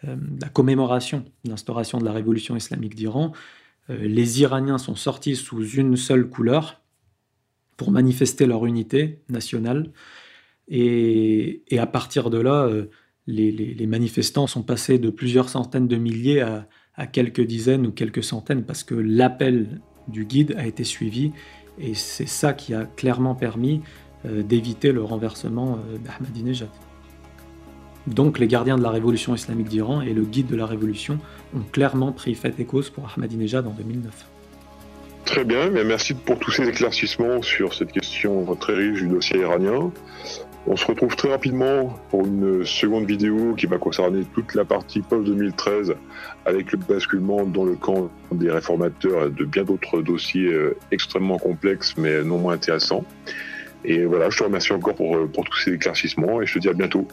la 0.02 0.48
commémoration 0.48 1.24
de 1.44 1.50
l'instauration 1.50 1.98
de 1.98 2.04
la 2.04 2.12
révolution 2.12 2.56
islamique 2.56 2.94
d'Iran, 2.94 3.32
les 3.88 4.40
Iraniens 4.40 4.78
sont 4.78 4.96
sortis 4.96 5.36
sous 5.36 5.64
une 5.64 5.96
seule 5.96 6.28
couleur, 6.28 6.81
pour 7.76 7.90
manifester 7.90 8.46
leur 8.46 8.66
unité 8.66 9.20
nationale. 9.28 9.90
Et, 10.68 11.62
à 11.78 11.86
partir 11.86 12.30
de 12.30 12.38
là, 12.38 12.64
euh, 12.64 12.90
les, 13.26 13.86
manifestants 13.86 14.46
sont 14.46 14.62
passés 14.62 14.98
de 14.98 15.10
plusieurs 15.10 15.48
centaines 15.48 15.88
de 15.88 15.96
milliers 15.96 16.40
à, 16.40 17.06
quelques 17.06 17.40
dizaines 17.40 17.86
ou 17.86 17.92
quelques 17.92 18.22
centaines 18.22 18.64
parce 18.64 18.84
que 18.84 18.94
l'appel 18.94 19.80
du 20.08 20.24
guide 20.24 20.54
a 20.58 20.66
été 20.66 20.84
suivi 20.84 21.32
et 21.78 21.94
c'est 21.94 22.28
ça 22.28 22.52
qui 22.52 22.74
a 22.74 22.84
clairement 22.84 23.34
permis 23.34 23.80
euh, 24.26 24.42
d'éviter 24.42 24.92
le 24.92 25.02
renversement 25.02 25.78
euh, 25.78 25.98
d'Ahmadinejad. 25.98 26.68
Donc 28.06 28.38
les 28.38 28.46
gardiens 28.46 28.76
de 28.76 28.82
la 28.82 28.90
révolution 28.90 29.34
islamique 29.34 29.68
d'Iran 29.68 30.02
et 30.02 30.12
le 30.12 30.22
guide 30.22 30.48
de 30.48 30.56
la 30.56 30.66
révolution 30.66 31.18
ont 31.56 31.62
clairement 31.72 32.12
pris 32.12 32.34
fait 32.34 32.58
et 32.60 32.64
cause 32.64 32.90
pour 32.90 33.08
Ahmadinejad 33.08 33.66
en 33.66 33.70
2009. 33.70 34.31
Très 35.24 35.44
bien, 35.44 35.70
mais 35.70 35.84
merci 35.84 36.14
pour 36.14 36.38
tous 36.38 36.50
ces 36.50 36.68
éclaircissements 36.68 37.42
sur 37.42 37.74
cette 37.74 37.92
question 37.92 38.54
très 38.56 38.74
riche 38.74 39.00
du 39.00 39.08
dossier 39.08 39.40
iranien. 39.40 39.90
On 40.66 40.76
se 40.76 40.86
retrouve 40.86 41.16
très 41.16 41.30
rapidement 41.30 41.98
pour 42.10 42.24
une 42.24 42.64
seconde 42.64 43.06
vidéo 43.06 43.54
qui 43.54 43.66
va 43.66 43.78
concerner 43.78 44.24
toute 44.34 44.54
la 44.54 44.64
partie 44.64 45.00
post-2013 45.00 45.94
avec 46.44 46.70
le 46.70 46.78
basculement 46.78 47.44
dans 47.44 47.64
le 47.64 47.74
camp 47.74 48.10
des 48.30 48.50
réformateurs 48.50 49.26
et 49.26 49.30
de 49.30 49.44
bien 49.44 49.64
d'autres 49.64 50.02
dossiers 50.02 50.52
euh, 50.52 50.76
extrêmement 50.92 51.38
complexes 51.38 51.94
mais 51.96 52.22
non 52.22 52.38
moins 52.38 52.54
intéressants. 52.54 53.04
Et 53.84 54.04
voilà, 54.04 54.30
je 54.30 54.38
te 54.38 54.44
remercie 54.44 54.72
encore 54.72 54.94
pour, 54.94 55.16
pour 55.32 55.44
tous 55.44 55.58
ces 55.58 55.72
éclaircissements 55.72 56.40
et 56.40 56.46
je 56.46 56.54
te 56.54 56.58
dis 56.60 56.68
à 56.68 56.74
bientôt. 56.74 57.08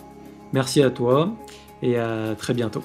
Merci 0.54 0.84
à 0.84 0.92
toi 0.92 1.34
et 1.82 1.98
à 1.98 2.36
très 2.38 2.54
bientôt. 2.54 2.84